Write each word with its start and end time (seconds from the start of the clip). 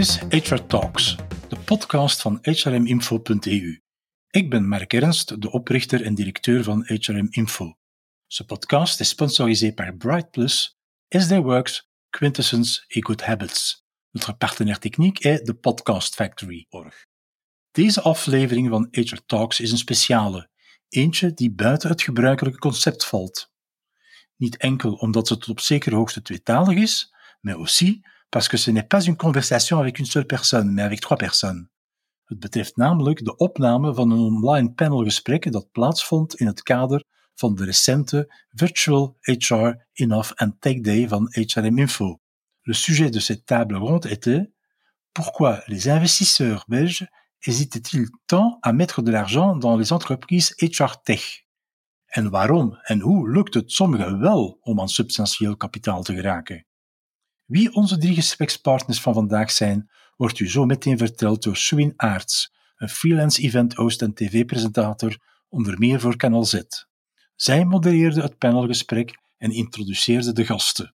is 0.00 0.18
HR 0.18 0.66
Talks, 0.66 1.16
de 1.48 1.56
podcast 1.64 2.20
van 2.20 2.38
hrminfo.eu. 2.42 3.80
Ik 4.30 4.50
ben 4.50 4.68
Mark 4.68 4.92
Ernst, 4.92 5.40
de 5.40 5.50
oprichter 5.50 6.04
en 6.04 6.14
directeur 6.14 6.62
van 6.64 6.84
HRM 6.86 7.26
Info. 7.30 7.74
Podcast 8.46 9.00
is 9.00 9.08
sponsorisé 9.08 9.72
par 9.72 9.96
Bright 9.96 10.30
Plus, 10.30 10.78
SD 11.08 11.30
Works, 11.30 11.90
Quintessence 12.10 12.84
et 12.88 13.04
Good 13.04 13.22
Habits. 13.22 13.84
Notre 14.10 14.36
partenaire 14.36 14.78
est 15.20 15.46
de 15.46 15.54
Podcast 15.54 16.14
Factory. 16.14 16.66
Org. 16.68 17.06
Deze 17.70 18.00
aflevering 18.00 18.68
van 18.68 18.88
HR 18.90 19.20
Talks 19.26 19.60
is 19.60 19.70
een 19.70 19.78
speciale, 19.78 20.50
eentje 20.88 21.34
die 21.34 21.50
buiten 21.50 21.88
het 21.88 22.02
gebruikelijke 22.02 22.58
concept 22.58 23.04
valt. 23.04 23.52
Niet 24.36 24.56
enkel 24.56 24.92
omdat 24.92 25.28
ze 25.28 25.38
tot 25.38 25.48
op 25.48 25.60
zekere 25.60 25.96
hoogte 25.96 26.22
tweetalig 26.22 26.78
is, 26.78 27.14
maar 27.40 27.54
aussi 27.54 28.00
parce 28.30 28.48
que 28.48 28.56
ce 28.56 28.70
n'est 28.70 28.88
pas 28.88 29.04
une 29.04 29.16
conversation 29.16 29.78
avec 29.78 29.98
une 29.98 30.06
seule 30.06 30.26
personne, 30.26 30.72
mais 30.72 30.82
avec 30.82 31.00
trois 31.00 31.16
personnes. 31.16 31.68
Het 32.24 32.38
betreft 32.38 32.76
namelijk 32.76 33.24
de 33.24 33.36
opname 33.36 33.94
van 33.94 34.10
een 34.10 34.18
online 34.18 34.72
panelgesprek 34.72 35.52
dat 35.52 35.70
plaatsvond 35.72 36.34
in 36.34 36.46
het 36.46 36.62
kader 36.62 37.04
van 37.34 37.54
de 37.54 37.64
recente 37.64 38.34
Virtual 38.50 39.16
HR 39.20 39.70
Enough 39.92 40.32
and 40.34 40.60
Tech 40.60 40.80
Day 40.80 41.08
van 41.08 41.28
HRM 41.30 41.78
Info. 41.78 42.20
Le 42.62 42.72
sujet 42.72 43.10
de 43.10 43.20
cette 43.20 43.44
table 43.44 43.76
ronde 43.76 44.06
était 44.06 44.52
Pourquoi 45.12 45.62
les 45.66 45.88
investisseurs 45.88 46.64
belges 46.68 47.08
hésitaient-ils 47.40 48.10
tant 48.26 48.58
à 48.62 48.72
mettre 48.72 49.02
de 49.02 49.10
l'argent 49.10 49.56
dans 49.56 49.76
les 49.76 49.92
entreprises 49.92 50.54
HR 50.60 51.02
Tech? 51.02 51.44
En 52.06 52.30
waarom 52.30 52.78
en 52.88 53.00
hoe 53.00 53.30
lukt 53.30 53.54
het 53.54 53.72
sommigen 53.72 54.20
wel 54.20 54.58
om 54.60 54.80
aan 54.80 54.88
substantieel 54.88 55.56
kapitaal 55.56 56.02
te 56.02 56.14
geraken? 56.14 56.64
Wie 57.50 57.74
onze 57.74 57.98
drie 57.98 58.14
gesprekspartners 58.14 59.00
van 59.00 59.14
vandaag 59.14 59.50
zijn, 59.50 59.90
wordt 60.16 60.38
u 60.38 60.48
zo 60.48 60.64
meteen 60.64 60.98
verteld 60.98 61.42
door 61.42 61.56
Swin 61.56 61.92
Aarts, 61.96 62.52
een 62.76 62.88
freelance 62.88 63.42
event 63.42 63.74
host 63.74 64.02
en 64.02 64.14
tv-presentator, 64.14 65.18
onder 65.48 65.78
meer 65.78 66.00
voor 66.00 66.16
Canal 66.16 66.44
Z. 66.44 66.60
Zij 67.36 67.64
modereerde 67.64 68.22
het 68.22 68.38
panelgesprek 68.38 69.18
en 69.38 69.50
introduceerde 69.50 70.32
de 70.32 70.44
gasten. 70.44 70.94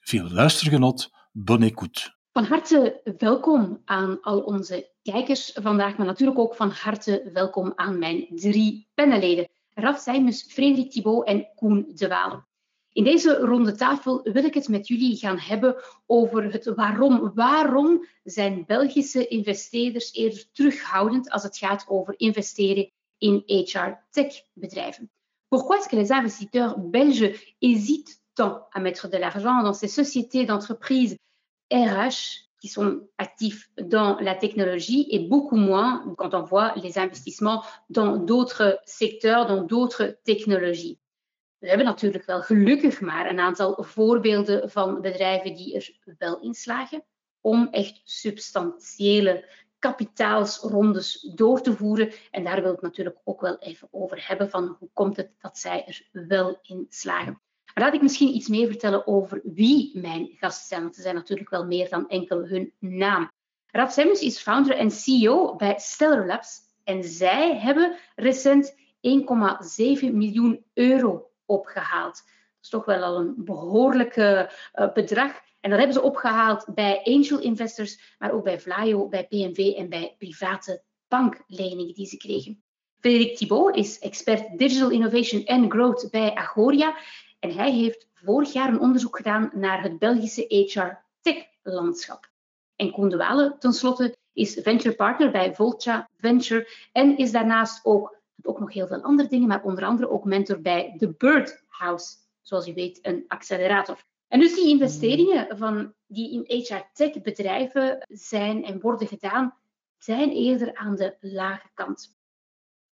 Veel 0.00 0.30
luistergenot, 0.30 1.10
bon 1.32 1.62
écoute. 1.62 2.14
Van 2.32 2.44
harte 2.44 3.00
welkom 3.18 3.82
aan 3.84 4.20
al 4.20 4.40
onze 4.40 4.92
kijkers 5.02 5.52
vandaag, 5.62 5.96
maar 5.96 6.06
natuurlijk 6.06 6.38
ook 6.38 6.54
van 6.54 6.70
harte 6.70 7.30
welkom 7.32 7.72
aan 7.74 7.98
mijn 7.98 8.26
drie 8.28 8.88
panelleden. 8.94 9.48
Raf 9.74 9.98
Seimus, 9.98 10.42
Frederik 10.42 10.90
Thibault 10.90 11.26
en 11.26 11.48
Koen 11.54 11.90
de 11.94 12.08
Walen. 12.08 12.46
In 12.96 13.04
deze 13.04 13.36
ronde 13.36 13.74
tafel 13.74 14.22
wil 14.22 14.44
ik 14.44 14.54
het 14.54 14.68
met 14.68 14.88
jullie 14.88 15.16
gaan 15.16 15.38
hebben 15.38 15.76
over 16.06 16.52
het 16.52 16.64
waarom. 16.64 17.32
Waarom 17.34 18.06
zijn 18.24 18.64
Belgische 18.66 19.26
investeerders 19.26 20.12
eerder 20.12 20.44
terughoudend 20.52 21.30
als 21.30 21.42
het 21.42 21.56
gaat 21.56 21.84
over 21.88 22.14
investeren 22.16 22.90
in 23.18 23.42
HR-tech-bedrijven? 23.46 25.10
Pourquoi 25.48 25.78
est-ce 25.78 25.88
que 25.88 25.96
les 25.96 26.10
investisseurs 26.10 26.74
belges 26.78 27.54
hésitent 27.58 28.20
tant 28.32 28.66
à 28.70 28.80
mettre 28.80 29.08
de 29.08 29.18
l'argent 29.18 29.62
dans 29.62 29.78
ces 29.78 29.92
sociétés 29.92 30.46
d'entreprises 30.46 31.18
RH 31.70 32.48
qui 32.60 32.68
sont 32.68 33.08
actifs 33.16 33.70
dans 33.74 34.18
la 34.20 34.34
technologie 34.34 35.06
et 35.10 35.28
beaucoup 35.28 35.58
moins 35.58 36.14
quand 36.16 36.32
on 36.32 36.44
voit 36.44 36.72
les 36.76 36.96
investissements 36.98 37.62
dans 37.90 38.16
d'autres 38.16 38.80
secteurs, 38.86 39.46
dans 39.46 39.62
d'autres 39.62 40.16
technologies. 40.24 40.98
We 41.58 41.68
hebben 41.68 41.86
natuurlijk 41.86 42.26
wel 42.26 42.42
gelukkig 42.42 43.00
maar 43.00 43.30
een 43.30 43.40
aantal 43.40 43.84
voorbeelden 43.84 44.70
van 44.70 45.00
bedrijven 45.00 45.54
die 45.54 45.74
er 45.74 46.14
wel 46.18 46.40
in 46.40 46.54
slagen 46.54 47.04
om 47.40 47.68
echt 47.70 48.00
substantiële 48.04 49.44
kapitaalsrondes 49.78 51.32
door 51.34 51.60
te 51.60 51.72
voeren. 51.72 52.12
En 52.30 52.44
daar 52.44 52.62
wil 52.62 52.72
ik 52.72 52.80
natuurlijk 52.80 53.18
ook 53.24 53.40
wel 53.40 53.58
even 53.58 53.88
over 53.90 54.28
hebben 54.28 54.50
van 54.50 54.76
hoe 54.78 54.88
komt 54.92 55.16
het 55.16 55.30
dat 55.40 55.58
zij 55.58 55.84
er 55.86 56.26
wel 56.26 56.58
in 56.62 56.86
slagen. 56.88 57.40
Maar 57.74 57.84
laat 57.84 57.94
ik 57.94 58.02
misschien 58.02 58.34
iets 58.34 58.48
meer 58.48 58.66
vertellen 58.66 59.06
over 59.06 59.40
wie 59.44 59.98
mijn 59.98 60.28
gasten 60.38 60.66
zijn, 60.66 60.82
want 60.82 60.94
ze 60.94 61.02
zijn 61.02 61.14
natuurlijk 61.14 61.50
wel 61.50 61.66
meer 61.66 61.88
dan 61.88 62.08
enkel 62.08 62.46
hun 62.46 62.72
naam. 62.78 63.30
Raf 63.66 63.92
Semmers 63.92 64.20
is 64.20 64.38
founder 64.38 64.76
en 64.76 64.90
CEO 64.90 65.56
bij 65.56 65.74
Stellar 65.78 66.26
Labs 66.26 66.60
en 66.84 67.04
zij 67.04 67.58
hebben 67.58 67.96
recent 68.14 68.74
1,7 68.74 68.76
miljoen 70.12 70.64
euro 70.74 71.25
opgehaald. 71.46 72.14
Dat 72.14 72.62
is 72.62 72.68
toch 72.68 72.84
wel 72.84 73.02
al 73.02 73.16
een 73.16 73.34
behoorlijke 73.36 74.50
uh, 74.74 74.92
bedrag. 74.92 75.32
En 75.60 75.70
dat 75.70 75.78
hebben 75.78 75.96
ze 75.96 76.02
opgehaald 76.02 76.66
bij 76.74 77.00
angel 77.04 77.40
investors, 77.40 78.16
maar 78.18 78.32
ook 78.32 78.44
bij 78.44 78.60
Vlaio, 78.60 79.08
bij 79.08 79.26
PNV 79.26 79.74
en 79.76 79.88
bij 79.88 80.14
private 80.18 80.82
bankleningen 81.08 81.94
die 81.94 82.06
ze 82.06 82.16
kregen. 82.16 82.62
Frederik 83.00 83.36
Thibault 83.36 83.76
is 83.76 83.98
expert 83.98 84.58
Digital 84.58 84.90
Innovation 84.90 85.44
and 85.44 85.72
Growth 85.72 86.10
bij 86.10 86.34
Agoria. 86.34 86.96
En 87.38 87.54
hij 87.54 87.72
heeft 87.72 88.08
vorig 88.14 88.52
jaar 88.52 88.68
een 88.68 88.80
onderzoek 88.80 89.16
gedaan 89.16 89.50
naar 89.54 89.82
het 89.82 89.98
Belgische 89.98 90.44
HR-tech-landschap. 90.48 92.30
En 92.76 92.90
Koen 92.90 93.22
tenslotte, 93.58 94.16
is 94.32 94.58
venture 94.62 94.94
partner 94.94 95.30
bij 95.30 95.54
Volta 95.54 96.08
Venture 96.16 96.68
en 96.92 97.16
is 97.16 97.32
daarnaast 97.32 97.84
ook 97.84 98.16
ook 98.42 98.60
nog 98.60 98.72
heel 98.72 98.86
veel 98.86 99.02
andere 99.02 99.28
dingen, 99.28 99.48
maar 99.48 99.62
onder 99.62 99.84
andere 99.84 100.10
ook 100.10 100.24
mentor 100.24 100.60
bij 100.60 100.94
The 100.98 101.14
Bird 101.18 101.64
House, 101.66 102.16
zoals 102.42 102.68
u 102.68 102.74
weet, 102.74 102.98
een 103.02 103.24
accelerator. 103.28 104.04
En 104.28 104.40
dus 104.40 104.54
die 104.54 104.68
investeringen 104.68 105.58
van 105.58 105.94
die 106.06 106.32
in 106.32 106.60
HR-tech 106.60 107.22
bedrijven 107.22 108.04
zijn 108.08 108.64
en 108.64 108.80
worden 108.80 109.08
gedaan, 109.08 109.58
zijn 109.98 110.30
eerder 110.30 110.74
aan 110.74 110.96
de 110.96 111.16
lage 111.20 111.68
kant. 111.74 112.14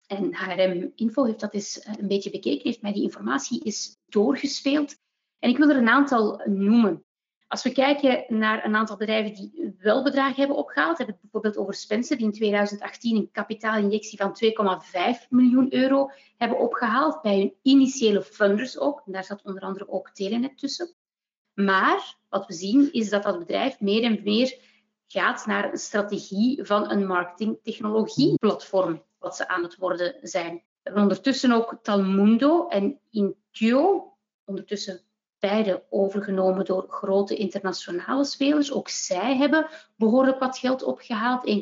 En 0.06 0.34
HRM 0.34 0.92
Info 0.94 1.24
heeft 1.24 1.40
dat 1.40 1.54
eens 1.54 1.86
een 1.98 2.08
beetje 2.08 2.30
bekeken, 2.30 2.62
heeft 2.62 2.82
mij 2.82 2.92
die 2.92 3.02
informatie 3.02 3.64
is 3.64 3.96
doorgespeeld. 4.06 4.96
En 5.38 5.50
ik 5.50 5.56
wil 5.56 5.70
er 5.70 5.76
een 5.76 5.88
aantal 5.88 6.40
noemen. 6.44 7.03
Als 7.54 7.62
we 7.62 7.72
kijken 7.72 8.24
naar 8.28 8.64
een 8.64 8.76
aantal 8.76 8.96
bedrijven 8.96 9.34
die 9.34 9.74
wel 9.78 10.02
bedragen 10.02 10.36
hebben 10.36 10.56
opgehaald, 10.56 10.98
hebben 10.98 11.14
we 11.14 11.20
het 11.20 11.30
bijvoorbeeld 11.30 11.56
over 11.56 11.74
Spencer, 11.74 12.16
die 12.16 12.26
in 12.26 12.32
2018 12.32 13.16
een 13.16 13.30
kapitaalinjectie 13.32 14.18
van 14.18 14.36
2,5 15.22 15.28
miljoen 15.28 15.74
euro 15.74 16.10
hebben 16.36 16.58
opgehaald 16.58 17.22
bij 17.22 17.38
hun 17.38 17.54
initiële 17.62 18.22
funders 18.22 18.78
ook. 18.78 19.02
Daar 19.06 19.24
zat 19.24 19.42
onder 19.42 19.62
andere 19.62 19.88
ook 19.88 20.10
Telenet 20.10 20.58
tussen. 20.58 20.94
Maar 21.54 22.16
wat 22.28 22.46
we 22.46 22.52
zien 22.52 22.92
is 22.92 23.10
dat 23.10 23.22
dat 23.22 23.38
bedrijf 23.38 23.80
meer 23.80 24.02
en 24.02 24.20
meer 24.24 24.58
gaat 25.06 25.46
naar 25.46 25.72
een 25.72 25.78
strategie 25.78 26.64
van 26.64 26.90
een 26.90 27.06
marketingtechnologieplatform, 27.06 29.02
wat 29.18 29.36
ze 29.36 29.48
aan 29.48 29.62
het 29.62 29.76
worden 29.76 30.14
zijn. 30.22 30.62
Ondertussen 30.94 31.52
ook 31.52 31.78
Talmundo 31.82 32.68
en 32.68 33.00
Intio, 33.10 34.12
ondertussen 34.44 35.03
beide 35.44 35.82
overgenomen 35.90 36.64
door 36.64 36.84
grote 36.88 37.36
internationale 37.36 38.24
spelers. 38.24 38.72
Ook 38.72 38.88
zij 38.88 39.36
hebben 39.36 39.66
behoorlijk 39.96 40.38
wat 40.38 40.58
geld 40.58 40.82
opgehaald, 40.82 41.46
1,3, 41.46 41.52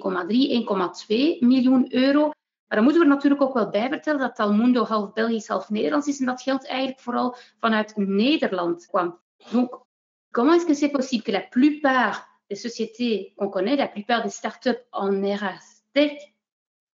1,2 1.09 1.39
miljoen 1.39 1.95
euro. 1.95 2.23
Maar 2.67 2.79
dan 2.79 2.83
moeten 2.83 3.03
we 3.03 3.09
er 3.09 3.15
natuurlijk 3.15 3.43
ook 3.43 3.55
wel 3.55 3.71
bij 3.71 3.89
vertellen 3.89 4.21
dat 4.21 4.35
Talmundo 4.35 4.85
half 4.85 5.13
Belgisch, 5.13 5.49
half 5.49 5.71
Nederlands 5.71 6.07
is 6.07 6.21
en 6.21 6.27
dat 6.27 6.43
geld 6.43 6.67
eigenlijk 6.67 7.01
vooral 7.01 7.37
vanuit 7.61 7.97
Nederland 7.97 8.87
kwam. 8.87 9.19
Donc, 9.51 9.81
comment 10.31 10.57
est-ce 10.57 10.67
que 10.67 10.75
c'est 10.75 10.93
possible 10.93 11.25
que 11.25 11.33
la 11.33 11.47
plupart 11.51 12.27
des 12.47 12.61
sociétés 12.61 13.33
qu'on 13.37 13.51
connaît, 13.51 13.77
la 13.77 13.89
plupart 13.89 14.23
des 14.23 14.35
startups 14.35 14.85
en 14.91 15.23
RH 15.23 15.83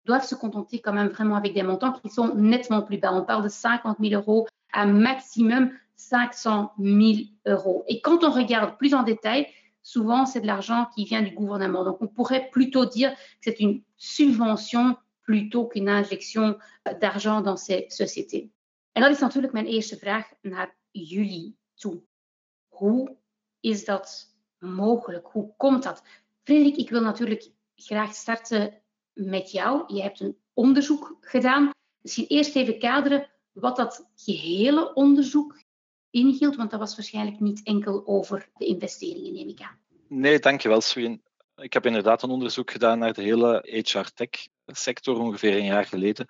doivent 0.03 0.27
se 0.27 0.35
contenter 0.35 0.79
quand 0.79 0.93
même 0.93 1.09
vraiment 1.09 1.35
avec 1.35 1.53
des 1.53 1.63
montants 1.63 1.93
qui 1.93 2.09
sont 2.09 2.33
nettement 2.35 2.81
plus 2.81 2.97
bas. 2.97 3.13
On 3.13 3.25
parle 3.25 3.43
de 3.43 3.49
50 3.49 3.97
000 3.99 4.13
euros 4.21 4.47
à 4.71 4.85
maximum 4.85 5.71
500 5.97 6.71
000 6.79 7.13
euros. 7.45 7.83
Et 7.87 8.01
quand 8.01 8.23
on 8.23 8.31
regarde 8.31 8.77
plus 8.77 8.93
en 8.93 9.03
détail, 9.03 9.47
souvent 9.81 10.25
c'est 10.25 10.41
de 10.41 10.47
l'argent 10.47 10.87
qui 10.95 11.05
vient 11.05 11.21
du 11.21 11.31
gouvernement. 11.31 11.83
Donc 11.83 12.01
on 12.01 12.07
pourrait 12.07 12.49
plutôt 12.51 12.85
dire 12.85 13.11
que 13.13 13.17
c'est 13.41 13.59
une 13.59 13.83
subvention 13.97 14.97
plutôt 15.23 15.67
qu'une 15.67 15.89
injection 15.89 16.57
d'argent 17.01 17.41
dans 17.41 17.57
ces 17.57 17.87
sociétés. 17.89 18.51
En 18.93 19.01
dat 19.01 19.11
is 19.11 19.19
natuurlijk 19.19 19.53
mijn 19.53 19.65
eerste 19.65 19.97
vraag 19.97 20.33
naar 20.41 20.75
jullie 20.91 21.57
toe. 21.75 22.01
Hoe 22.67 23.17
is 23.59 23.85
dat 23.85 24.35
mogelijk? 24.59 25.27
Hoe 25.27 25.53
komt 25.57 25.83
dat? 25.83 26.03
Frederik, 26.43 26.75
ik 26.75 26.89
wil 26.89 27.01
natuurlijk 27.01 27.51
graag 27.75 28.13
starten 28.13 28.81
met 29.13 29.51
jou. 29.51 29.93
Je 29.93 30.01
hebt 30.01 30.19
een 30.19 30.37
onderzoek 30.53 31.17
gedaan. 31.21 31.69
Misschien 32.01 32.27
eerst 32.27 32.55
even 32.55 32.79
kaderen 32.79 33.29
wat 33.51 33.75
dat 33.75 34.09
gehele 34.15 34.93
onderzoek 34.93 35.59
inhield, 36.09 36.55
want 36.55 36.71
dat 36.71 36.79
was 36.79 36.95
waarschijnlijk 36.95 37.39
niet 37.39 37.63
enkel 37.63 38.07
over 38.07 38.49
de 38.57 38.65
investeringen, 38.65 39.33
neem 39.33 39.49
ik 39.49 39.61
aan. 39.61 39.77
Nee, 40.07 40.39
dankjewel, 40.39 40.81
Sween. 40.81 41.21
Ik 41.55 41.73
heb 41.73 41.85
inderdaad 41.85 42.23
een 42.23 42.29
onderzoek 42.29 42.71
gedaan 42.71 42.99
naar 42.99 43.13
de 43.13 43.21
hele 43.21 43.83
HR-tech-sector 43.83 45.19
ongeveer 45.19 45.57
een 45.57 45.65
jaar 45.65 45.85
geleden. 45.85 46.27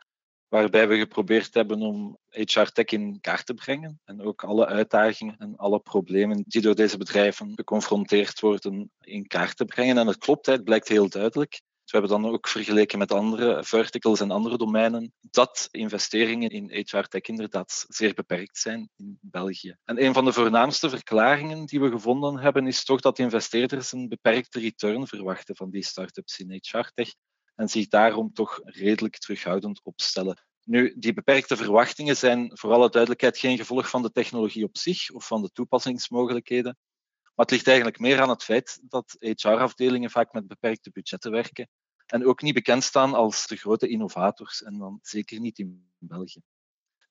waarbij 0.47 0.88
we 0.88 0.97
geprobeerd 0.97 1.53
hebben 1.53 1.81
om 1.81 2.18
HR 2.29 2.62
Tech 2.62 2.85
in 2.85 3.19
kaart 3.21 3.45
te 3.45 3.53
brengen 3.53 4.00
en 4.06 4.21
ook 4.21 4.44
alle 4.44 4.65
uitdagingen 4.65 5.38
en 5.38 5.56
alle 5.56 5.80
problemen 5.80 6.44
die 6.47 6.62
door 6.62 6.75
deze 6.75 6.97
bedrijven 6.97 7.53
geconfronteerd 7.56 8.39
worden 8.39 8.91
in 9.01 9.27
kaart 9.27 9.57
te 9.57 9.65
brengen. 9.65 9.97
En 9.97 10.07
het 10.07 10.18
klopt, 10.18 10.45
het 10.45 10.63
blijkt 10.63 10.88
heel 10.88 11.09
duidelijk. 11.09 11.62
We 11.91 11.97
hebben 11.97 12.21
dan 12.21 12.31
ook 12.31 12.47
vergeleken 12.47 12.97
met 12.97 13.11
andere 13.11 13.63
verticals 13.63 14.19
en 14.19 14.31
andere 14.31 14.57
domeinen 14.57 15.13
dat 15.21 15.67
investeringen 15.71 16.49
in 16.49 16.69
HR 16.71 17.01
Tech 17.01 17.21
inderdaad 17.21 17.85
zeer 17.87 18.13
beperkt 18.13 18.57
zijn 18.57 18.89
in 18.95 19.17
België. 19.21 19.77
En 19.83 20.03
een 20.03 20.13
van 20.13 20.25
de 20.25 20.33
voornaamste 20.33 20.89
verklaringen 20.89 21.65
die 21.65 21.79
we 21.79 21.89
gevonden 21.89 22.37
hebben 22.37 22.67
is 22.67 22.83
toch 22.83 23.01
dat 23.01 23.19
investeerders 23.19 23.91
een 23.91 24.07
beperkte 24.07 24.59
return 24.59 25.07
verwachten 25.07 25.55
van 25.55 25.69
die 25.69 25.83
start-ups 25.83 26.39
in 26.39 26.59
HR 26.61 26.89
Tech 26.93 27.13
en 27.55 27.69
zich 27.69 27.87
daarom 27.87 28.33
toch 28.33 28.59
redelijk 28.63 29.17
terughoudend 29.17 29.81
opstellen. 29.83 30.45
Nu, 30.63 30.93
die 30.97 31.13
beperkte 31.13 31.57
verwachtingen 31.57 32.17
zijn 32.17 32.51
voor 32.53 32.71
alle 32.71 32.89
duidelijkheid 32.89 33.37
geen 33.37 33.57
gevolg 33.57 33.89
van 33.89 34.01
de 34.01 34.11
technologie 34.11 34.63
op 34.63 34.77
zich 34.77 35.09
of 35.09 35.27
van 35.27 35.41
de 35.41 35.51
toepassingsmogelijkheden. 35.51 36.77
Maar 37.23 37.45
het 37.45 37.51
ligt 37.51 37.67
eigenlijk 37.67 37.99
meer 37.99 38.21
aan 38.21 38.29
het 38.29 38.43
feit 38.43 38.79
dat 38.81 39.15
HR-afdelingen 39.19 40.09
vaak 40.09 40.33
met 40.33 40.47
beperkte 40.47 40.91
budgetten 40.91 41.31
werken 41.31 41.69
en 42.07 42.25
ook 42.25 42.42
niet 42.42 42.54
bekend 42.54 42.83
staan 42.83 43.13
als 43.13 43.48
de 43.48 43.56
grote 43.56 43.88
innovators 43.88 44.63
en 44.63 44.77
dan 44.77 45.00
zeker 45.01 45.39
niet 45.39 45.59
in 45.59 45.89
België. 45.98 46.42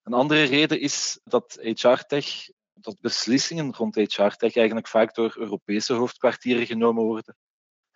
Een 0.02 0.12
andere 0.12 0.42
reden 0.42 0.80
is 0.80 1.20
dat 1.24 1.58
HR-tech, 1.60 2.48
dat 2.72 3.00
beslissingen 3.00 3.74
rond 3.74 3.94
HR-tech 3.94 4.56
eigenlijk 4.56 4.88
vaak 4.88 5.14
door 5.14 5.34
Europese 5.38 5.92
hoofdkwartieren 5.92 6.66
genomen 6.66 7.04
worden 7.04 7.36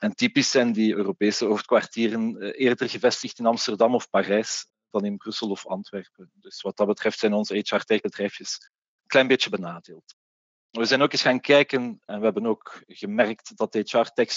en 0.00 0.14
typisch 0.14 0.50
zijn 0.50 0.72
die 0.72 0.94
Europese 0.94 1.44
hoofdkwartieren 1.44 2.40
eh, 2.40 2.66
eerder 2.66 2.88
gevestigd 2.88 3.38
in 3.38 3.46
Amsterdam 3.46 3.94
of 3.94 4.10
Parijs 4.10 4.66
dan 4.90 5.04
in 5.04 5.16
Brussel 5.16 5.50
of 5.50 5.66
Antwerpen. 5.66 6.30
Dus 6.34 6.62
wat 6.62 6.76
dat 6.76 6.86
betreft 6.86 7.18
zijn 7.18 7.32
onze 7.32 7.54
HR-tech-bedrijfjes 7.54 8.58
een 8.60 9.06
klein 9.06 9.26
beetje 9.26 9.50
benadeeld. 9.50 10.14
We 10.70 10.84
zijn 10.84 11.02
ook 11.02 11.12
eens 11.12 11.22
gaan 11.22 11.40
kijken 11.40 12.00
en 12.04 12.18
we 12.18 12.24
hebben 12.24 12.46
ook 12.46 12.82
gemerkt 12.86 13.56
dat 13.56 13.74
HR-tech 13.74 14.30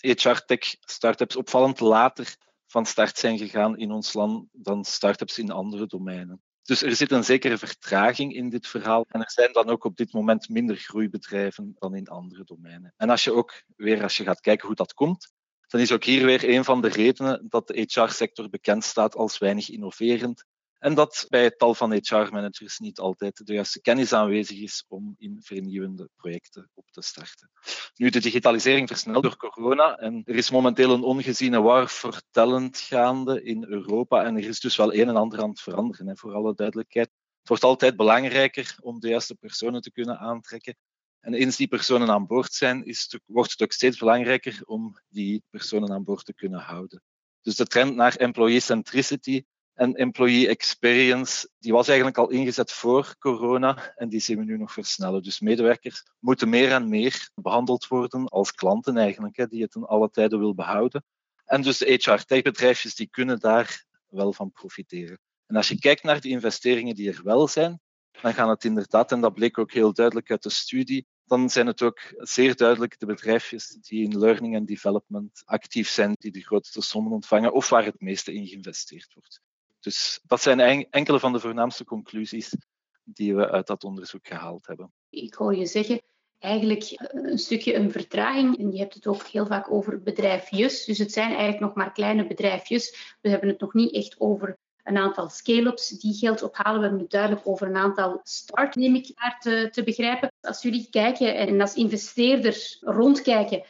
HR-tech 0.00 0.76
startups 0.80 1.36
opvallend 1.36 1.80
later 1.80 2.36
van 2.66 2.86
start 2.86 3.18
zijn 3.18 3.38
gegaan 3.38 3.78
in 3.78 3.90
ons 3.90 4.12
land 4.12 4.48
dan 4.52 4.84
startups 4.84 5.38
in 5.38 5.50
andere 5.50 5.86
domeinen. 5.86 6.42
Dus 6.62 6.82
er 6.82 6.96
zit 6.96 7.10
een 7.10 7.24
zekere 7.24 7.58
vertraging 7.58 8.34
in 8.34 8.48
dit 8.48 8.66
verhaal. 8.66 9.04
En 9.08 9.20
er 9.20 9.30
zijn 9.30 9.52
dan 9.52 9.68
ook 9.68 9.84
op 9.84 9.96
dit 9.96 10.12
moment 10.12 10.48
minder 10.48 10.76
groeibedrijven 10.76 11.76
dan 11.78 11.94
in 11.94 12.08
andere 12.08 12.44
domeinen. 12.44 12.94
En 12.96 13.10
als 13.10 13.24
je 13.24 13.32
ook 13.32 13.62
weer, 13.76 14.02
als 14.02 14.16
je 14.16 14.24
gaat 14.24 14.40
kijken 14.40 14.66
hoe 14.66 14.76
dat 14.76 14.94
komt, 14.94 15.32
dan 15.66 15.80
is 15.80 15.92
ook 15.92 16.04
hier 16.04 16.24
weer 16.26 16.48
een 16.48 16.64
van 16.64 16.80
de 16.80 16.88
redenen 16.88 17.46
dat 17.48 17.66
de 17.66 17.80
HR-sector 17.80 18.48
bekend 18.48 18.84
staat 18.84 19.16
als 19.16 19.38
weinig 19.38 19.70
innoverend 19.70 20.44
en 20.84 20.94
dat 20.94 21.26
bij 21.28 21.50
tal 21.50 21.74
van 21.74 21.92
HR-managers 21.92 22.78
niet 22.78 22.98
altijd 22.98 23.46
de 23.46 23.52
juiste 23.52 23.80
kennis 23.80 24.12
aanwezig 24.12 24.58
is 24.58 24.84
om 24.88 25.14
in 25.18 25.42
vernieuwende 25.42 26.08
projecten 26.16 26.70
op 26.74 26.90
te 26.90 27.02
starten. 27.02 27.50
Nu, 27.94 28.10
de 28.10 28.20
digitalisering 28.20 28.88
versnelt 28.88 29.22
door 29.22 29.36
corona 29.36 29.96
en 29.96 30.22
er 30.24 30.34
is 30.34 30.50
momenteel 30.50 30.90
een 30.90 31.02
ongeziene 31.02 31.60
war 31.60 31.88
voor 31.88 32.22
talent 32.30 32.78
gaande 32.78 33.42
in 33.42 33.64
Europa 33.64 34.24
en 34.24 34.36
er 34.36 34.44
is 34.44 34.60
dus 34.60 34.76
wel 34.76 34.94
een 34.94 35.08
en 35.08 35.16
ander 35.16 35.42
aan 35.42 35.48
het 35.48 35.60
veranderen, 35.60 36.06
hè, 36.06 36.16
voor 36.16 36.34
alle 36.34 36.54
duidelijkheid. 36.54 37.10
Het 37.38 37.48
wordt 37.48 37.64
altijd 37.64 37.96
belangrijker 37.96 38.76
om 38.80 39.00
de 39.00 39.08
juiste 39.08 39.34
personen 39.34 39.80
te 39.80 39.92
kunnen 39.92 40.18
aantrekken. 40.18 40.76
En 41.20 41.34
eens 41.34 41.56
die 41.56 41.68
personen 41.68 42.10
aan 42.10 42.26
boord 42.26 42.52
zijn, 42.52 42.84
is 42.84 43.18
wordt 43.26 43.50
het 43.50 43.62
ook 43.62 43.72
steeds 43.72 43.98
belangrijker 43.98 44.60
om 44.64 44.98
die 45.08 45.42
personen 45.50 45.92
aan 45.92 46.04
boord 46.04 46.24
te 46.24 46.34
kunnen 46.34 46.60
houden. 46.60 47.02
Dus 47.40 47.56
de 47.56 47.66
trend 47.66 47.94
naar 47.94 48.16
employee 48.16 48.60
centricity 48.60 49.44
en 49.74 49.94
employee 49.94 50.48
experience, 50.48 51.48
die 51.58 51.72
was 51.72 51.86
eigenlijk 51.88 52.18
al 52.18 52.30
ingezet 52.30 52.72
voor 52.72 53.14
corona 53.18 53.92
en 53.96 54.08
die 54.08 54.20
zien 54.20 54.38
we 54.38 54.44
nu 54.44 54.58
nog 54.58 54.72
versnellen. 54.72 55.22
Dus 55.22 55.40
medewerkers 55.40 56.02
moeten 56.18 56.48
meer 56.48 56.72
en 56.72 56.88
meer 56.88 57.30
behandeld 57.34 57.86
worden 57.86 58.28
als 58.28 58.52
klanten 58.52 58.96
eigenlijk, 58.96 59.36
hè, 59.36 59.46
die 59.46 59.62
het 59.62 59.74
in 59.74 59.84
alle 59.84 60.10
tijden 60.10 60.38
wil 60.38 60.54
behouden. 60.54 61.04
En 61.44 61.62
dus 61.62 61.78
de 61.78 61.92
HR-tech-bedrijfjes 61.92 62.94
die 62.94 63.08
kunnen 63.10 63.38
daar 63.38 63.84
wel 64.08 64.32
van 64.32 64.52
profiteren. 64.52 65.18
En 65.46 65.56
als 65.56 65.68
je 65.68 65.78
kijkt 65.78 66.02
naar 66.02 66.20
de 66.20 66.28
investeringen 66.28 66.94
die 66.94 67.12
er 67.12 67.20
wel 67.22 67.48
zijn, 67.48 67.80
dan 68.22 68.34
gaan 68.34 68.48
het 68.48 68.64
inderdaad, 68.64 69.12
en 69.12 69.20
dat 69.20 69.34
bleek 69.34 69.58
ook 69.58 69.72
heel 69.72 69.92
duidelijk 69.92 70.30
uit 70.30 70.42
de 70.42 70.50
studie, 70.50 71.06
dan 71.24 71.50
zijn 71.50 71.66
het 71.66 71.82
ook 71.82 72.00
zeer 72.16 72.56
duidelijk 72.56 72.98
de 72.98 73.06
bedrijfjes 73.06 73.68
die 73.68 74.04
in 74.04 74.18
learning 74.18 74.54
en 74.54 74.64
development 74.64 75.42
actief 75.44 75.88
zijn, 75.88 76.16
die 76.18 76.32
de 76.32 76.40
grootste 76.40 76.80
sommen 76.80 77.12
ontvangen 77.12 77.52
of 77.52 77.68
waar 77.68 77.84
het 77.84 78.00
meeste 78.00 78.32
in 78.32 78.46
geïnvesteerd 78.46 79.14
wordt. 79.14 79.40
Dus 79.84 80.20
dat 80.26 80.42
zijn 80.42 80.90
enkele 80.90 81.18
van 81.18 81.32
de 81.32 81.40
voornaamste 81.40 81.84
conclusies 81.84 82.56
die 83.02 83.36
we 83.36 83.50
uit 83.50 83.66
dat 83.66 83.84
onderzoek 83.84 84.26
gehaald 84.26 84.66
hebben. 84.66 84.92
Ik 85.10 85.34
hoor 85.34 85.56
je 85.56 85.66
zeggen, 85.66 86.02
eigenlijk 86.38 86.82
eh, 86.82 87.22
een 87.22 87.38
stukje 87.38 87.74
een 87.74 87.90
vertraging. 87.90 88.58
En 88.58 88.72
je 88.72 88.78
hebt 88.78 88.94
het 88.94 89.06
ook 89.06 89.22
heel 89.22 89.46
vaak 89.46 89.70
over 89.70 90.02
bedrijfjes. 90.02 90.84
Dus 90.84 90.98
het 90.98 91.12
zijn 91.12 91.28
eigenlijk 91.28 91.60
nog 91.60 91.74
maar 91.74 91.92
kleine 91.92 92.26
bedrijfjes. 92.26 93.16
We 93.20 93.28
hebben 93.28 93.48
het 93.48 93.60
nog 93.60 93.74
niet 93.74 93.94
echt 93.94 94.20
over 94.20 94.58
een 94.82 94.96
aantal 94.96 95.28
scale-ups 95.28 95.88
die 95.88 96.14
geld 96.14 96.42
ophalen. 96.42 96.80
We 96.80 96.86
hebben 96.86 97.00
het 97.02 97.10
duidelijk 97.10 97.46
over 97.46 97.66
een 97.66 97.76
aantal 97.76 98.20
start, 98.22 98.74
neem 98.74 98.94
ik 98.94 99.12
daar 99.14 99.38
te, 99.40 99.68
te 99.70 99.82
begrijpen. 99.82 100.32
Als 100.40 100.62
jullie 100.62 100.88
kijken 100.90 101.36
en 101.36 101.60
als 101.60 101.74
investeerders 101.74 102.78
rondkijken 102.80 103.64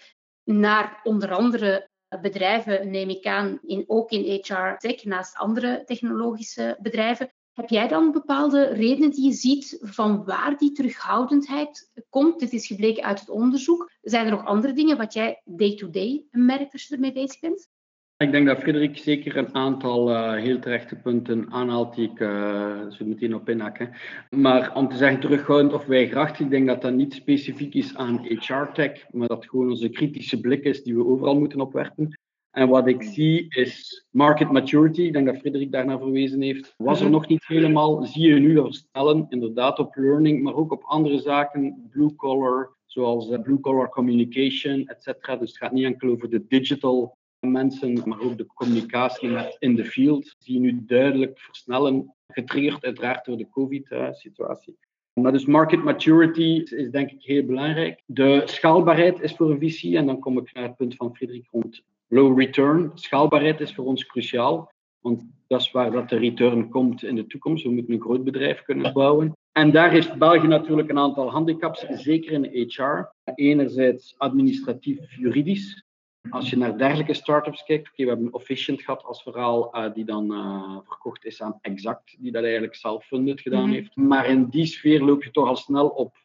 naar 0.44 1.00
onder 1.02 1.32
andere 1.32 1.88
bedrijven, 2.20 2.90
neem 2.90 3.08
ik 3.08 3.26
aan, 3.26 3.58
in, 3.62 3.84
ook 3.86 4.10
in 4.10 4.40
HR 4.42 4.76
Tech, 4.76 5.04
naast 5.04 5.36
andere 5.36 5.82
technologische 5.84 6.78
bedrijven. 6.80 7.32
Heb 7.52 7.68
jij 7.68 7.88
dan 7.88 8.12
bepaalde 8.12 8.64
redenen 8.64 9.10
die 9.10 9.24
je 9.24 9.32
ziet 9.32 9.78
van 9.80 10.24
waar 10.24 10.56
die 10.58 10.72
terughoudendheid 10.72 11.90
komt? 12.08 12.40
Dit 12.40 12.52
is 12.52 12.66
gebleken 12.66 13.02
uit 13.02 13.20
het 13.20 13.28
onderzoek. 13.28 13.90
Zijn 14.02 14.24
er 14.24 14.30
nog 14.30 14.44
andere 14.44 14.72
dingen 14.72 14.96
wat 14.96 15.12
jij 15.12 15.40
day-to-day 15.44 16.24
merkt 16.30 16.72
als 16.72 16.86
je 16.86 16.94
ermee 16.94 17.12
bezig 17.12 17.40
bent? 17.40 17.68
Ik 18.16 18.32
denk 18.32 18.46
dat 18.46 18.58
Frederik 18.58 18.96
zeker 18.96 19.36
een 19.36 19.54
aantal 19.54 20.10
uh, 20.10 20.32
heel 20.32 20.58
terechte 20.58 20.96
punten 20.96 21.50
aanhaalt 21.50 21.94
die 21.94 22.10
ik 22.10 22.20
uh, 22.20 22.90
zo 22.90 23.04
meteen 23.04 23.34
op 23.34 23.48
inhakken. 23.48 23.90
Maar 24.30 24.74
om 24.74 24.88
te 24.88 24.96
zeggen 24.96 25.20
terughoudend 25.20 25.72
of 25.72 25.86
weigerachtig, 25.86 26.40
ik 26.40 26.50
denk 26.50 26.66
dat 26.66 26.82
dat 26.82 26.92
niet 26.92 27.14
specifiek 27.14 27.74
is 27.74 27.96
aan 27.96 28.26
HR-tech, 28.28 29.06
maar 29.10 29.28
dat 29.28 29.46
gewoon 29.46 29.68
onze 29.68 29.88
kritische 29.88 30.40
blik 30.40 30.64
is 30.64 30.82
die 30.82 30.94
we 30.94 31.06
overal 31.06 31.38
moeten 31.38 31.60
opwerpen. 31.60 32.18
En 32.50 32.68
wat 32.68 32.86
ik 32.86 33.02
zie 33.02 33.46
is 33.48 34.06
market 34.10 34.50
maturity. 34.50 35.02
Ik 35.02 35.12
denk 35.12 35.26
dat 35.26 35.38
Frederik 35.38 35.72
daarnaar 35.72 35.98
verwezen 35.98 36.40
heeft. 36.40 36.74
Was 36.76 36.98
er 36.98 37.04
mhm. 37.04 37.14
nog 37.14 37.28
niet 37.28 37.46
helemaal. 37.46 38.04
Zie 38.04 38.28
je 38.28 38.40
nu 38.40 38.60
versnellen, 38.60 39.26
inderdaad 39.28 39.78
op 39.78 39.96
learning, 39.96 40.42
maar 40.42 40.54
ook 40.54 40.72
op 40.72 40.82
andere 40.84 41.18
zaken, 41.18 41.88
blue 41.90 42.14
collar, 42.14 42.76
zoals 42.86 43.30
uh, 43.30 43.40
blue 43.40 43.60
collar 43.60 43.88
communication, 43.88 44.86
etc. 44.86 45.04
Dus 45.26 45.48
het 45.48 45.56
gaat 45.56 45.72
niet 45.72 45.84
enkel 45.84 46.10
over 46.10 46.30
de 46.30 46.44
digital 46.48 47.16
mensen, 47.50 48.02
maar 48.04 48.20
ook 48.20 48.38
de 48.38 48.46
communicatie 48.46 49.28
met 49.28 49.56
in 49.58 49.74
de 49.74 49.84
field, 49.84 50.34
zie 50.38 50.54
je 50.54 50.60
nu 50.60 50.84
duidelijk 50.86 51.38
versnellen, 51.38 52.14
getriggerd 52.26 52.84
uiteraard 52.84 53.24
door 53.24 53.36
de 53.36 53.48
COVID-situatie. 53.50 54.76
Maar 55.20 55.32
dus 55.32 55.46
market 55.46 55.84
maturity 55.84 56.62
is 56.74 56.90
denk 56.90 57.10
ik 57.10 57.22
heel 57.22 57.44
belangrijk. 57.44 58.02
De 58.06 58.42
schaalbaarheid 58.44 59.20
is 59.20 59.32
voor 59.32 59.50
een 59.50 59.60
VC, 59.60 59.94
en 59.94 60.06
dan 60.06 60.20
kom 60.20 60.38
ik 60.38 60.54
naar 60.54 60.64
het 60.64 60.76
punt 60.76 60.94
van 60.96 61.16
Frederik 61.16 61.48
rond 61.50 61.82
low 62.08 62.38
return. 62.38 62.90
Schaalbaarheid 62.94 63.60
is 63.60 63.74
voor 63.74 63.84
ons 63.84 64.06
cruciaal, 64.06 64.72
want 65.00 65.26
dat 65.46 65.60
is 65.60 65.70
waar 65.70 65.90
dat 65.90 66.08
de 66.08 66.16
return 66.16 66.68
komt 66.68 67.02
in 67.02 67.14
de 67.14 67.26
toekomst. 67.26 67.64
We 67.64 67.70
moeten 67.70 67.94
een 67.94 68.00
groot 68.00 68.24
bedrijf 68.24 68.62
kunnen 68.62 68.92
bouwen. 68.92 69.32
En 69.52 69.70
daar 69.70 69.90
heeft 69.90 70.18
België 70.18 70.46
natuurlijk 70.46 70.90
een 70.90 70.98
aantal 70.98 71.30
handicaps, 71.30 71.86
zeker 71.88 72.32
in 72.32 72.68
HR. 72.68 73.12
Enerzijds 73.34 74.14
administratief, 74.18 75.16
juridisch. 75.16 75.84
Als 76.30 76.50
je 76.50 76.56
naar 76.56 76.78
dergelijke 76.78 77.14
startups 77.14 77.64
kijkt, 77.64 77.90
okay, 77.90 78.06
we 78.06 78.12
hebben 78.12 78.34
Officient 78.34 78.82
gehad 78.82 79.04
als 79.04 79.22
verhaal 79.22 79.76
uh, 79.76 79.94
die 79.94 80.04
dan 80.04 80.32
uh, 80.32 80.78
verkocht 80.84 81.24
is 81.24 81.42
aan 81.42 81.58
Exact, 81.60 82.16
die 82.18 82.32
dat 82.32 82.42
eigenlijk 82.42 82.74
self-funded 82.74 83.40
gedaan 83.40 83.64
mhm. 83.64 83.72
heeft. 83.72 83.96
Maar 83.96 84.26
in 84.26 84.48
die 84.48 84.66
sfeer 84.66 85.02
loop 85.02 85.24
je 85.24 85.30
toch 85.30 85.48
al 85.48 85.56
snel 85.56 85.88
op. 85.88 86.16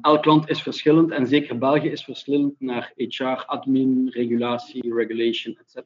Elk 0.00 0.24
land 0.24 0.50
is 0.50 0.62
verschillend 0.62 1.10
en 1.10 1.26
zeker 1.26 1.58
België 1.58 1.88
is 1.88 2.04
verschillend 2.04 2.60
naar 2.60 2.92
HR, 2.96 3.44
admin, 3.46 4.08
regulatie, 4.08 4.94
regulation, 4.94 5.56
etc. 5.56 5.82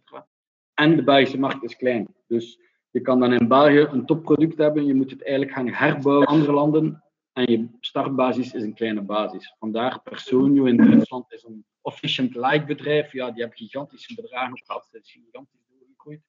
En 0.75 0.97
de 0.97 1.03
Belgische 1.03 1.39
markt 1.39 1.63
is 1.63 1.77
klein. 1.77 2.15
Dus 2.27 2.61
je 2.91 3.01
kan 3.01 3.21
dan 3.21 3.33
in 3.33 3.49
België 3.49 3.87
een 3.91 4.07
topproduct 4.07 4.59
hebben, 4.59 4.87
je 4.87 4.95
moet 4.95 5.11
het 5.11 5.25
eigenlijk 5.25 5.57
gaan 5.57 5.69
herbouwen 5.69 6.27
in 6.27 6.33
andere 6.33 6.53
landen 6.53 7.03
en 7.33 7.53
je 7.53 7.69
startbasis 7.81 8.53
is 8.53 8.63
een 8.63 8.75
kleine 8.75 9.03
basis. 9.03 9.55
Vandaar 9.59 10.01
Personio 10.03 10.65
in 10.65 10.77
Duitsland 10.77 11.33
is 11.33 11.45
een 11.45 11.65
efficient-like 11.89 12.65
bedrijf. 12.65 13.13
Ja, 13.13 13.31
die 13.31 13.41
hebben 13.41 13.59
gigantische 13.59 14.15
bedragen 14.15 14.59
gehad, 14.65 14.85
ze 14.85 15.01
zijn 15.03 15.25
gigantisch 15.25 15.61
doorgegroeid. 15.69 16.23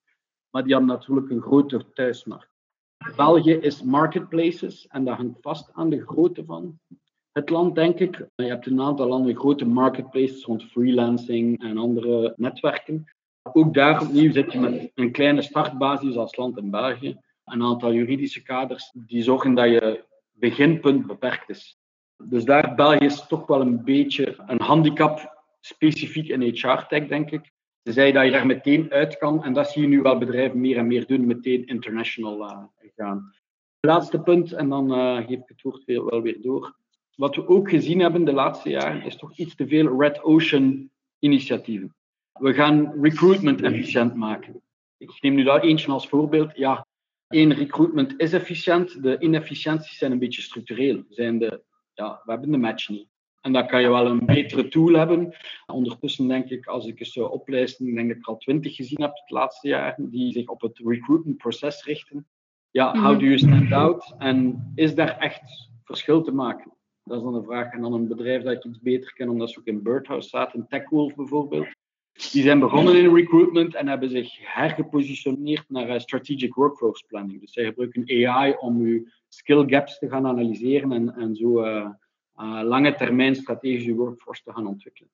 Maar 0.50 0.64
die 0.64 0.72
hebben 0.72 0.90
natuurlijk 0.90 1.30
een 1.30 1.42
grotere 1.42 1.92
thuismarkt. 1.94 2.50
België 3.16 3.54
is 3.54 3.84
marketplaces 3.84 4.88
en 4.88 5.06
dat 5.06 5.18
hangt 5.18 5.42
vast 5.42 5.74
aan 5.74 5.90
de 5.90 6.06
grootte 6.06 6.46
van 6.46 6.80
het 7.32 7.50
land, 7.50 7.76
denk 7.76 8.00
ik. 8.00 8.28
Je 8.36 8.46
hebt 8.46 8.66
een 8.66 8.82
aantal 8.82 9.08
landen 9.08 9.36
grote 9.36 9.66
marketplaces 9.66 10.46
rond 10.46 10.64
freelancing 10.64 11.62
en 11.62 11.78
andere 11.78 12.34
netwerken. 12.36 13.06
Ook 13.54 13.74
daar 13.74 14.02
opnieuw 14.02 14.32
zit 14.32 14.52
je 14.52 14.60
met 14.60 14.92
een 14.96 15.12
kleine 15.12 15.42
startbasis 15.42 16.16
als 16.16 16.36
land 16.36 16.58
in 16.58 16.70
België. 16.70 17.18
een 17.46 17.64
aantal 17.64 17.94
juridische 17.94 18.42
kaders 18.42 18.92
die 18.94 19.24
zorgen 19.24 19.56
dat 19.56 19.70
je 19.70 20.06
beginpunt 20.32 21.08
beperkt 21.08 21.50
is. 21.50 21.80
Dus 22.24 22.46
daar 22.46 22.76
België 22.76 23.06
is 23.06 23.28
toch 23.28 23.48
wel 23.48 23.62
een 23.62 23.84
beetje 23.84 24.36
een 24.48 24.62
handicap, 24.62 25.39
specifiek 25.60 26.28
in 26.28 26.42
HR-tech, 26.42 27.08
denk 27.08 27.32
ik. 27.32 27.52
Ze 27.84 27.92
zei 27.92 28.12
dat 28.12 28.26
je 28.26 28.32
daar 28.32 28.46
meteen 28.46 28.92
uit 28.92 29.18
kan, 29.18 29.44
en 29.44 29.54
dat 29.54 29.70
zie 29.70 29.82
je 29.82 29.88
nu 29.88 30.02
wel 30.02 30.18
bedrijven 30.18 30.60
meer 30.60 30.78
en 30.78 30.88
meer 30.88 31.06
doen, 31.06 31.28
meteen 31.28 31.66
international 31.66 32.40
uh, 32.42 32.64
gaan. 32.96 33.34
Laatste 33.80 34.22
punt, 34.22 34.52
en 34.52 34.70
dan 34.70 34.94
uh, 34.94 35.18
geef 35.18 35.40
ik 35.40 35.48
het 35.48 35.62
woord 35.62 35.84
wel 35.86 36.22
weer 36.22 36.42
door. 36.42 36.76
Wat 37.16 37.36
we 37.36 37.48
ook 37.48 37.70
gezien 37.70 38.00
hebben 38.00 38.26
de 38.26 38.34
laatste 38.34 38.70
jaren, 38.70 39.04
is 39.04 39.16
toch 39.16 39.38
iets 39.38 39.56
te 39.56 39.68
veel 39.68 40.02
Red 40.02 40.24
Ocean 40.24 40.90
initiatieven. 41.20 41.96
We 42.32 42.54
gaan 42.54 43.02
recruitment 43.02 43.62
efficiënt 43.62 44.16
maken. 44.16 44.62
Ik 44.98 45.22
neem 45.22 45.36
nu 45.36 45.44
daar 45.44 45.62
eentje 45.62 45.92
als 45.92 46.08
voorbeeld. 46.08 46.58
Ja, 46.58 46.88
één, 47.28 47.54
recruitment 47.54 48.14
is 48.18 48.34
efficiënt. 48.34 49.04
De 49.04 49.20
inefficiënties 49.20 49.98
zijn 49.98 50.12
een 50.12 50.20
beetje 50.20 50.42
structureel. 50.42 51.04
Zijn 51.10 51.40
de, 51.40 51.64
ja, 51.94 52.22
we 52.24 52.32
hebben 52.32 52.52
de 52.52 52.58
match 52.58 52.90
niet. 52.90 53.08
En 53.42 53.54
dan 53.54 53.68
kan 53.68 53.82
je 53.82 53.90
wel 53.90 54.06
een 54.06 54.26
betere 54.26 54.68
tool 54.68 54.94
hebben. 54.94 55.34
Ondertussen 55.66 56.28
denk 56.28 56.50
ik, 56.50 56.66
als 56.66 56.86
ik 56.86 57.00
eens 57.00 57.14
zou 57.14 57.32
oplijsten, 57.32 57.96
denk 57.96 58.12
ik 58.12 58.18
ik 58.18 58.28
al 58.28 58.38
twintig 58.38 58.76
gezien 58.76 59.02
heb 59.02 59.12
het 59.14 59.30
laatste 59.30 59.68
jaar, 59.68 59.96
die 59.98 60.32
zich 60.32 60.48
op 60.48 60.62
het 60.62 60.82
recruitment 60.84 61.38
proces 61.38 61.84
richten. 61.84 62.28
Ja, 62.72 63.02
how 63.02 63.20
do 63.20 63.26
you 63.26 63.38
stand 63.38 63.72
out? 63.72 64.16
En 64.18 64.72
is 64.76 64.96
daar 64.96 65.18
echt 65.18 65.70
verschil 65.84 66.22
te 66.22 66.32
maken? 66.32 66.72
Dat 67.04 67.18
is 67.18 67.24
dan 67.24 67.34
de 67.34 67.44
vraag. 67.44 67.72
En 67.72 67.82
dan 67.82 67.94
een 67.94 68.08
bedrijf 68.08 68.44
dat 68.44 68.54
ik 68.54 68.64
iets 68.64 68.80
beter 68.80 69.14
ken, 69.14 69.30
omdat 69.30 69.50
ze 69.52 69.60
ook 69.60 69.66
in 69.66 69.84
Birdhouse 69.84 70.28
staat, 70.28 70.54
een 70.54 70.68
TechWolf 70.68 71.16
bijvoorbeeld. 71.16 71.68
Die 72.32 72.44
zijn 72.44 72.60
begonnen 72.60 72.96
in 72.96 73.16
recruitment 73.16 73.76
en 73.76 73.88
hebben 73.88 74.10
zich 74.10 74.54
hergepositioneerd 74.54 75.70
naar 75.70 75.90
eh, 75.90 76.00
strategic 76.00 76.54
workforce 76.54 77.06
planning. 77.08 77.42
Dus 77.42 77.54
zij 77.54 77.66
gebruiken 77.66 78.28
AI 78.28 78.56
om 78.60 78.80
uw 78.80 79.06
skill 79.28 79.64
gaps 79.68 80.00
te 80.00 80.10
gaan 80.10 80.28
analyseren 80.28 80.92
en, 80.92 81.16
en 81.16 81.36
zo 81.36 81.64
uh, 81.66 81.90
lange 82.46 82.96
termijn 82.96 83.36
strategische 83.36 83.94
workforce 83.94 84.44
te 84.44 84.54
gaan 84.54 84.68
ontwikkelen. 84.68 85.12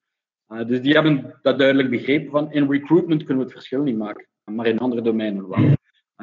dus 0.67 0.81
die 0.81 0.93
hebben 0.93 1.39
dat 1.41 1.57
duidelijk 1.57 1.89
begrepen 1.89 2.31
van 2.31 2.51
in 2.51 2.71
recruitment 2.71 3.23
kunnen 3.23 3.37
we 3.37 3.43
het 3.43 3.57
verschil 3.57 3.81
niet 3.81 3.97
maken, 3.97 4.27
maar 4.43 4.65
in 4.65 4.79
andere 4.79 5.01
domeinen 5.01 5.49
wel. 5.49 5.75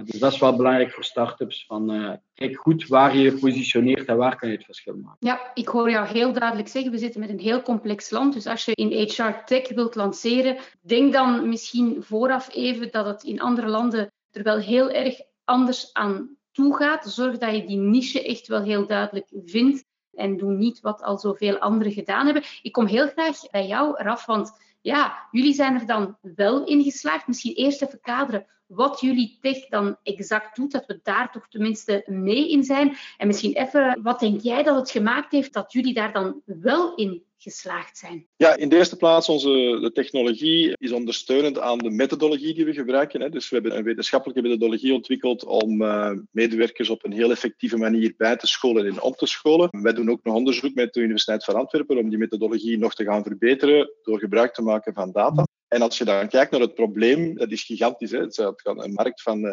Dus 0.04 0.20
dat 0.20 0.32
is 0.32 0.38
wel 0.38 0.56
belangrijk 0.56 0.90
voor 0.90 1.04
start-ups. 1.04 1.66
Van, 1.66 2.18
kijk 2.34 2.56
goed 2.56 2.86
waar 2.86 3.16
je 3.16 3.22
je 3.22 3.38
positioneert 3.38 4.04
en 4.04 4.16
waar 4.16 4.36
kan 4.36 4.48
je 4.48 4.56
het 4.56 4.64
verschil 4.64 4.96
maken. 4.96 5.16
Ja, 5.18 5.50
ik 5.54 5.68
hoor 5.68 5.90
jou 5.90 6.06
heel 6.06 6.32
duidelijk 6.32 6.68
zeggen, 6.68 6.90
we 6.90 6.98
zitten 6.98 7.20
met 7.20 7.30
een 7.30 7.38
heel 7.38 7.62
complex 7.62 8.10
land. 8.10 8.32
Dus 8.32 8.46
als 8.46 8.64
je 8.64 8.74
in 8.74 9.08
HR 9.08 9.44
Tech 9.44 9.68
wilt 9.68 9.94
lanceren, 9.94 10.56
denk 10.80 11.12
dan 11.12 11.48
misschien 11.48 12.02
vooraf 12.02 12.54
even 12.54 12.90
dat 12.90 13.06
het 13.06 13.22
in 13.22 13.40
andere 13.40 13.68
landen 13.68 14.12
er 14.30 14.42
wel 14.42 14.58
heel 14.58 14.90
erg 14.90 15.20
anders 15.44 15.92
aan 15.92 16.36
toe 16.52 16.76
gaat. 16.76 17.10
Zorg 17.10 17.38
dat 17.38 17.54
je 17.54 17.66
die 17.66 17.78
niche 17.78 18.24
echt 18.24 18.46
wel 18.46 18.62
heel 18.62 18.86
duidelijk 18.86 19.26
vindt. 19.44 19.84
En 20.14 20.36
doe 20.36 20.52
niet 20.52 20.80
wat 20.80 21.02
al 21.02 21.18
zoveel 21.18 21.58
anderen 21.58 21.92
gedaan 21.92 22.24
hebben. 22.24 22.44
Ik 22.62 22.72
kom 22.72 22.86
heel 22.86 23.08
graag 23.08 23.50
bij 23.50 23.66
jou, 23.66 24.02
Raf, 24.02 24.26
want 24.26 24.60
ja, 24.80 25.28
jullie 25.30 25.54
zijn 25.54 25.74
er 25.74 25.86
dan 25.86 26.16
wel 26.20 26.64
in 26.64 26.82
geslaagd. 26.82 27.26
Misschien 27.26 27.54
eerst 27.54 27.82
even 27.82 28.00
kaderen 28.00 28.46
wat 28.66 29.00
jullie 29.00 29.38
tech 29.40 29.68
dan 29.68 29.96
exact 30.02 30.56
doet, 30.56 30.72
dat 30.72 30.86
we 30.86 31.00
daar 31.02 31.32
toch 31.32 31.48
tenminste 31.48 32.02
mee 32.06 32.50
in 32.50 32.64
zijn. 32.64 32.96
En 33.16 33.26
misschien 33.26 33.54
even, 33.54 34.00
wat 34.02 34.20
denk 34.20 34.40
jij 34.40 34.62
dat 34.62 34.76
het 34.76 34.90
gemaakt 34.90 35.32
heeft 35.32 35.52
dat 35.52 35.72
jullie 35.72 35.94
daar 35.94 36.12
dan 36.12 36.42
wel 36.44 36.94
in 36.94 37.22
geslaagd 37.42 37.98
zijn? 37.98 38.26
Ja, 38.36 38.56
in 38.56 38.68
de 38.68 38.76
eerste 38.76 38.96
plaats, 38.96 39.28
onze 39.28 39.78
de 39.80 39.90
technologie 39.92 40.76
is 40.76 40.92
ondersteunend 40.92 41.58
aan 41.58 41.78
de 41.78 41.90
methodologie 41.90 42.54
die 42.54 42.64
we 42.64 42.72
gebruiken. 42.72 43.20
Hè. 43.20 43.28
Dus 43.28 43.48
we 43.48 43.54
hebben 43.54 43.76
een 43.76 43.84
wetenschappelijke 43.84 44.42
methodologie 44.42 44.94
ontwikkeld 44.94 45.44
om 45.44 45.82
uh, 45.82 46.10
medewerkers 46.30 46.90
op 46.90 47.04
een 47.04 47.12
heel 47.12 47.30
effectieve 47.30 47.76
manier 47.76 48.14
bij 48.16 48.36
te 48.36 48.46
scholen 48.46 48.86
en 48.86 49.02
op 49.02 49.16
te 49.16 49.26
scholen. 49.26 49.68
Wij 49.70 49.92
doen 49.92 50.10
ook 50.10 50.24
nog 50.24 50.34
onderzoek 50.34 50.74
met 50.74 50.92
de 50.92 51.00
Universiteit 51.00 51.44
van 51.44 51.54
Antwerpen 51.54 51.98
om 51.98 52.08
die 52.08 52.18
methodologie 52.18 52.78
nog 52.78 52.94
te 52.94 53.04
gaan 53.04 53.22
verbeteren 53.22 53.90
door 54.02 54.18
gebruik 54.18 54.54
te 54.54 54.62
maken 54.62 54.94
van 54.94 55.12
data. 55.12 55.44
En 55.72 55.82
als 55.82 55.98
je 55.98 56.04
dan 56.04 56.28
kijkt 56.28 56.50
naar 56.50 56.60
het 56.60 56.74
probleem, 56.74 57.34
dat 57.36 57.50
is 57.50 57.62
gigantisch. 57.62 58.10
Hè? 58.10 58.18
Het 58.18 58.34
gaat 58.34 58.84
een 58.84 58.92
markt 58.92 59.22
van 59.22 59.46
11,3 59.46 59.52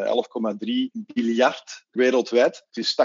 eh, 0.59 0.87
miljard 1.13 1.85
wereldwijd. 1.91 2.63
Het 2.69 2.77
is 2.77 2.95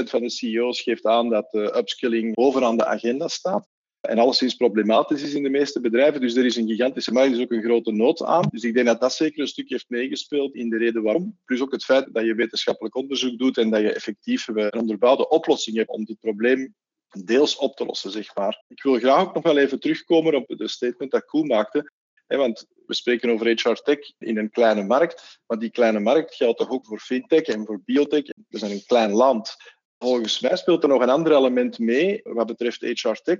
80% 0.00 0.02
van 0.02 0.20
de 0.20 0.30
CEO's 0.30 0.80
geeft 0.80 1.06
aan 1.06 1.28
dat 1.28 1.54
uh, 1.54 1.62
upskilling 1.62 2.34
bovenaan 2.34 2.76
de 2.76 2.84
agenda 2.84 3.28
staat. 3.28 3.68
En 4.02 4.18
alleszins 4.18 4.54
problematisch 4.54 5.22
is 5.22 5.34
in 5.34 5.42
de 5.42 5.48
meeste 5.48 5.80
bedrijven. 5.80 6.20
Dus 6.20 6.36
er 6.36 6.44
is 6.44 6.56
een 6.56 6.66
gigantische 6.66 7.12
markt, 7.12 7.32
er 7.32 7.36
is 7.36 7.42
ook 7.42 7.52
een 7.52 7.62
grote 7.62 7.92
nood 7.92 8.22
aan. 8.22 8.48
Dus 8.50 8.62
ik 8.62 8.74
denk 8.74 8.86
dat 8.86 9.00
dat 9.00 9.12
zeker 9.12 9.40
een 9.40 9.48
stuk 9.48 9.68
heeft 9.68 9.88
meegespeeld 9.88 10.54
in 10.54 10.70
de 10.70 10.78
reden 10.78 11.02
waarom. 11.02 11.38
Plus 11.44 11.60
ook 11.60 11.72
het 11.72 11.84
feit 11.84 12.08
dat 12.12 12.24
je 12.24 12.34
wetenschappelijk 12.34 12.96
onderzoek 12.96 13.38
doet 13.38 13.58
en 13.58 13.70
dat 13.70 13.80
je 13.80 13.92
effectief 13.92 14.48
een 14.48 14.74
onderbouwde 14.74 15.28
oplossing 15.28 15.76
hebt 15.76 15.88
om 15.88 16.04
dit 16.04 16.20
probleem 16.20 16.74
deels 17.24 17.56
op 17.56 17.76
te 17.76 17.84
lossen, 17.84 18.10
zeg 18.10 18.34
maar. 18.34 18.64
Ik 18.68 18.82
wil 18.82 18.98
graag 18.98 19.22
ook 19.22 19.34
nog 19.34 19.42
wel 19.42 19.58
even 19.58 19.80
terugkomen 19.80 20.34
op 20.34 20.44
de 20.46 20.68
statement 20.68 21.10
dat 21.10 21.24
Koen 21.24 21.46
maakte 21.46 21.90
want 22.36 22.66
we 22.86 22.94
spreken 22.94 23.30
over 23.30 23.46
HR 23.46 23.72
Tech 23.72 23.98
in 24.18 24.38
een 24.38 24.50
kleine 24.50 24.82
markt, 24.82 25.40
maar 25.46 25.58
die 25.58 25.70
kleine 25.70 26.00
markt 26.00 26.34
geldt 26.34 26.58
toch 26.58 26.70
ook 26.70 26.86
voor 26.86 26.98
fintech 26.98 27.42
en 27.42 27.66
voor 27.66 27.80
biotech. 27.84 28.24
We 28.48 28.58
zijn 28.58 28.70
een 28.70 28.86
klein 28.86 29.12
land. 29.12 29.56
Volgens 29.98 30.40
mij 30.40 30.56
speelt 30.56 30.82
er 30.82 30.88
nog 30.88 31.02
een 31.02 31.10
ander 31.10 31.36
element 31.36 31.78
mee 31.78 32.20
wat 32.22 32.46
betreft 32.46 32.80
HR 32.80 33.12
Tech. 33.22 33.38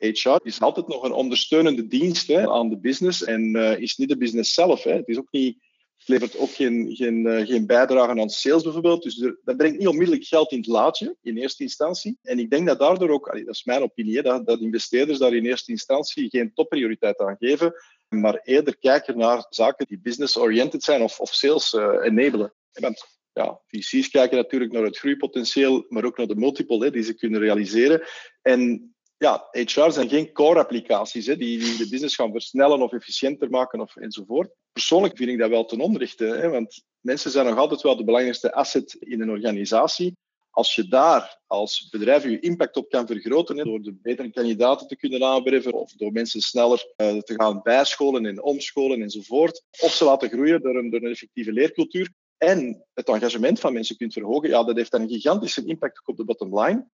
HR 0.00 0.40
is 0.42 0.60
altijd 0.60 0.88
nog 0.88 1.02
een 1.02 1.12
ondersteunende 1.12 1.86
dienst 1.86 2.26
hè, 2.26 2.48
aan 2.48 2.68
de 2.68 2.78
business 2.78 3.24
en 3.24 3.56
uh, 3.56 3.78
is 3.78 3.96
niet 3.96 4.08
de 4.08 4.16
business 4.16 4.54
zelf. 4.54 4.82
Hè. 4.82 4.92
Het 4.92 5.08
is 5.08 5.18
ook 5.18 5.30
niet 5.30 5.56
levert 6.04 6.38
ook 6.38 6.50
geen, 6.50 6.96
geen, 6.96 7.26
uh, 7.26 7.46
geen 7.46 7.66
bijdrage 7.66 8.20
aan 8.20 8.28
sales 8.28 8.62
bijvoorbeeld. 8.62 9.02
Dus 9.02 9.32
dat 9.44 9.56
brengt 9.56 9.78
niet 9.78 9.88
onmiddellijk 9.88 10.24
geld 10.24 10.52
in 10.52 10.58
het 10.58 10.66
laadje 10.66 11.16
in 11.22 11.36
eerste 11.36 11.62
instantie. 11.62 12.18
En 12.22 12.38
ik 12.38 12.50
denk 12.50 12.66
dat 12.66 12.78
daardoor 12.78 13.10
ook, 13.10 13.26
dat 13.44 13.54
is 13.54 13.64
mijn 13.64 13.82
opinie, 13.82 14.22
dat, 14.22 14.46
dat 14.46 14.60
investeerders 14.60 15.18
daar 15.18 15.34
in 15.34 15.46
eerste 15.46 15.70
instantie 15.70 16.28
geen 16.28 16.52
topprioriteit 16.54 17.18
aan 17.18 17.36
geven, 17.38 17.74
maar 18.08 18.40
eerder 18.42 18.78
kijken 18.78 19.18
naar 19.18 19.46
zaken 19.48 19.86
die 19.86 20.00
business-oriented 20.00 20.82
zijn 20.82 21.02
of, 21.02 21.20
of 21.20 21.34
sales 21.34 21.74
uh. 21.74 22.46
Want 22.72 23.18
ja, 23.32 23.60
VC's 23.66 24.08
kijken 24.08 24.36
natuurlijk 24.36 24.72
naar 24.72 24.82
het 24.82 24.98
groeipotentieel, 24.98 25.86
maar 25.88 26.04
ook 26.04 26.16
naar 26.16 26.26
de 26.26 26.36
multiple 26.36 26.84
hè, 26.84 26.90
die 26.90 27.02
ze 27.02 27.14
kunnen 27.14 27.40
realiseren. 27.40 28.02
En 28.42 28.94
ja, 29.20 29.48
HR 29.50 29.90
zijn 29.90 30.08
geen 30.08 30.32
core-applicaties 30.32 31.24
die, 31.24 31.36
die, 31.36 31.76
de 31.76 31.88
business 31.88 32.14
gaan 32.14 32.32
versnellen 32.32 32.82
of 32.82 32.92
efficiënter 32.92 33.50
maken 33.50 33.80
of 33.80 33.96
enzovoort. 33.96 34.50
Persoonlijk 34.72 35.16
vind 35.16 35.30
ik 35.30 35.38
dat 35.38 35.50
wel 35.50 35.64
ten 35.64 35.80
onrechte, 35.80 36.24
hè, 36.24 36.48
want 36.48 36.82
mensen 37.00 37.30
zijn 37.30 37.46
nog 37.46 37.58
altijd 37.58 37.80
wel 37.80 37.96
de 37.96 38.04
belangrijkste 38.04 38.52
asset 38.52 38.94
in 38.94 39.20
een 39.20 39.30
organisatie. 39.30 40.16
Als 40.50 40.74
je 40.74 40.88
daar 40.88 41.38
als 41.46 41.88
bedrijf 41.90 42.22
je 42.22 42.40
impact 42.40 42.76
op 42.76 42.90
kan 42.90 43.06
vergroten, 43.06 43.56
hè, 43.56 43.64
door 43.64 43.82
de 43.82 43.98
betere 44.02 44.30
kandidaten 44.30 44.86
te 44.86 44.96
kunnen 44.96 45.24
aanwerven 45.24 45.72
of 45.72 45.92
door 45.92 46.12
mensen 46.12 46.40
sneller 46.40 46.92
uh, 46.96 47.18
te 47.18 47.34
gaan 47.34 47.60
bijscholen 47.62 48.26
en 48.26 48.42
omscholen 48.42 49.02
enzovoort, 49.02 49.62
of 49.80 49.92
ze 49.92 50.04
laten 50.04 50.28
groeien 50.28 50.62
door 50.62 50.76
een, 50.76 50.90
door 50.90 51.02
een 51.02 51.10
effectieve 51.10 51.52
leercultuur 51.52 52.12
en 52.36 52.84
het 52.94 53.08
engagement 53.08 53.60
van 53.60 53.72
mensen 53.72 53.96
kunt 53.96 54.12
verhogen, 54.12 54.48
ja, 54.48 54.64
dat 54.64 54.76
heeft 54.76 54.90
dan 54.90 55.00
een 55.00 55.08
gigantische 55.08 55.64
impact 55.64 56.06
op 56.06 56.16
de 56.16 56.24
bottom 56.24 56.60
line. 56.60 56.88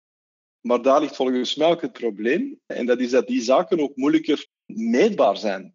Maar 0.63 0.83
daar 0.83 1.01
ligt 1.01 1.17
volgens 1.17 1.55
mij 1.55 1.71
ook 1.71 1.83
het 1.83 1.93
probleem. 1.93 2.61
En 2.67 2.87
dat 2.87 3.01
is 3.01 3.11
dat 3.11 3.27
die 3.27 3.43
zaken 3.43 3.81
ook 3.81 3.97
moeilijker 3.97 4.47
meetbaar 4.67 5.37
zijn. 5.37 5.75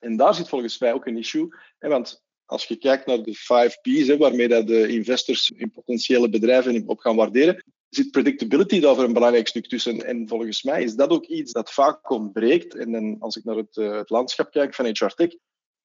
En 0.00 0.16
daar 0.16 0.34
zit 0.34 0.48
volgens 0.48 0.78
mij 0.78 0.92
ook 0.92 1.06
een 1.06 1.18
issue. 1.18 1.48
Want 1.78 2.22
als 2.44 2.64
je 2.64 2.76
kijkt 2.76 3.06
naar 3.06 3.22
de 3.22 3.34
5 3.34 3.80
P's, 3.80 4.16
waarmee 4.16 4.48
dat 4.48 4.66
de 4.66 4.88
investors 4.88 5.50
in 5.50 5.70
potentiële 5.70 6.28
bedrijven 6.28 6.86
op 6.86 6.98
gaan 6.98 7.16
waarderen, 7.16 7.64
zit 7.88 8.10
predictability 8.10 8.80
daar 8.80 8.94
voor 8.94 9.04
een 9.04 9.12
belangrijk 9.12 9.48
stuk 9.48 9.68
tussen. 9.68 10.04
En 10.06 10.28
volgens 10.28 10.62
mij 10.62 10.82
is 10.82 10.94
dat 10.94 11.10
ook 11.10 11.26
iets 11.26 11.52
dat 11.52 11.72
vaak 11.72 12.10
ontbreekt. 12.10 12.74
En 12.74 12.92
dan, 12.92 13.16
als 13.18 13.36
ik 13.36 13.44
naar 13.44 13.56
het, 13.56 13.74
het 13.74 14.10
landschap 14.10 14.50
kijk 14.50 14.74
van 14.74 14.86
HR 14.86 15.06
Tech, 15.06 15.34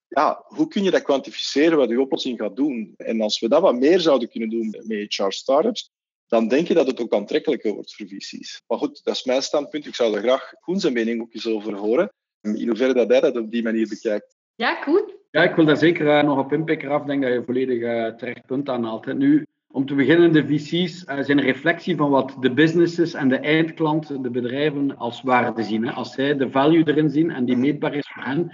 ja, 0.07 0.43
hoe 0.45 0.67
kun 0.67 0.83
je 0.83 0.91
dat 0.91 1.01
kwantificeren 1.01 1.77
wat 1.77 1.89
je 1.89 2.01
oplossing 2.01 2.39
gaat 2.39 2.55
doen? 2.55 2.93
En 2.97 3.21
als 3.21 3.39
we 3.39 3.47
dat 3.47 3.61
wat 3.61 3.75
meer 3.75 3.99
zouden 3.99 4.29
kunnen 4.29 4.49
doen 4.49 4.69
met 4.69 5.15
HR 5.15 5.29
startups, 5.29 5.91
dan 6.27 6.47
denk 6.47 6.67
je 6.67 6.73
dat 6.73 6.87
het 6.87 7.01
ook 7.01 7.13
aantrekkelijker 7.13 7.73
wordt 7.73 7.95
voor 7.95 8.07
VC's. 8.07 8.63
Maar 8.67 8.77
goed, 8.77 9.03
dat 9.03 9.15
is 9.15 9.23
mijn 9.23 9.41
standpunt. 9.41 9.85
Ik 9.85 9.95
zou 9.95 10.15
er 10.15 10.21
graag 10.21 10.53
Koen 10.59 10.79
zijn 10.79 10.93
mening 10.93 11.21
ook 11.21 11.33
eens 11.33 11.47
over 11.47 11.75
horen. 11.75 12.13
In 12.41 12.67
hoeverre 12.67 12.93
dat 12.93 13.09
hij 13.09 13.19
dat 13.19 13.37
op 13.37 13.51
die 13.51 13.63
manier 13.63 13.87
bekijkt. 13.87 14.35
Ja, 14.55 14.75
Koen? 14.75 15.13
Ja, 15.31 15.43
ik 15.43 15.55
wil 15.55 15.65
daar 15.65 15.77
zeker 15.77 16.05
uh, 16.05 16.23
nog 16.23 16.39
op 16.39 16.53
inpikken 16.53 16.89
af. 16.89 17.01
Ik 17.01 17.07
denk 17.07 17.21
dat 17.21 17.33
je 17.33 17.43
volledig 17.43 17.79
uh, 17.79 18.07
terecht 18.07 18.45
punt 18.45 18.69
aanhaalt. 18.69 19.05
Hè. 19.05 19.13
Nu, 19.13 19.45
om 19.71 19.85
te 19.85 19.95
beginnen, 19.95 20.33
de 20.33 20.47
VC's 20.47 21.03
uh, 21.07 21.23
zijn 21.23 21.37
een 21.37 21.43
reflectie 21.43 21.95
van 21.95 22.09
wat 22.09 22.35
de 22.39 22.53
businesses 22.53 23.13
en 23.13 23.29
de 23.29 23.37
eindklant, 23.37 24.23
de 24.23 24.29
bedrijven, 24.29 24.97
als 24.97 25.21
waarde 25.21 25.63
zien. 25.63 25.87
Hè. 25.87 25.91
Als 25.91 26.13
zij 26.13 26.37
de 26.37 26.51
value 26.51 26.87
erin 26.87 27.09
zien 27.09 27.31
en 27.31 27.45
die 27.45 27.57
meetbaar 27.57 27.93
is 27.93 28.11
voor 28.13 28.23
hen, 28.23 28.51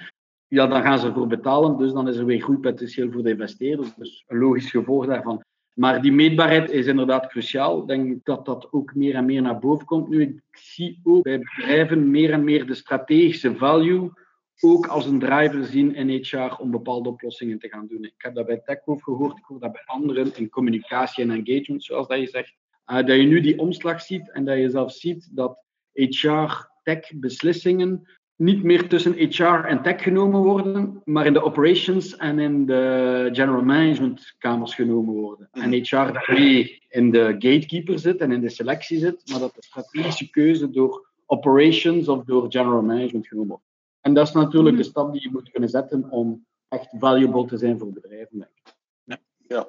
ja, 0.48 0.68
dan 0.68 0.82
gaan 0.82 1.00
ze 1.00 1.08
ervoor 1.08 1.28
betalen. 1.28 1.78
Dus 1.78 1.92
dan 1.92 2.08
is 2.08 2.18
er 2.18 2.26
weer 2.26 2.42
groeipotentieel 2.42 3.12
voor 3.12 3.24
de 3.24 3.30
investeerders. 3.30 3.96
Dus 3.96 4.24
een 4.28 4.38
logisch 4.38 4.70
gevolg 4.70 5.06
daarvan. 5.06 5.44
Maar 5.74 6.02
die 6.02 6.12
meetbaarheid 6.12 6.70
is 6.70 6.86
inderdaad 6.86 7.28
cruciaal. 7.28 7.82
Ik 7.82 7.88
denk 7.88 8.26
dat 8.26 8.46
dat 8.46 8.68
ook 8.72 8.96
meer 8.96 9.16
en 9.16 9.26
meer 9.26 9.42
naar 9.42 9.60
boven 9.60 9.86
komt 9.86 10.10
nu. 10.10 10.22
Ik 10.22 10.42
zie 10.52 11.00
ook 11.04 11.24
bij 11.24 11.40
bedrijven 11.40 12.12
meer 12.12 12.32
en 12.32 12.44
meer 12.44 12.66
de 12.66 12.76
strategische 12.76 13.56
value 13.56 14.12
ook 14.62 14.88
als 14.88 15.06
een 15.06 15.20
driver 15.20 15.66
zien 15.66 15.96
in 15.96 16.10
HR 16.10 16.56
om 16.60 16.72
bepaalde 16.72 17.10
oplossingen 17.10 17.60
te 17.60 17.70
gaan 17.70 17.88
doen. 17.88 18.04
Ik 18.04 18.14
heb 18.18 18.36
dat 18.36 18.46
bij 18.46 18.62
TechHoof 18.66 19.02
gehoord, 19.02 19.38
ik 19.38 19.44
hoor 19.44 19.60
dat 19.60 19.72
bij 19.72 19.84
anderen 19.86 20.36
in 20.36 20.50
communicatie 20.50 21.24
en 21.24 21.32
engagement, 21.32 21.84
zoals 21.84 22.08
dat 22.08 22.20
je 22.20 22.28
zegt. 22.28 22.56
Uh, 22.92 22.96
dat 22.96 23.08
je 23.08 23.24
nu 23.24 23.42
die 23.42 23.60
omslag 23.60 24.02
ziet 24.02 24.32
en 24.32 24.46
dat 24.46 24.58
je 24.58 24.70
zelf 24.70 24.92
ziet 24.92 25.30
dat 25.32 25.58
HR-tech-beslissingen 25.94 28.08
niet 28.44 28.64
meer 28.64 28.88
tussen 28.88 29.14
HR 29.14 29.66
en 29.66 29.82
tech 29.82 30.02
genomen 30.02 30.42
worden, 30.42 31.02
maar 31.04 31.26
in 31.26 31.34
de 31.34 31.44
operations 31.44 32.16
en 32.16 32.40
in 32.40 32.66
de 32.66 33.30
general 33.32 33.64
management 33.64 34.36
kamers 34.38 34.76
genomen 34.76 35.14
worden. 35.14 35.48
En 35.52 35.72
HR 35.72 35.96
mhm. 35.96 36.14
daarmee 36.14 36.82
in 36.90 37.12
de 37.12 37.26
gatekeeper 37.40 38.00
zit 38.00 38.18
en 38.18 38.32
in 38.32 38.42
de 38.42 38.50
selectie 38.50 39.00
zit, 39.00 39.30
maar 39.32 39.40
dat 39.40 39.56
de 39.56 39.64
strategische 39.64 40.30
keuze 40.30 40.70
door 40.70 41.12
operations 41.26 42.08
of 42.08 42.24
door 42.24 42.52
general 42.52 42.82
management 42.82 43.28
genomen 43.28 43.50
wordt. 43.50 43.66
En 44.02 44.14
dat 44.14 44.28
is 44.28 44.34
natuurlijk 44.34 44.76
mhm. 44.76 44.84
de 44.84 44.90
stap 44.90 45.12
die 45.12 45.22
je 45.22 45.30
moet 45.32 45.52
kunnen 45.52 45.70
zetten 45.70 46.10
om 46.10 46.46
echt 46.68 46.88
valuable 47.00 47.46
te 47.46 47.58
zijn 47.58 47.80
voor 47.80 47.94
bedrijven, 47.94 48.38
denk 48.38 48.52
ik. 48.64 48.72
Ja, 49.48 49.68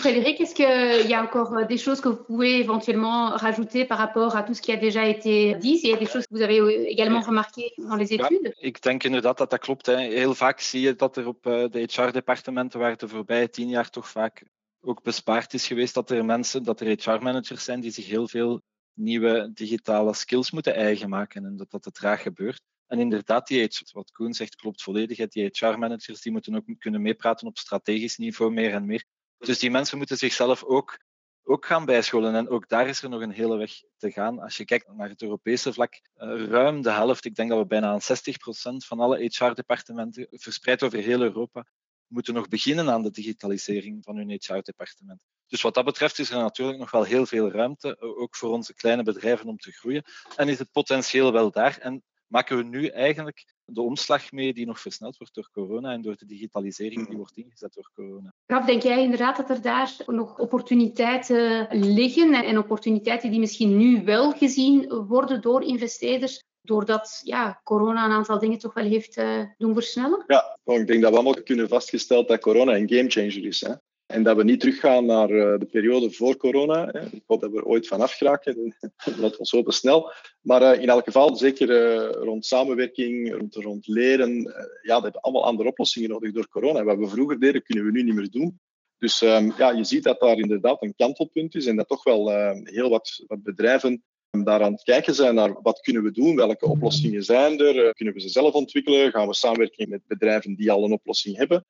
Frédéric, 0.00 0.40
est-ce 0.40 0.54
qu'il 0.54 1.10
y 1.10 1.14
a 1.14 1.22
encore 1.22 1.54
euh, 1.54 1.64
des 1.64 1.76
choses 1.76 2.00
que 2.00 2.08
vous 2.08 2.24
pouvez 2.24 2.58
éventuellement 2.58 3.30
rajouter 3.36 3.84
par 3.84 3.98
rapport 3.98 4.34
à 4.34 4.42
tout 4.42 4.54
ce 4.54 4.62
qui 4.62 4.72
a 4.72 4.76
déjà 4.76 5.06
été 5.06 5.54
dit 5.56 5.78
Il 5.82 5.90
y 5.90 5.92
a 5.92 5.98
des 5.98 6.06
choses 6.06 6.26
que 6.26 6.34
vous 6.34 6.42
avez 6.42 6.58
euh, 6.58 6.88
également 6.88 7.20
remarquées 7.20 7.72
dans 7.76 7.96
les 7.96 8.14
études 8.14 8.38
ja, 8.42 8.68
Ik 8.68 8.82
denk 8.82 9.04
inderdaad 9.04 9.38
dat 9.38 9.50
dat 9.50 9.60
klopt. 9.60 9.86
Hè. 9.86 9.96
Heel 9.96 10.34
vaak 10.34 10.60
zie 10.60 10.80
je 10.80 10.94
dat 10.94 11.16
er 11.16 11.26
op 11.26 11.46
uh, 11.46 11.68
de 11.68 11.88
HR-departementen, 11.92 12.80
waar 12.80 12.96
de 12.96 13.08
voorbije 13.08 13.48
tien 13.48 13.68
jaar 13.68 13.90
toch 13.90 14.08
vaak 14.08 14.42
ook 14.80 15.02
bespaard 15.02 15.54
is 15.54 15.66
geweest, 15.66 15.94
dat 15.94 16.10
er 16.10 16.24
mensen, 16.24 16.62
dat 16.62 16.80
er 16.80 16.86
HR-managers 16.86 17.64
zijn 17.64 17.80
die 17.80 17.90
zich 17.90 18.06
heel 18.06 18.28
veel 18.28 18.62
nieuwe 18.94 19.50
digitale 19.54 20.14
skills 20.14 20.50
moeten 20.50 20.74
eigen 20.74 21.08
maken 21.08 21.44
en 21.44 21.56
dat 21.56 21.70
dat 21.70 21.82
te 21.82 21.90
traag 21.90 22.22
gebeurt. 22.22 22.60
En 22.86 22.98
inderdaad, 22.98 23.46
die, 23.46 23.68
wat 23.92 24.10
Koen 24.10 24.34
zegt 24.34 24.54
klopt 24.54 24.82
volledig. 24.82 25.28
Die 25.28 25.50
HR-managers 25.52 26.20
die 26.20 26.32
moeten 26.32 26.56
ook 26.56 26.64
kunnen 26.78 27.02
meepraten 27.02 27.46
op 27.46 27.58
strategisch 27.58 28.16
niveau 28.16 28.52
meer 28.52 28.72
en 28.72 28.86
meer. 28.86 29.04
Dus 29.44 29.58
die 29.58 29.70
mensen 29.70 29.98
moeten 29.98 30.16
zichzelf 30.16 30.64
ook, 30.64 30.98
ook 31.42 31.66
gaan 31.66 31.84
bijscholen. 31.84 32.34
En 32.34 32.48
ook 32.48 32.68
daar 32.68 32.88
is 32.88 33.02
er 33.02 33.08
nog 33.08 33.20
een 33.20 33.30
hele 33.30 33.56
weg 33.56 33.72
te 33.96 34.10
gaan. 34.10 34.38
Als 34.38 34.56
je 34.56 34.64
kijkt 34.64 34.92
naar 34.92 35.08
het 35.08 35.22
Europese 35.22 35.72
vlak, 35.72 36.00
eh, 36.14 36.44
ruim 36.44 36.82
de 36.82 36.90
helft, 36.90 37.24
ik 37.24 37.34
denk 37.34 37.50
dat 37.50 37.58
we 37.58 37.66
bijna 37.66 37.90
aan 37.90 38.00
60% 38.00 38.84
van 38.86 39.00
alle 39.00 39.24
HR-departementen, 39.24 40.26
verspreid 40.30 40.82
over 40.82 40.98
heel 40.98 41.20
Europa, 41.20 41.66
moeten 42.06 42.34
nog 42.34 42.48
beginnen 42.48 42.90
aan 42.90 43.02
de 43.02 43.10
digitalisering 43.10 44.04
van 44.04 44.16
hun 44.16 44.30
HR-departement. 44.30 45.24
Dus 45.46 45.62
wat 45.62 45.74
dat 45.74 45.84
betreft 45.84 46.18
is 46.18 46.30
er 46.30 46.38
natuurlijk 46.38 46.78
nog 46.78 46.90
wel 46.90 47.02
heel 47.02 47.26
veel 47.26 47.50
ruimte, 47.50 48.00
ook 48.00 48.36
voor 48.36 48.50
onze 48.50 48.74
kleine 48.74 49.02
bedrijven 49.02 49.48
om 49.48 49.56
te 49.56 49.72
groeien. 49.72 50.04
En 50.36 50.48
is 50.48 50.58
het 50.58 50.72
potentieel 50.72 51.32
wel 51.32 51.50
daar. 51.50 51.78
En 51.78 52.02
maken 52.26 52.56
we 52.56 52.62
nu 52.62 52.86
eigenlijk 52.86 53.44
de 53.74 53.82
omslag 53.82 54.32
mee 54.32 54.54
die 54.54 54.66
nog 54.66 54.80
versneld 54.80 55.16
wordt 55.16 55.34
door 55.34 55.48
corona 55.52 55.92
en 55.92 56.02
door 56.02 56.16
de 56.16 56.26
digitalisering 56.26 57.08
die 57.08 57.16
wordt 57.16 57.36
ingezet 57.36 57.74
door 57.74 57.90
corona. 57.94 58.32
Raf, 58.46 58.64
denk 58.64 58.82
jij 58.82 59.02
inderdaad 59.02 59.36
dat 59.36 59.50
er 59.50 59.62
daar 59.62 59.96
nog 60.06 60.38
opportuniteiten 60.38 61.68
liggen 61.94 62.32
en 62.32 62.58
opportuniteiten 62.58 63.30
die 63.30 63.40
misschien 63.40 63.76
nu 63.76 64.04
wel 64.04 64.32
gezien 64.32 64.88
worden 65.06 65.40
door 65.40 65.62
investeerders, 65.62 66.42
doordat 66.60 67.20
ja, 67.24 67.60
corona 67.64 68.04
een 68.04 68.10
aantal 68.10 68.38
dingen 68.38 68.58
toch 68.58 68.74
wel 68.74 68.84
heeft 68.84 69.16
uh, 69.16 69.44
doen 69.58 69.74
versnellen? 69.74 70.24
Ja, 70.26 70.58
ik 70.64 70.86
denk 70.86 71.02
dat 71.02 71.10
we 71.10 71.16
allemaal 71.16 71.42
kunnen 71.42 71.68
vastgesteld 71.68 72.28
dat 72.28 72.40
corona 72.40 72.76
een 72.76 72.88
gamechanger 72.88 73.44
is. 73.44 73.60
Hè? 73.60 73.72
En 74.12 74.22
dat 74.22 74.36
we 74.36 74.44
niet 74.44 74.60
teruggaan 74.60 75.06
naar 75.06 75.30
uh, 75.30 75.58
de 75.58 75.66
periode 75.70 76.10
voor 76.10 76.36
corona. 76.36 76.92
Ik 76.92 77.22
hoop 77.26 77.40
dat 77.40 77.50
we 77.50 77.56
er 77.56 77.64
ooit 77.64 77.86
van 77.86 78.00
afgeraken. 78.00 78.76
Dat 79.20 79.36
ons 79.38 79.50
hopen 79.50 79.72
snel. 79.72 80.12
Maar 80.40 80.62
uh, 80.62 80.82
in 80.82 80.88
elk 80.88 81.04
geval, 81.04 81.36
zeker 81.36 81.70
uh, 81.70 82.10
rond 82.10 82.46
samenwerking, 82.46 83.34
rond, 83.34 83.54
rond 83.54 83.86
leren. 83.86 84.42
ja, 84.82 84.94
dat 84.94 85.02
hebben 85.02 85.20
allemaal 85.20 85.44
andere 85.44 85.68
oplossingen 85.68 86.10
nodig 86.10 86.32
door 86.32 86.48
corona. 86.48 86.84
Wat 86.84 86.98
we 86.98 87.08
vroeger 87.08 87.40
deden, 87.40 87.62
kunnen 87.62 87.84
we 87.84 87.90
nu 87.90 88.02
niet 88.02 88.14
meer 88.14 88.30
doen. 88.30 88.60
Dus 88.98 89.20
um, 89.20 89.52
ja, 89.58 89.70
je 89.70 89.84
ziet 89.84 90.04
dat 90.04 90.20
daar 90.20 90.38
inderdaad 90.38 90.82
een 90.82 90.94
kantelpunt 90.96 91.54
is. 91.54 91.66
En 91.66 91.76
dat 91.76 91.88
toch 91.88 92.04
wel 92.04 92.30
heel 92.62 92.90
wat, 92.90 93.24
wat 93.26 93.42
bedrijven 93.42 94.02
daar 94.30 94.62
aan 94.62 94.72
het 94.72 94.82
kijken 94.82 95.14
zijn 95.14 95.34
naar 95.34 95.62
wat 95.62 95.80
kunnen 95.80 96.02
we 96.02 96.10
doen, 96.10 96.36
welke 96.36 96.66
oplossingen 96.66 97.24
zijn 97.24 97.58
er, 97.60 97.94
kunnen 97.94 98.14
we 98.14 98.20
ze 98.20 98.28
zelf 98.28 98.52
ontwikkelen, 98.52 99.10
gaan 99.10 99.26
we 99.26 99.34
samenwerken 99.34 99.88
met 99.88 100.06
bedrijven 100.06 100.54
die 100.54 100.70
al 100.70 100.84
een 100.84 100.92
oplossing 100.92 101.36
hebben 101.36 101.64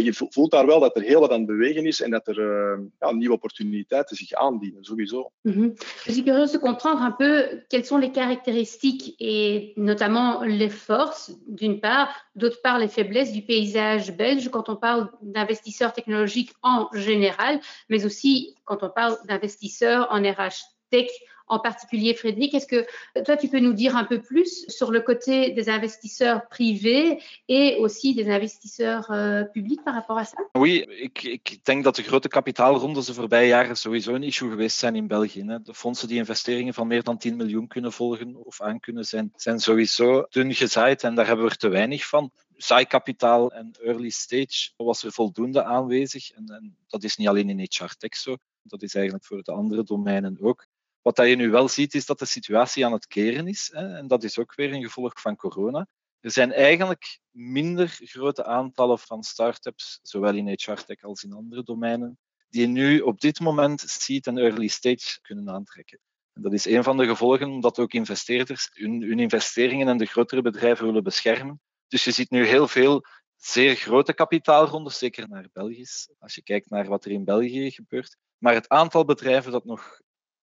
je 0.00 0.26
voelt 0.28 0.50
daar 0.50 0.66
wel 0.66 0.80
dat 0.80 0.96
er 0.96 1.02
heel 1.02 1.20
wat 1.20 1.30
aan 1.30 1.38
het 1.38 1.46
bewegen 1.46 1.86
is 1.86 2.00
en 2.00 2.10
dat 2.10 2.28
er 2.28 2.38
uh, 2.38 2.84
ja, 3.00 3.12
nieuwe 3.12 3.34
opportuniteiten 3.34 4.16
zich 4.16 4.32
aandienen, 4.32 4.84
sowieso. 4.84 5.30
Je 5.42 5.72
suis 6.04 6.22
curieuse 6.22 6.52
de 6.52 6.58
comprendre 6.58 7.02
un 7.02 7.16
peu 7.16 7.62
quelles 7.68 7.86
sont 7.86 8.00
les 8.00 8.10
caractéristiques 8.10 9.14
et 9.18 9.72
notamment 9.76 10.42
les 10.42 10.70
forces, 10.70 11.32
d'une 11.46 11.80
part, 11.80 12.08
d'autre 12.34 12.60
part 12.62 12.78
les 12.78 12.88
faiblesses 12.88 13.32
du 13.32 13.42
paysage 13.42 14.16
belge 14.16 14.48
quand 14.50 14.68
on 14.68 14.76
parle 14.76 15.10
d'investisseurs 15.20 15.92
technologiques 15.92 16.52
en 16.62 16.88
général, 16.92 17.60
mais 17.88 18.04
aussi 18.04 18.54
quand 18.64 18.82
on 18.82 18.90
parle 18.90 19.16
d'investisseurs 19.26 20.08
en 20.10 20.22
RH 20.22 20.72
tech 20.90 21.10
en 21.48 21.58
particulier, 21.58 22.14
Frédéric. 22.14 22.54
Est-ce 22.54 22.66
que 22.66 22.86
toi, 23.24 23.36
tu 23.36 23.48
peux 23.48 23.60
nous 23.60 23.72
dire 23.72 23.96
un 23.96 24.04
peu 24.04 24.20
plus 24.20 24.64
sur 24.68 24.90
le 24.90 25.00
côté 25.00 25.50
des 25.50 25.68
investisseurs 25.68 26.48
privés 26.48 27.18
et 27.48 27.76
aussi 27.80 28.14
des 28.14 28.28
investisseurs 28.28 29.10
uh, 29.10 29.44
publics 29.52 29.82
par 29.84 29.94
rapport 29.94 30.18
à 30.18 30.24
ça? 30.24 30.36
Oui, 30.54 30.86
ik, 31.00 31.22
ik 31.22 31.64
denk 31.64 31.84
dat 31.84 31.96
de 31.96 32.02
grote 32.02 32.28
kapitaalrondes 32.28 33.06
de 33.06 33.14
voorbije 33.14 33.46
jaren 33.46 33.76
sowieso 33.76 34.14
een 34.14 34.22
issue 34.22 34.50
geweest 34.50 34.76
zijn 34.78 34.96
in 34.96 35.06
België. 35.06 35.44
Hè. 35.46 35.62
De 35.62 35.74
fondsen 35.74 36.08
die 36.08 36.16
investeringen 36.16 36.74
van 36.74 36.86
meer 36.86 37.02
dan 37.02 37.18
10 37.18 37.36
miljoen 37.36 37.66
kunnen 37.66 37.92
volgen 37.92 38.36
of 38.44 38.60
aan 38.60 38.80
kunnen 38.80 39.04
zijn, 39.04 39.32
zijn 39.36 39.60
sowieso 39.60 40.26
dun 40.30 40.54
gezaaid 40.54 41.02
en 41.02 41.14
daar 41.14 41.26
hebben 41.26 41.44
we 41.44 41.50
er 41.50 41.56
te 41.56 41.68
weinig 41.68 42.06
van 42.06 42.30
zaaikapitaal 42.56 43.52
en 43.52 43.72
early 43.82 44.10
stage 44.10 44.70
was 44.76 45.02
er 45.02 45.12
voldoende 45.12 45.64
aanwezig. 45.64 46.30
En, 46.30 46.46
en, 46.46 46.76
dat 46.86 47.02
is 47.02 47.16
niet 47.16 47.28
alleen 47.28 47.48
in 47.48 47.60
HR 47.70 47.94
Tech 47.98 48.16
zo, 48.16 48.36
dat 48.62 48.82
is 48.82 48.94
eigenlijk 48.94 49.24
voor 49.24 49.42
de 49.42 49.52
andere 49.52 49.84
domeinen 49.84 50.38
ook. 50.40 50.66
Wat 51.02 51.16
je 51.16 51.36
nu 51.36 51.50
wel 51.50 51.68
ziet, 51.68 51.94
is 51.94 52.06
dat 52.06 52.18
de 52.18 52.24
situatie 52.24 52.86
aan 52.86 52.92
het 52.92 53.06
keren 53.06 53.46
is. 53.46 53.70
Hè, 53.72 53.96
en 53.96 54.06
dat 54.06 54.22
is 54.22 54.38
ook 54.38 54.54
weer 54.54 54.72
een 54.72 54.82
gevolg 54.82 55.20
van 55.20 55.36
corona. 55.36 55.86
Er 56.20 56.30
zijn 56.30 56.52
eigenlijk 56.52 57.18
minder 57.30 57.88
grote 57.88 58.44
aantallen 58.44 58.98
van 58.98 59.22
start-ups, 59.22 59.98
zowel 60.02 60.34
in 60.34 60.48
HR-tech 60.48 61.02
als 61.02 61.22
in 61.22 61.32
andere 61.32 61.62
domeinen, 61.62 62.18
die 62.48 62.66
nu 62.66 63.00
op 63.00 63.20
dit 63.20 63.40
moment 63.40 63.80
seed 63.80 64.26
en 64.26 64.38
early 64.38 64.66
stage 64.66 65.20
kunnen 65.20 65.50
aantrekken. 65.50 65.98
En 66.32 66.42
dat 66.42 66.52
is 66.52 66.64
een 66.64 66.84
van 66.84 66.96
de 66.96 67.06
gevolgen, 67.06 67.50
omdat 67.50 67.78
ook 67.78 67.92
investeerders 67.92 68.70
hun, 68.72 69.02
hun 69.02 69.18
investeringen 69.18 69.88
en 69.88 69.96
de 69.96 70.06
grotere 70.06 70.42
bedrijven 70.42 70.86
willen 70.86 71.02
beschermen. 71.02 71.60
Dus 71.88 72.04
je 72.04 72.10
ziet 72.10 72.30
nu 72.30 72.46
heel 72.46 72.68
veel 72.68 73.06
zeer 73.36 73.74
grote 73.74 74.12
kapitaalrondes, 74.12 74.98
zeker 74.98 75.28
naar 75.28 75.48
België, 75.52 75.84
als 76.18 76.34
je 76.34 76.42
kijkt 76.42 76.70
naar 76.70 76.86
wat 76.86 77.04
er 77.04 77.10
in 77.10 77.24
België 77.24 77.70
gebeurt. 77.70 78.16
Maar 78.38 78.54
het 78.54 78.68
aantal 78.68 79.04
bedrijven 79.04 79.52
dat 79.52 79.64
nog 79.64 80.00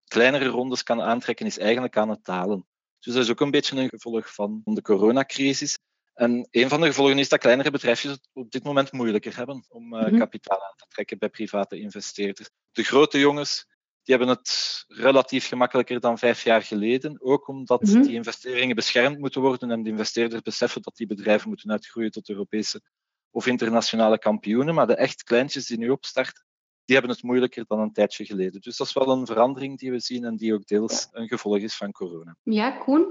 kleinere 0.08 0.46
rondes 0.46 0.82
kan 0.82 1.02
aantrekken, 1.02 1.46
is 1.46 1.58
eigenlijk 1.58 1.96
aan 1.96 2.08
het 2.08 2.24
dalen. 2.24 2.66
Dus 2.98 3.14
dat 3.14 3.22
is 3.22 3.30
ook 3.30 3.40
een 3.40 3.50
beetje 3.50 3.76
een 3.76 3.88
gevolg 3.88 4.34
van 4.34 4.60
de 4.64 4.82
coronacrisis. 4.82 5.78
En 6.14 6.48
een 6.50 6.68
van 6.68 6.80
de 6.80 6.86
gevolgen 6.86 7.18
is 7.18 7.28
dat 7.28 7.38
kleinere 7.38 7.70
bedrijfjes 7.70 8.12
het 8.12 8.28
op 8.32 8.50
dit 8.50 8.64
moment 8.64 8.92
moeilijker 8.92 9.36
hebben 9.36 9.64
om 9.68 9.94
uh, 9.94 10.18
kapitaal 10.18 10.62
aan 10.62 10.76
te 10.76 10.86
trekken 10.88 11.18
bij 11.18 11.28
private 11.28 11.80
investeerders. 11.80 12.50
De 12.72 12.82
grote 12.82 13.18
jongens 13.18 13.66
die 14.08 14.16
hebben 14.16 14.36
het 14.36 14.84
relatief 14.86 15.48
gemakkelijker 15.48 16.00
dan 16.00 16.18
vijf 16.18 16.44
jaar 16.44 16.62
geleden. 16.62 17.22
Ook 17.22 17.48
omdat 17.48 17.80
-hmm. 17.80 18.02
die 18.02 18.12
investeringen 18.12 18.74
beschermd 18.74 19.18
moeten 19.18 19.40
worden 19.40 19.70
en 19.70 19.82
de 19.82 19.90
investeerders 19.90 20.42
beseffen 20.42 20.82
dat 20.82 20.96
die 20.96 21.06
bedrijven 21.06 21.48
moeten 21.48 21.70
uitgroeien 21.70 22.10
tot 22.10 22.28
Europese 22.28 22.82
of 23.30 23.46
internationale 23.46 24.18
kampioenen. 24.18 24.74
Maar 24.74 24.86
de 24.86 24.94
echt 24.94 25.22
kleintjes 25.22 25.66
die 25.66 25.78
nu 25.78 25.90
opstarten, 25.90 26.44
die 26.88 26.96
hebben 26.96 27.14
het 27.14 27.24
moeilijker 27.24 27.64
dan 27.66 27.80
een 27.80 27.92
tijdje 27.92 28.24
geleden. 28.24 28.60
Dus 28.60 28.76
dat 28.76 28.86
is 28.86 28.92
wel 28.92 29.08
een 29.08 29.26
verandering 29.26 29.78
die 29.78 29.90
we 29.90 30.00
zien 30.00 30.24
en 30.24 30.36
die 30.36 30.54
ook 30.54 30.66
deels 30.66 31.08
een 31.12 31.28
gevolg 31.28 31.58
is 31.58 31.76
van 31.76 31.92
corona. 31.92 32.36
Ja, 32.42 32.70
Koen? 32.70 33.06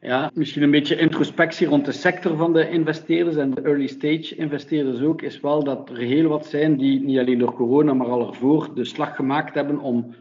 Ja, 0.00 0.30
misschien 0.34 0.62
een 0.62 0.70
beetje 0.70 0.96
introspectie 0.96 1.66
rond 1.66 1.84
de 1.84 1.92
sector 1.92 2.36
van 2.36 2.52
de 2.52 2.70
investeerders 2.70 3.36
en 3.36 3.50
de 3.50 3.60
early 3.60 3.86
stage 3.86 4.34
investeerders 4.34 5.00
ook, 5.00 5.22
is 5.22 5.40
wel 5.40 5.64
dat 5.64 5.88
er 5.88 5.96
heel 5.96 6.28
wat 6.28 6.46
zijn 6.46 6.76
die 6.76 7.00
niet 7.00 7.18
alleen 7.18 7.38
door 7.38 7.54
corona, 7.54 7.94
maar 7.94 8.06
al 8.06 8.28
ervoor 8.28 8.74
de 8.74 8.84
slag 8.84 9.16
gemaakt 9.16 9.54
hebben 9.54 9.78
om 9.78 10.14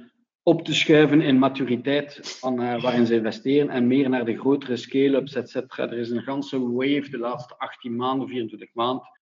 op 0.43 0.65
te 0.65 0.73
schuiven 0.73 1.21
in 1.21 1.37
maturiteit 1.37 2.19
van 2.39 2.61
uh, 2.61 2.81
waarin 2.81 3.05
ze 3.05 3.15
investeren 3.15 3.69
en 3.69 3.87
meer 3.87 4.09
naar 4.09 4.25
de 4.25 4.37
grotere 4.37 4.75
scale-ups, 4.75 5.35
et 5.35 5.49
cetera. 5.49 5.89
Er 5.89 5.97
is 5.97 6.09
een 6.09 6.23
ganse 6.23 6.71
wave 6.71 7.09
de 7.09 7.17
laatste 7.17 7.57
18 7.57 7.95
maanden, 7.95 8.27
24 8.27 8.69
maanden, 8.73 9.18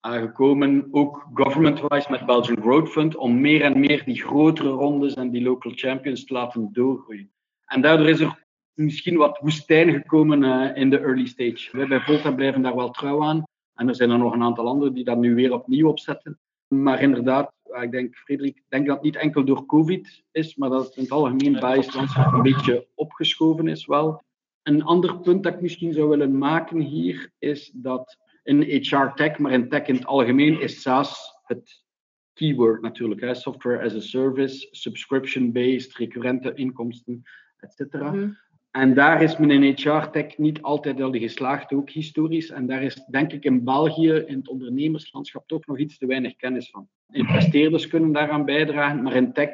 aangekomen, 0.00 0.88
ook 0.90 1.28
government-wise 1.34 2.10
met 2.10 2.26
Belgian 2.26 2.60
Growth 2.60 2.88
Fund, 2.88 3.16
om 3.16 3.40
meer 3.40 3.62
en 3.62 3.80
meer 3.80 4.04
die 4.04 4.22
grotere 4.22 4.68
rondes 4.68 5.14
en 5.14 5.30
die 5.30 5.42
local 5.42 5.72
champions 5.74 6.24
te 6.24 6.32
laten 6.32 6.68
doorgroeien. 6.72 7.30
En 7.66 7.80
daardoor 7.80 8.08
is 8.08 8.20
er 8.20 8.44
misschien 8.74 9.16
wat 9.16 9.38
woestijn 9.38 9.92
gekomen 9.92 10.42
uh, 10.42 10.76
in 10.76 10.90
de 10.90 10.98
early 10.98 11.26
stage. 11.26 11.76
Wij 11.76 11.86
bij 11.86 12.00
Volta 12.00 12.32
blijven 12.32 12.62
daar 12.62 12.76
wel 12.76 12.90
trouw 12.90 13.24
aan. 13.24 13.44
En 13.74 13.88
er 13.88 13.94
zijn 13.94 14.10
er 14.10 14.18
nog 14.18 14.32
een 14.32 14.42
aantal 14.42 14.66
anderen 14.66 14.94
die 14.94 15.04
dat 15.04 15.18
nu 15.18 15.34
weer 15.34 15.52
opnieuw 15.52 15.88
opzetten. 15.88 16.38
Maar 16.68 17.02
inderdaad, 17.02 17.52
ik 17.80 17.90
denk, 17.90 18.16
Frederik, 18.16 18.56
ik 18.56 18.64
denk 18.68 18.86
dat 18.86 18.94
het 18.94 19.04
niet 19.04 19.16
enkel 19.16 19.44
door 19.44 19.66
COVID 19.66 20.24
is, 20.30 20.56
maar 20.56 20.68
dat 20.68 20.84
het 20.84 20.96
in 20.96 21.02
het 21.02 21.12
algemeen 21.12 21.60
bij 21.60 21.88
een 22.32 22.42
beetje 22.42 22.86
opgeschoven 22.94 23.68
is 23.68 23.86
wel. 23.86 24.24
Een 24.62 24.82
ander 24.82 25.18
punt 25.18 25.42
dat 25.42 25.54
ik 25.54 25.60
misschien 25.60 25.92
zou 25.92 26.08
willen 26.08 26.38
maken 26.38 26.80
hier 26.80 27.30
is 27.38 27.70
dat 27.74 28.16
in 28.46 28.62
HR 28.62 29.14
tech, 29.14 29.38
maar 29.38 29.52
in 29.52 29.68
tech 29.68 29.86
in 29.86 29.94
het 29.94 30.06
algemeen, 30.06 30.60
is 30.60 30.82
SaaS 30.82 31.34
het 31.44 31.84
keyword 32.32 32.82
natuurlijk. 32.82 33.20
Hè? 33.20 33.34
Software 33.34 33.84
as 33.84 33.94
a 33.94 34.00
service, 34.00 34.68
subscription-based, 34.70 35.96
recurrente 35.96 36.54
inkomsten, 36.54 37.22
etc. 37.60 37.92
Mhm. 37.92 38.28
En 38.70 38.94
daar 38.94 39.22
is 39.22 39.36
men 39.36 39.50
in 39.50 39.74
HR-tech 39.74 40.38
niet 40.38 40.62
altijd 40.62 41.00
al 41.00 41.12
geslaagd, 41.12 41.72
ook 41.72 41.90
historisch. 41.90 42.50
En 42.50 42.66
daar 42.66 42.82
is, 42.82 43.04
denk 43.10 43.32
ik, 43.32 43.44
in 43.44 43.64
België, 43.64 44.12
in 44.12 44.36
het 44.36 44.48
ondernemerslandschap, 44.48 45.46
toch 45.46 45.66
nog 45.66 45.78
iets 45.78 45.98
te 45.98 46.06
weinig 46.06 46.36
kennis 46.36 46.70
van. 46.70 46.88
Investeerders 47.10 47.88
kunnen 47.88 48.12
daaraan 48.12 48.44
bijdragen, 48.44 49.02
maar 49.02 49.14
in 49.14 49.32
tech, 49.32 49.50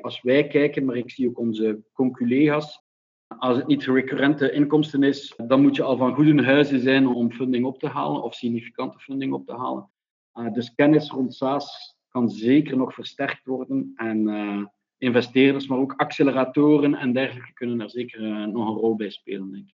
als 0.00 0.22
wij 0.22 0.46
kijken, 0.46 0.84
maar 0.84 0.96
ik 0.96 1.10
zie 1.10 1.28
ook 1.28 1.38
onze 1.38 1.82
conculega's, 1.92 2.79
als 3.38 3.56
het 3.56 3.66
niet 3.66 3.84
recurrente 3.84 4.52
inkomsten 4.52 5.02
is, 5.02 5.34
dan 5.36 5.62
moet 5.62 5.76
je 5.76 5.82
al 5.82 5.96
van 5.96 6.14
goede 6.14 6.44
huizen 6.44 6.80
zijn 6.80 7.06
om 7.06 7.32
funding 7.32 7.64
op 7.64 7.78
te 7.78 7.88
halen, 7.88 8.22
of 8.22 8.34
significante 8.34 8.98
funding 8.98 9.32
op 9.32 9.46
te 9.46 9.54
halen. 9.56 9.90
Uh, 10.34 10.52
dus 10.52 10.74
kennis 10.74 11.10
rond 11.10 11.34
SaaS 11.34 11.96
kan 12.08 12.28
zeker 12.28 12.76
nog 12.76 12.94
versterkt 12.94 13.44
worden. 13.44 13.92
En 13.96 14.28
uh, 14.28 14.64
investeerders, 14.98 15.66
maar 15.66 15.78
ook 15.78 15.94
acceleratoren 15.96 16.94
en 16.94 17.12
dergelijke 17.12 17.52
kunnen 17.52 17.80
er 17.80 17.90
zeker 17.90 18.20
uh, 18.20 18.46
nog 18.46 18.68
een 18.68 18.80
rol 18.80 18.96
bij 18.96 19.10
spelen, 19.10 19.50
denk 19.50 19.68
ik. 19.68 19.74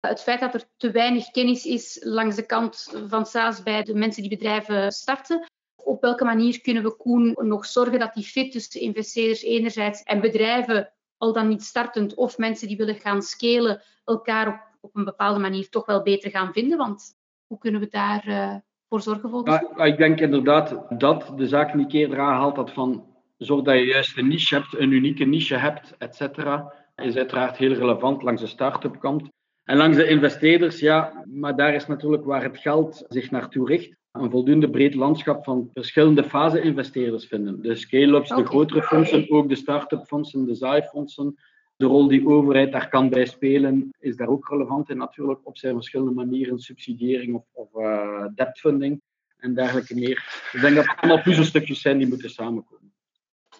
Het 0.00 0.22
feit 0.22 0.40
dat 0.40 0.54
er 0.54 0.64
te 0.76 0.90
weinig 0.90 1.30
kennis 1.30 1.64
is 1.64 2.00
langs 2.04 2.36
de 2.36 2.46
kant 2.46 3.04
van 3.08 3.26
SaaS 3.26 3.62
bij 3.62 3.82
de 3.82 3.94
mensen 3.94 4.22
die 4.22 4.36
bedrijven 4.36 4.92
starten. 4.92 5.48
Op 5.84 6.00
welke 6.00 6.24
manier 6.24 6.60
kunnen 6.60 6.82
we 6.82 6.96
Koen 6.96 7.36
nog 7.38 7.66
zorgen 7.66 7.98
dat 7.98 8.14
die 8.14 8.24
fit 8.24 8.52
tussen 8.52 8.80
investeerders 8.80 9.42
enerzijds 9.42 10.02
en 10.02 10.20
bedrijven, 10.20 10.92
al 11.20 11.32
dan 11.32 11.48
niet 11.48 11.62
startend, 11.62 12.14
of 12.14 12.38
mensen 12.38 12.68
die 12.68 12.76
willen 12.76 12.94
gaan 12.94 13.22
scalen, 13.22 13.82
elkaar 14.04 14.48
op, 14.48 14.60
op 14.80 14.96
een 14.96 15.04
bepaalde 15.04 15.40
manier 15.40 15.68
toch 15.68 15.86
wel 15.86 16.02
beter 16.02 16.30
gaan 16.30 16.52
vinden? 16.52 16.78
Want 16.78 17.14
hoe 17.46 17.58
kunnen 17.58 17.80
we 17.80 17.88
daar 17.88 18.28
uh, 18.28 18.54
voor 18.88 19.00
zorgen 19.00 19.30
volgens 19.30 19.60
ja, 19.76 19.84
Ik 19.84 19.96
denk 19.96 20.20
inderdaad 20.20 21.00
dat 21.00 21.32
de 21.36 21.48
zaak 21.48 21.74
niet 21.74 21.88
keer 21.88 22.20
aanhaalt 22.20 22.54
dat 22.56 22.70
van 22.72 23.06
zorg 23.36 23.62
dat 23.62 23.74
je 23.74 23.84
juist 23.84 24.18
een 24.18 24.28
niche 24.28 24.54
hebt, 24.54 24.78
een 24.78 24.90
unieke 24.90 25.24
niche 25.24 25.56
hebt, 25.56 25.94
et 25.98 26.14
cetera, 26.14 26.72
is 26.96 27.16
uiteraard 27.16 27.56
heel 27.56 27.72
relevant 27.72 28.22
langs 28.22 28.40
de 28.40 28.46
start-up 28.46 29.00
kant. 29.00 29.28
En 29.64 29.76
langs 29.76 29.96
de 29.96 30.08
investeerders, 30.08 30.80
ja, 30.80 31.24
maar 31.26 31.56
daar 31.56 31.74
is 31.74 31.86
natuurlijk 31.86 32.24
waar 32.24 32.42
het 32.42 32.58
geld 32.58 33.04
zich 33.08 33.30
naartoe 33.30 33.66
richt. 33.66 33.96
Een 34.12 34.30
voldoende 34.30 34.70
breed 34.70 34.94
landschap 34.94 35.44
van 35.44 35.70
verschillende 35.72 36.24
fase-investeerders 36.24 37.26
vinden. 37.26 37.62
De 37.62 37.74
scale-ups, 37.74 38.28
de 38.28 38.46
grotere 38.46 38.82
fondsen, 38.82 39.30
ook 39.30 39.48
de 39.48 39.54
start-up 39.54 40.06
fondsen, 40.06 40.46
de 40.46 40.54
zaaifondsen. 40.54 41.34
De 41.76 41.86
rol 41.86 42.08
die 42.08 42.26
overheid 42.26 42.72
daar 42.72 42.88
kan 42.88 43.08
bij 43.08 43.26
spelen, 43.26 43.90
is 43.98 44.16
daar 44.16 44.28
ook 44.28 44.48
relevant 44.48 44.90
in 44.90 44.96
natuurlijk 44.96 45.40
op 45.42 45.58
zijn 45.58 45.74
verschillende 45.74 46.12
manieren, 46.12 46.58
subsidiëring 46.58 47.34
of, 47.34 47.44
of 47.52 47.74
uh, 47.74 48.26
debtfunding 48.34 49.00
en 49.36 49.54
dergelijke 49.54 49.94
meer. 49.94 50.50
Ik 50.52 50.60
denk 50.60 50.74
dat 50.74 50.86
het 50.86 50.96
allemaal 51.00 51.22
puzzelstukjes 51.22 51.80
zijn 51.80 51.98
die 51.98 52.08
moeten 52.08 52.30
samenkomen. 52.30 52.79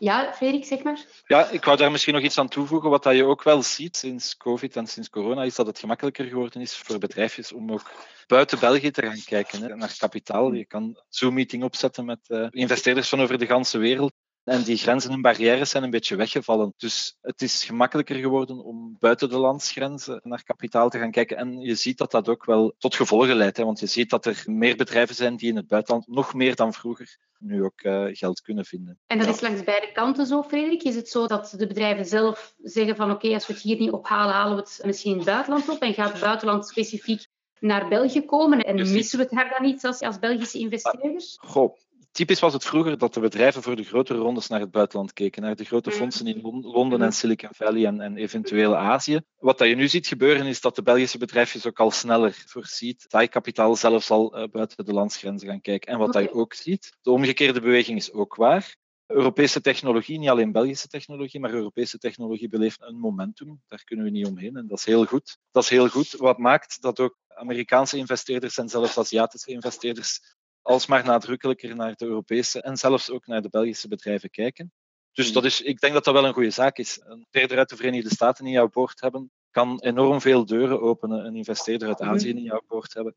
Ja, 0.00 0.32
Frederik, 0.32 0.64
zeg 0.64 0.82
maar. 0.82 1.06
Ja, 1.26 1.48
ik 1.48 1.64
wou 1.64 1.76
daar 1.76 1.90
misschien 1.90 2.14
nog 2.14 2.22
iets 2.22 2.38
aan 2.38 2.48
toevoegen. 2.48 2.90
Wat 2.90 3.02
dat 3.02 3.16
je 3.16 3.24
ook 3.24 3.42
wel 3.42 3.62
ziet 3.62 3.96
sinds 3.96 4.36
COVID 4.36 4.76
en 4.76 4.86
sinds 4.86 5.10
corona, 5.10 5.42
is 5.42 5.54
dat 5.54 5.66
het 5.66 5.78
gemakkelijker 5.78 6.24
geworden 6.24 6.60
is 6.60 6.76
voor 6.76 6.98
bedrijfjes 6.98 7.52
om 7.52 7.72
ook 7.72 7.90
buiten 8.26 8.58
België 8.58 8.90
te 8.90 9.02
gaan 9.02 9.22
kijken 9.24 9.62
hè, 9.62 9.76
naar 9.76 9.94
kapitaal. 9.98 10.52
Je 10.52 10.64
kan 10.64 11.00
Zoom-meeting 11.08 11.64
opzetten 11.64 12.04
met 12.04 12.18
uh, 12.28 12.46
investeerders 12.50 13.08
van 13.08 13.20
over 13.20 13.38
de 13.38 13.46
ganse 13.46 13.78
wereld. 13.78 14.12
En 14.44 14.62
die 14.62 14.76
grenzen 14.76 15.10
en 15.10 15.20
barrières 15.20 15.70
zijn 15.70 15.82
een 15.82 15.90
beetje 15.90 16.16
weggevallen. 16.16 16.74
Dus 16.76 17.16
het 17.20 17.42
is 17.42 17.64
gemakkelijker 17.64 18.16
geworden 18.16 18.64
om 18.64 18.96
buiten 18.98 19.28
de 19.28 19.38
landsgrenzen 19.38 20.20
naar 20.24 20.42
kapitaal 20.42 20.88
te 20.88 20.98
gaan 20.98 21.10
kijken. 21.10 21.36
En 21.36 21.60
je 21.60 21.74
ziet 21.74 21.98
dat 21.98 22.10
dat 22.10 22.28
ook 22.28 22.44
wel 22.44 22.74
tot 22.78 22.94
gevolgen 22.94 23.36
leidt. 23.36 23.56
Hè? 23.56 23.64
Want 23.64 23.80
je 23.80 23.86
ziet 23.86 24.10
dat 24.10 24.26
er 24.26 24.42
meer 24.46 24.76
bedrijven 24.76 25.14
zijn 25.14 25.36
die 25.36 25.48
in 25.48 25.56
het 25.56 25.66
buitenland 25.66 26.06
nog 26.06 26.34
meer 26.34 26.54
dan 26.54 26.72
vroeger 26.72 27.18
nu 27.38 27.64
ook 27.64 27.82
uh, 27.82 28.06
geld 28.10 28.40
kunnen 28.40 28.64
vinden. 28.64 28.98
En 29.06 29.18
dat 29.18 29.28
is 29.28 29.40
langs 29.40 29.64
beide 29.64 29.92
kanten 29.92 30.26
zo, 30.26 30.42
Frederik? 30.42 30.82
Is 30.82 30.94
het 30.94 31.08
zo 31.08 31.26
dat 31.26 31.54
de 31.56 31.66
bedrijven 31.66 32.04
zelf 32.04 32.54
zeggen 32.62 32.96
van 32.96 33.10
oké, 33.10 33.34
als 33.34 33.46
we 33.46 33.52
het 33.52 33.62
hier 33.62 33.78
niet 33.78 33.90
ophalen, 33.90 34.34
halen 34.34 34.56
we 34.56 34.62
het 34.62 34.80
misschien 34.84 35.10
in 35.10 35.16
het 35.16 35.26
buitenland 35.26 35.68
op 35.68 35.82
en 35.82 35.94
gaat 35.94 36.12
het 36.12 36.20
buitenland 36.20 36.68
specifiek 36.68 37.26
naar 37.58 37.88
België 37.88 38.24
komen 38.24 38.64
en 38.64 38.74
missen 38.74 39.18
we 39.18 39.24
het 39.24 39.32
daar 39.32 39.50
dan 39.50 39.62
niet 39.62 39.84
als, 39.84 40.00
als 40.00 40.18
Belgische 40.18 40.58
investeerders? 40.58 41.36
Goh, 41.40 41.76
typisch 42.12 42.40
was 42.40 42.52
het 42.52 42.64
vroeger 42.64 42.98
dat 42.98 43.14
de 43.14 43.20
bedrijven 43.20 43.62
voor 43.62 43.76
de 43.76 43.84
grotere 43.84 44.18
rondes 44.18 44.48
naar 44.48 44.60
het 44.60 44.70
buitenland 44.70 45.12
keken, 45.12 45.42
naar 45.42 45.56
de 45.56 45.64
grote 45.64 45.90
mm. 45.90 45.96
fondsen 45.96 46.26
in 46.26 46.40
Londen 46.62 47.00
en 47.00 47.06
mm. 47.06 47.12
Silicon 47.12 47.48
Valley 47.52 47.86
en, 47.86 48.00
en 48.00 48.16
eventueel 48.16 48.76
Azië. 48.76 49.20
Wat 49.38 49.58
dat 49.58 49.68
je 49.68 49.74
nu 49.74 49.88
ziet 49.88 50.06
gebeuren 50.06 50.46
is 50.46 50.60
dat 50.60 50.76
de 50.76 50.82
Belgische 50.82 51.18
bedrijfjes 51.18 51.66
ook 51.66 51.80
al 51.80 51.90
sneller 51.90 52.42
voorziet. 52.46 53.04
Dat 53.08 53.28
kapitaal 53.28 53.76
zelfs 53.76 54.10
al 54.10 54.38
uh, 54.38 54.48
buiten 54.50 54.84
de 54.84 54.92
landsgrenzen 54.92 55.48
gaan 55.48 55.60
kijken. 55.60 55.92
En 55.92 55.98
wat 55.98 56.12
dat 56.12 56.22
je 56.22 56.32
ook 56.32 56.54
ziet, 56.54 56.96
de 57.02 57.10
omgekeerde 57.10 57.60
beweging 57.60 57.98
is 57.98 58.12
ook 58.12 58.34
waar. 58.34 58.76
Europese 59.06 59.60
technologie, 59.60 60.18
niet 60.18 60.28
alleen 60.28 60.52
Belgische 60.52 60.88
technologie, 60.88 61.40
maar 61.40 61.52
Europese 61.52 61.98
technologie 61.98 62.48
beleeft 62.48 62.82
een 62.82 62.98
momentum. 62.98 63.60
Daar 63.68 63.84
kunnen 63.84 64.04
we 64.04 64.10
niet 64.10 64.26
omheen 64.26 64.56
en 64.56 64.66
dat 64.66 64.78
is 64.78 64.84
heel 64.84 65.04
goed. 65.04 65.38
Dat 65.50 65.62
is 65.62 65.68
heel 65.68 65.88
goed. 65.88 66.12
Wat 66.12 66.38
maakt 66.38 66.82
dat 66.82 67.00
ook 67.00 67.16
Amerikaanse 67.28 67.96
investeerders 67.96 68.58
en 68.58 68.68
zelfs 68.68 68.98
Aziatische 68.98 69.50
investeerders 69.50 70.20
alsmaar 70.62 71.04
nadrukkelijker 71.04 71.76
naar 71.76 71.94
de 71.96 72.04
Europese 72.04 72.62
en 72.62 72.76
zelfs 72.76 73.10
ook 73.10 73.26
naar 73.26 73.42
de 73.42 73.48
Belgische 73.48 73.88
bedrijven 73.88 74.30
kijken. 74.30 74.72
Dus 75.12 75.24
hmm. 75.24 75.34
dat 75.34 75.44
is, 75.44 75.60
ik 75.60 75.80
denk 75.80 75.92
dat 75.92 76.04
dat 76.04 76.14
wel 76.14 76.24
een 76.24 76.32
goede 76.32 76.50
zaak 76.50 76.78
is. 76.78 77.00
Een 77.04 77.16
investeerder 77.16 77.58
uit 77.58 77.68
de 77.68 77.76
Verenigde 77.76 78.10
Staten 78.10 78.46
in 78.46 78.52
jouw 78.52 78.68
boord 78.68 79.00
hebben, 79.00 79.30
kan 79.50 79.80
enorm 79.80 80.20
veel 80.20 80.46
deuren 80.46 80.80
openen. 80.80 81.26
Een 81.26 81.36
investeerder 81.36 81.88
uit 81.88 82.00
Azië 82.00 82.28
in 82.28 82.42
jouw 82.42 82.62
boord 82.66 82.94
hebben, 82.94 83.14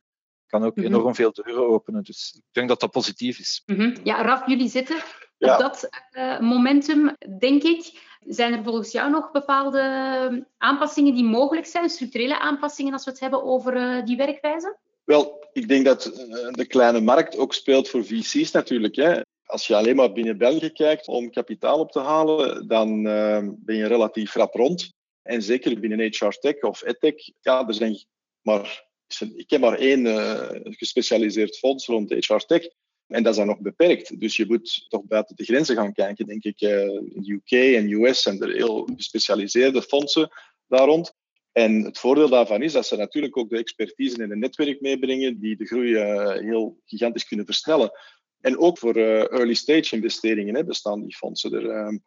kan 0.48 0.64
ook 0.64 0.76
mhm. 0.76 0.86
enorm 0.86 1.16
veel 1.16 1.32
deuren 1.34 1.68
openen. 1.68 2.04
Dus 2.04 2.34
ik 2.36 2.54
denk 2.54 2.68
dat 2.68 2.80
dat 2.80 2.92
positief 2.92 3.40
is. 3.40 3.64
Ja, 4.04 4.22
Raf, 4.22 4.48
jullie 4.48 4.70
zitten 4.70 4.98
op 5.38 5.60
dat 5.60 5.90
uh, 6.12 6.40
momentum, 6.40 7.16
denk 7.40 7.64
ik. 7.64 8.12
Zijn 8.28 8.54
er 8.54 8.64
volgens 8.64 8.92
jou 8.92 9.10
nog 9.10 9.32
bepaalde 9.32 10.48
aanpassingen 10.58 11.14
die 11.14 11.24
mogelijk 11.24 11.66
zijn, 11.66 11.90
structurele 11.90 12.40
aanpassingen 12.40 12.94
als 12.94 13.06
we 13.06 13.12
het 13.12 13.20
hebben 13.20 13.44
over 13.44 13.76
uh, 13.76 14.06
die 14.06 14.18
werkwijze? 14.18 14.78
Wel, 15.04 15.48
ik 15.54 15.68
denk 15.68 15.86
dat 15.86 16.06
eh, 16.06 16.52
de 16.52 16.66
kleine 16.66 17.02
markt 17.02 17.38
ook 17.38 17.54
speelt 17.54 17.90
voor 17.90 18.06
VC's 18.06 18.52
natuurlijk. 18.52 18.96
Hè. 18.96 19.22
Als 19.44 19.68
je 19.68 19.76
alleen 19.76 19.96
maar 19.96 20.12
binnen 20.12 20.38
België 20.38 20.70
kijkt 20.70 21.08
om 21.08 21.32
kapitaal 21.32 21.80
op 21.80 21.92
te 21.92 22.00
halen, 22.00 22.68
dan 22.68 23.08
uh, 23.08 23.48
ben 23.56 23.76
je 23.76 23.88
relatief 23.88 24.34
rap 24.34 24.54
rond. 24.54 24.94
En 25.22 25.42
zeker 25.42 25.80
binnen 25.80 26.00
HR 26.00 26.28
Tech 26.28 26.62
of 26.62 26.82
EdTech, 26.82 27.16
ja, 27.42 27.68
er 27.68 27.74
zijn 27.74 28.06
maar, 28.42 28.88
ik 29.36 29.50
heb 29.50 29.62
maar 29.62 29.78
één 29.78 30.06
uh, 30.06 30.50
gespecialiseerd 30.64 31.58
fonds 31.58 31.86
rond 31.86 32.10
HR 32.10 32.36
Tech. 32.36 32.68
En 33.08 33.24
dat 33.24 33.32
is 33.32 33.38
dan 33.38 33.48
nog 33.48 33.60
beperkt. 33.60 34.20
Dus 34.20 34.36
je 34.36 34.46
moet 34.46 34.86
toch 34.90 35.04
buiten 35.04 35.36
de 35.36 35.44
grenzen 35.44 35.76
gaan 35.76 35.94
kijken, 35.94 36.26
denk 36.26 36.44
ik. 36.44 36.62
In 36.62 37.24
UK 37.26 37.52
en 37.52 37.92
US 37.92 38.22
zijn 38.22 38.42
er 38.42 38.54
heel 38.54 38.90
gespecialiseerde 38.96 39.82
fondsen 39.82 40.32
daar 40.68 40.86
rond. 40.86 41.14
En 41.54 41.84
het 41.84 42.00
voordeel 42.00 42.30
daarvan 42.30 42.62
is 42.62 42.74
dat 42.74 42.86
ze 42.86 42.96
natuurlijk 42.96 43.38
ook 43.38 43.50
de 43.50 43.58
expertise 43.58 44.24
en 44.24 44.32
een 44.32 44.40
netwerk 44.40 44.82
meebrengen 44.82 45.40
die 45.40 45.56
de 45.56 45.66
groei 45.66 45.92
uh, 45.92 46.32
heel 46.32 46.80
gigantisch 46.86 47.28
kunnen 47.28 47.46
versnellen. 47.46 47.92
En 48.40 48.58
ook 48.58 48.78
voor 48.78 48.98
uh, 48.98 49.32
early 49.32 49.54
stage 49.54 49.96
investeringen 49.96 50.56
hè, 50.56 50.64
bestaan 50.66 51.02
die 51.02 51.16
fondsen 51.16 51.54
er. 51.54 51.86
Um, 51.86 52.04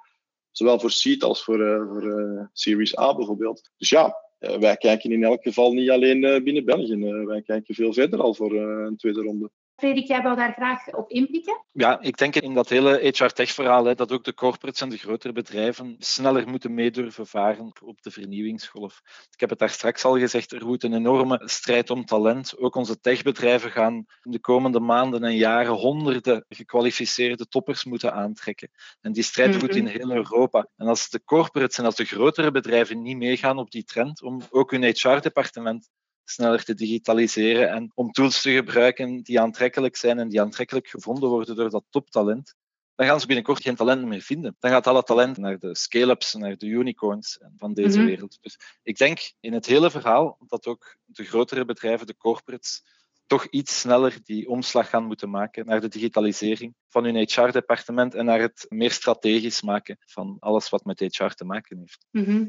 zowel 0.51 0.81
voor 0.81 0.91
seed 0.91 1.23
als 1.23 1.45
voor, 1.45 1.61
uh, 1.61 1.89
voor 1.89 2.51
Series 2.53 2.99
A 2.99 3.15
bijvoorbeeld. 3.15 3.71
Dus 3.77 3.89
ja, 3.89 4.17
wij 4.39 4.77
kijken 4.77 5.11
in 5.11 5.25
elk 5.25 5.43
geval 5.43 5.73
niet 5.73 5.91
alleen 5.91 6.45
binnen 6.45 6.65
België. 6.65 7.25
wij 7.25 7.43
kijken 7.43 7.75
veel 7.75 7.93
verder 7.93 8.21
al 8.21 8.35
voor 8.35 8.55
een 8.55 8.97
tweede 8.97 9.21
ronde. 9.21 9.51
Frederik, 9.77 10.07
jij 10.07 10.23
wil 10.23 10.37
daar 10.37 10.53
graag 10.53 10.95
op 10.95 11.11
inpikken? 11.11 11.65
Ja, 11.73 12.01
ik 12.01 12.17
denk 12.17 12.35
in 12.37 12.55
dat 12.55 12.69
hele 12.69 12.99
HR-tech-verhaal 13.03 13.95
dat 13.95 14.13
ook 14.13 14.25
de 14.25 14.35
corporates 14.35 14.81
en 14.81 14.89
de 14.89 14.97
grotere 14.97 15.33
bedrijven 15.33 15.97
sneller 15.99 16.49
moeten 16.49 16.75
meedurven 16.75 17.27
varen 17.27 17.73
op 17.83 18.03
de 18.03 18.11
vernieuwingsgolf. 18.11 19.01
Ik 19.31 19.41
heb 19.41 19.51
het 19.51 19.59
daar 19.59 19.71
straks 19.71 20.05
al 20.05 20.19
gezegd, 20.19 20.53
er 20.53 20.67
moet 20.67 20.83
een 20.83 20.95
enorme 20.95 21.43
strijd 21.45 21.91
om 21.91 22.05
talent. 22.05 22.59
Ook 22.59 22.75
onze 22.75 23.01
techbedrijven 23.01 23.71
gaan 23.71 23.95
in 24.23 24.31
de 24.31 24.41
komende 24.41 24.81
maanden 24.81 25.25
en 25.25 25.37
jaren 25.37 25.73
honderden 25.73 26.45
gekwalificeerde 26.49 27.47
toppers 27.47 27.85
moeten 27.85 28.13
aantrekken. 28.13 28.71
En 29.01 29.13
die 29.13 29.23
strijd 29.23 29.63
mm 29.63 29.69
in 29.69 29.87
heel 29.87 30.11
Europa. 30.11 30.69
En 30.77 30.87
als 30.87 31.11
de 31.11 31.25
corporates 31.25 31.79
en 31.79 31.85
als 31.85 31.97
de 31.97 32.05
grotere 32.05 32.51
bedrijven 32.51 33.03
niet 33.03 33.17
meegaan 33.17 33.59
op 33.59 33.71
die 33.71 33.85
trend 33.85 34.23
om 34.23 34.41
ook 34.51 34.71
hun 34.71 34.85
HR-departement 34.85 35.89
sneller 36.31 36.65
te 36.65 36.75
digitaliseren 36.75 37.71
en 37.71 37.91
om 37.95 38.11
tools 38.11 38.43
te 38.43 38.51
gebruiken 38.51 39.23
die 39.23 39.41
aantrekkelijk 39.41 39.97
zijn 39.97 40.19
en 40.19 40.29
die 40.29 40.41
aantrekkelijk 40.41 40.89
gevonden 40.89 41.29
worden 41.29 41.57
door 41.57 41.71
dat 41.71 41.85
toptalent, 41.91 42.55
dan 42.95 43.07
gaan 43.07 43.21
ze 43.21 43.27
binnenkort 43.27 43.63
geen 43.63 43.77
talent 43.77 44.05
meer 44.05 44.21
vinden. 44.21 44.57
Dan 44.59 44.71
gaat 44.71 44.87
alle 44.87 45.03
talent 45.03 45.37
naar 45.37 45.59
de 45.59 45.75
scale-ups, 45.75 46.35
naar 46.35 46.57
de 46.57 46.67
unicorns 46.67 47.39
van 47.57 47.75
deze 47.75 47.99
mhm. 47.99 48.07
wereld. 48.07 48.39
Dus 48.41 48.59
ik 48.83 48.97
denk 48.97 49.33
in 49.41 49.53
het 49.53 49.67
hele 49.67 49.91
verhaal 49.91 50.39
dat 50.47 50.67
ook 50.67 50.97
de 51.05 51.25
grotere 51.25 51.65
bedrijven, 51.65 52.07
de 52.07 52.17
corporates, 52.17 52.83
toch 53.27 53.47
iets 53.51 53.81
sneller 53.81 54.19
die 54.23 54.49
omslag 54.49 54.89
gaan 54.89 55.05
moeten 55.05 55.31
maken 55.31 55.67
naar 55.67 55.81
de 55.81 55.89
digitalisering 55.89 56.75
van 56.89 57.05
hun 57.05 57.17
HR-departement 57.17 58.15
en 58.15 58.25
naar 58.25 58.41
het 58.41 58.67
meer 58.69 58.91
strategisch 58.91 59.63
maken 59.63 59.97
van 60.01 60.37
alles 60.39 60.69
wat 60.69 60.85
met 60.85 61.01
HR 61.01 61.27
te 61.27 61.45
maken 61.45 61.79
heeft. 61.79 62.07
Mhm. 62.11 62.47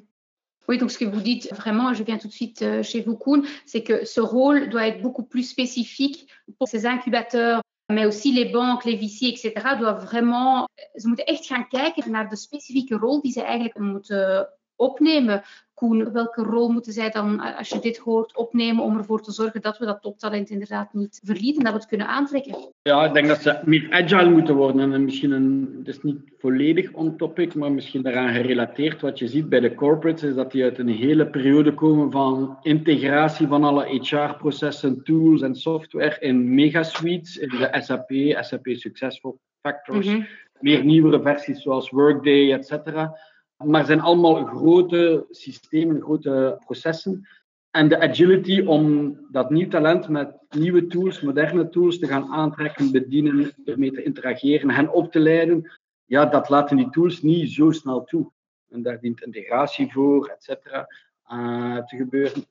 Oui, 0.68 0.78
donc 0.78 0.92
ce 0.92 0.98
que 0.98 1.06
vous 1.06 1.22
dites 1.22 1.54
vraiment, 1.54 1.94
je 1.94 2.04
viens 2.04 2.18
tout 2.18 2.28
de 2.28 2.34
suite 2.34 2.62
euh, 2.62 2.84
chez 2.84 3.02
vous, 3.02 3.16
Koen, 3.16 3.46
c'est 3.66 3.84
que 3.84 4.06
ce 4.06 4.20
rôle 4.20 4.70
doit 4.70 4.88
être 4.88 5.02
beaucoup 5.02 5.24
plus 5.24 5.44
spécifique 5.44 6.28
pour 6.58 6.68
ces 6.68 6.86
incubateurs, 6.86 7.62
mais 7.90 8.06
aussi 8.06 8.34
les 8.34 8.46
banques, 8.46 8.84
les 8.84 8.96
VC, 8.96 9.24
etc. 9.24 9.54
doivent 9.80 10.04
vraiment, 10.04 10.68
ze 10.96 11.08
moeten 11.08 11.26
echt 11.26 11.46
gaan 11.46 11.68
kijken 11.68 12.12
naar 12.12 12.30
de 12.30 12.36
specifieke 12.36 12.96
rol 12.96 13.22
die 13.22 13.32
ze 13.32 13.42
eigenlijk 13.42 13.80
moeten 13.80 14.50
opnemen. 14.78 15.42
Koen, 15.74 16.12
welke 16.12 16.44
rol 16.44 16.70
moeten 16.70 16.94
zij 16.94 17.10
dan, 17.10 17.40
als 17.40 17.70
je 17.70 17.80
dit 17.80 17.98
hoort, 17.98 18.38
opnemen 18.38 18.84
om 18.84 18.98
ervoor 18.98 19.22
te 19.22 19.32
zorgen 19.32 19.62
dat 19.62 19.78
we 19.78 19.86
dat 19.86 20.02
toptalent 20.02 20.50
inderdaad 20.50 20.94
niet 20.94 21.22
verliezen, 21.24 21.64
dat 21.64 21.72
we 21.72 21.80
het 21.80 21.88
kunnen 21.88 22.08
aantrekken? 22.08 22.74
Ja, 22.82 23.06
ik 23.06 23.14
denk 23.14 23.28
dat 23.28 23.42
ze 23.42 23.60
meer 23.66 23.88
agile 23.90 24.30
moeten 24.30 24.56
worden. 24.56 24.94
En 24.94 25.04
misschien 25.04 25.32
een, 25.32 25.76
het 25.78 25.88
is 25.88 26.02
niet 26.02 26.20
volledig 26.38 26.94
on 26.94 27.18
topic, 27.18 27.56
maar 27.56 27.72
misschien 27.72 28.02
daaraan 28.02 28.34
gerelateerd. 28.34 29.02
Wat 29.02 29.20
je 29.20 29.28
ziet 29.28 29.50
bij 29.50 29.60
de 29.60 29.76
corporates 29.76 30.24
is 30.24 30.36
dat 30.36 30.52
die 30.52 30.64
uit 30.64 30.78
een 30.78 30.88
hele 30.88 31.28
periode 31.28 31.74
komen 31.74 32.12
van 32.12 32.58
integratie 32.62 33.48
van 33.48 33.64
alle 33.64 33.86
HR-processen, 33.86 35.04
tools 35.04 35.42
en 35.42 35.56
software 35.56 36.20
in 36.20 36.56
megasuites, 36.56 37.38
in 37.38 37.50
de 37.50 37.78
SAP, 37.82 38.12
SAP 38.44 38.68
Successful 38.68 39.40
Factors, 39.62 40.08
mm 40.08 40.28
meer 40.60 40.84
nieuwere 40.84 41.22
versies 41.22 41.62
zoals 41.62 41.90
Workday, 41.90 42.52
et 42.52 42.66
cetera. 42.66 43.18
Maar 43.66 43.86
zijn 43.86 44.02
allemaal 44.02 44.46
grote 44.46 45.26
systemen, 45.30 46.02
grote 46.02 46.62
processen. 46.66 47.28
En 47.72 47.88
de 47.88 48.00
agility 48.00 48.62
om 48.62 49.18
dat 49.32 49.50
nieuw 49.50 49.68
talent 49.68 50.10
met 50.10 50.36
nieuwe 50.50 50.88
tools, 50.88 51.22
moderne 51.22 51.70
tools 51.70 52.00
te 52.00 52.08
gaan 52.08 52.28
aantrekken, 52.28 52.92
bedienen, 52.92 53.52
ermee 53.66 53.92
te 53.92 54.04
interageren, 54.04 54.70
hen 54.70 54.94
op 54.94 55.12
te 55.12 55.20
leiden, 55.20 55.72
ja, 56.06 56.26
dat 56.26 56.50
laten 56.50 56.78
die 56.78 56.90
tools 56.90 57.22
niet 57.22 57.52
zo 57.52 57.72
snel 57.72 58.04
toe. 58.04 58.32
En 58.70 58.82
daar 58.82 59.00
dient 59.00 59.22
integratie 59.22 59.92
voor, 59.92 60.28
et 60.28 60.44
cetera, 60.44 60.88
uh, 61.32 61.78
te 61.78 61.98
gebeuren. 61.98 62.46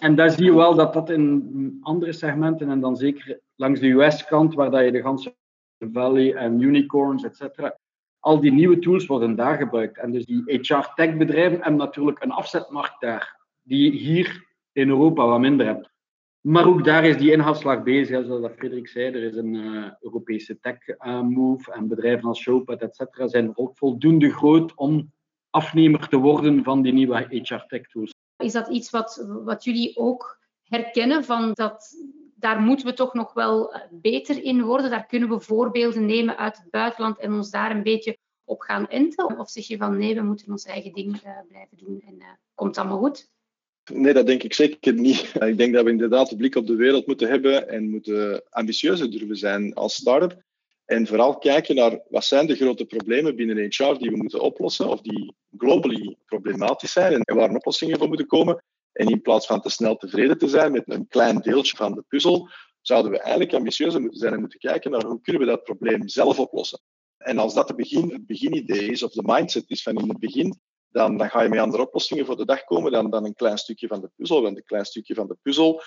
En 0.00 0.14
daar 0.14 0.30
zie 0.30 0.44
je 0.44 0.54
wel 0.54 0.74
dat 0.74 0.92
dat 0.92 1.10
in 1.10 1.78
andere 1.80 2.12
segmenten, 2.12 2.70
en 2.70 2.80
dan 2.80 2.96
zeker 2.96 3.40
langs 3.56 3.80
de 3.80 3.88
US-kant, 3.88 4.54
waar 4.54 4.70
dat 4.70 4.84
je 4.84 4.92
de 4.92 5.02
ganse 5.02 5.36
Valley 5.78 6.34
en 6.34 6.60
unicorns, 6.60 7.24
et 7.24 7.36
cetera, 7.36 7.78
al 8.20 8.40
die 8.40 8.52
nieuwe 8.52 8.78
tools 8.78 9.06
worden 9.06 9.36
daar 9.36 9.56
gebruikt. 9.56 9.98
En 9.98 10.12
dus 10.12 10.24
die 10.24 10.42
HR-tech 10.46 11.16
bedrijven 11.16 11.60
hebben 11.60 11.76
natuurlijk 11.76 12.22
een 12.22 12.30
afzetmarkt 12.30 13.00
daar, 13.00 13.40
die 13.62 13.90
hier 13.90 14.46
in 14.72 14.88
Europa 14.88 15.26
wat 15.26 15.40
minder 15.40 15.66
hebt. 15.66 15.90
Maar 16.40 16.66
ook 16.66 16.84
daar 16.84 17.04
is 17.04 17.16
die 17.16 17.32
inhaalslag 17.32 17.82
bezig. 17.82 18.26
Zoals 18.26 18.52
Frederik 18.56 18.88
zei, 18.88 19.06
er 19.06 19.22
is 19.22 19.36
een 19.36 19.54
uh, 19.54 19.90
Europese 20.00 20.58
tech-move. 20.60 21.72
en 21.72 21.88
bedrijven 21.88 22.28
als 22.28 22.40
Showpad, 22.40 22.80
et 22.80 23.30
zijn 23.30 23.58
ook 23.58 23.76
voldoende 23.76 24.30
groot 24.30 24.74
om 24.74 25.12
afnemer 25.50 26.08
te 26.08 26.16
worden 26.16 26.64
van 26.64 26.82
die 26.82 26.92
nieuwe 26.92 27.26
HR-tech-tools. 27.28 28.14
Is 28.36 28.52
dat 28.52 28.68
iets 28.68 28.90
wat, 28.90 29.26
wat 29.44 29.64
jullie 29.64 29.96
ook 29.96 30.38
herkennen? 30.62 31.24
Van 31.24 31.50
dat, 31.52 31.96
daar 32.38 32.60
moeten 32.60 32.86
we 32.86 32.92
toch 32.92 33.14
nog 33.14 33.32
wel 33.32 33.72
eh, 33.72 33.80
beter 33.90 34.42
in 34.42 34.62
worden. 34.62 34.90
Daar 34.90 35.06
kunnen 35.06 35.28
we 35.28 35.40
voorbeelden 35.40 36.06
nemen 36.06 36.36
uit 36.36 36.56
het 36.56 36.70
buitenland 36.70 37.18
en 37.18 37.32
ons 37.32 37.50
daar 37.50 37.70
een 37.70 37.82
beetje 37.82 38.18
op 38.44 38.60
gaan 38.60 38.88
enten. 38.88 39.38
Of 39.38 39.50
zeg 39.50 39.66
je 39.66 39.76
van 39.76 39.98
nee, 39.98 40.14
we 40.14 40.22
moeten 40.22 40.50
ons 40.50 40.64
eigen 40.64 40.92
ding 40.92 41.24
uh, 41.24 41.30
blijven 41.48 41.76
doen 41.76 42.02
en 42.06 42.14
uh, 42.18 42.24
komt 42.54 42.78
allemaal 42.78 42.98
goed? 42.98 43.28
Nee, 43.92 44.12
dat 44.12 44.26
denk 44.26 44.42
ik 44.42 44.54
zeker 44.54 44.92
niet. 44.92 45.34
Ik 45.52 45.58
denk 45.58 45.74
dat 45.74 45.84
we 45.84 45.90
inderdaad 45.90 46.28
de 46.28 46.36
blik 46.36 46.54
op 46.54 46.66
de 46.66 46.76
wereld 46.76 47.06
moeten 47.06 47.28
hebben 47.28 47.68
en 47.68 47.90
moeten 47.90 48.42
ambitieuzer 48.50 49.10
durven 49.10 49.36
zijn 49.36 49.74
als 49.74 49.94
start-up. 49.94 50.42
En 50.84 51.06
vooral 51.06 51.38
kijken 51.38 51.74
naar 51.74 52.00
wat 52.08 52.24
zijn 52.24 52.46
de 52.46 52.56
grote 52.56 52.84
problemen 52.84 53.36
binnen 53.36 53.56
HR 53.56 53.98
die 53.98 54.10
we 54.10 54.16
moeten 54.16 54.40
oplossen 54.40 54.88
of 54.88 55.00
die 55.00 55.34
globally 55.58 56.16
problematisch 56.26 56.92
zijn 56.92 57.12
en 57.12 57.36
waar 57.36 57.50
oplossingen 57.50 57.98
voor 57.98 58.08
moeten 58.08 58.26
komen. 58.26 58.62
En 58.98 59.08
in 59.08 59.22
plaats 59.22 59.46
van 59.46 59.60
te 59.60 59.68
snel 59.68 59.96
tevreden 59.96 60.38
te 60.38 60.48
zijn 60.48 60.72
met 60.72 60.82
een 60.86 61.08
klein 61.08 61.38
deeltje 61.38 61.76
van 61.76 61.94
de 61.94 62.04
puzzel, 62.08 62.48
zouden 62.80 63.10
we 63.10 63.18
eigenlijk 63.18 63.52
ambitieuzer 63.54 64.00
moeten 64.00 64.18
zijn 64.18 64.32
en 64.32 64.40
moeten 64.40 64.58
kijken 64.58 64.90
naar 64.90 65.04
hoe 65.04 65.20
kunnen 65.20 65.42
we 65.42 65.48
dat 65.48 65.62
probleem 65.62 66.08
zelf 66.08 66.38
oplossen. 66.38 66.80
En 67.18 67.38
als 67.38 67.54
dat 67.54 67.68
het, 67.68 67.76
begin, 67.76 68.10
het 68.10 68.26
beginidee 68.26 68.90
is, 68.90 69.02
of 69.02 69.12
de 69.12 69.22
mindset 69.24 69.64
is 69.66 69.82
van 69.82 69.98
in 69.98 70.08
het 70.08 70.18
begin, 70.18 70.60
dan, 70.88 71.16
dan 71.16 71.30
ga 71.30 71.42
je 71.42 71.48
met 71.48 71.58
andere 71.58 71.82
oplossingen 71.82 72.26
voor 72.26 72.36
de 72.36 72.44
dag 72.44 72.64
komen 72.64 72.92
dan, 72.92 73.10
dan 73.10 73.24
een 73.24 73.34
klein 73.34 73.58
stukje 73.58 73.86
van 73.86 74.00
de 74.00 74.10
puzzel. 74.16 74.42
Want 74.42 74.56
een 74.56 74.64
klein 74.64 74.84
stukje 74.84 75.14
van 75.14 75.26
de 75.26 75.36
puzzel, 75.42 75.82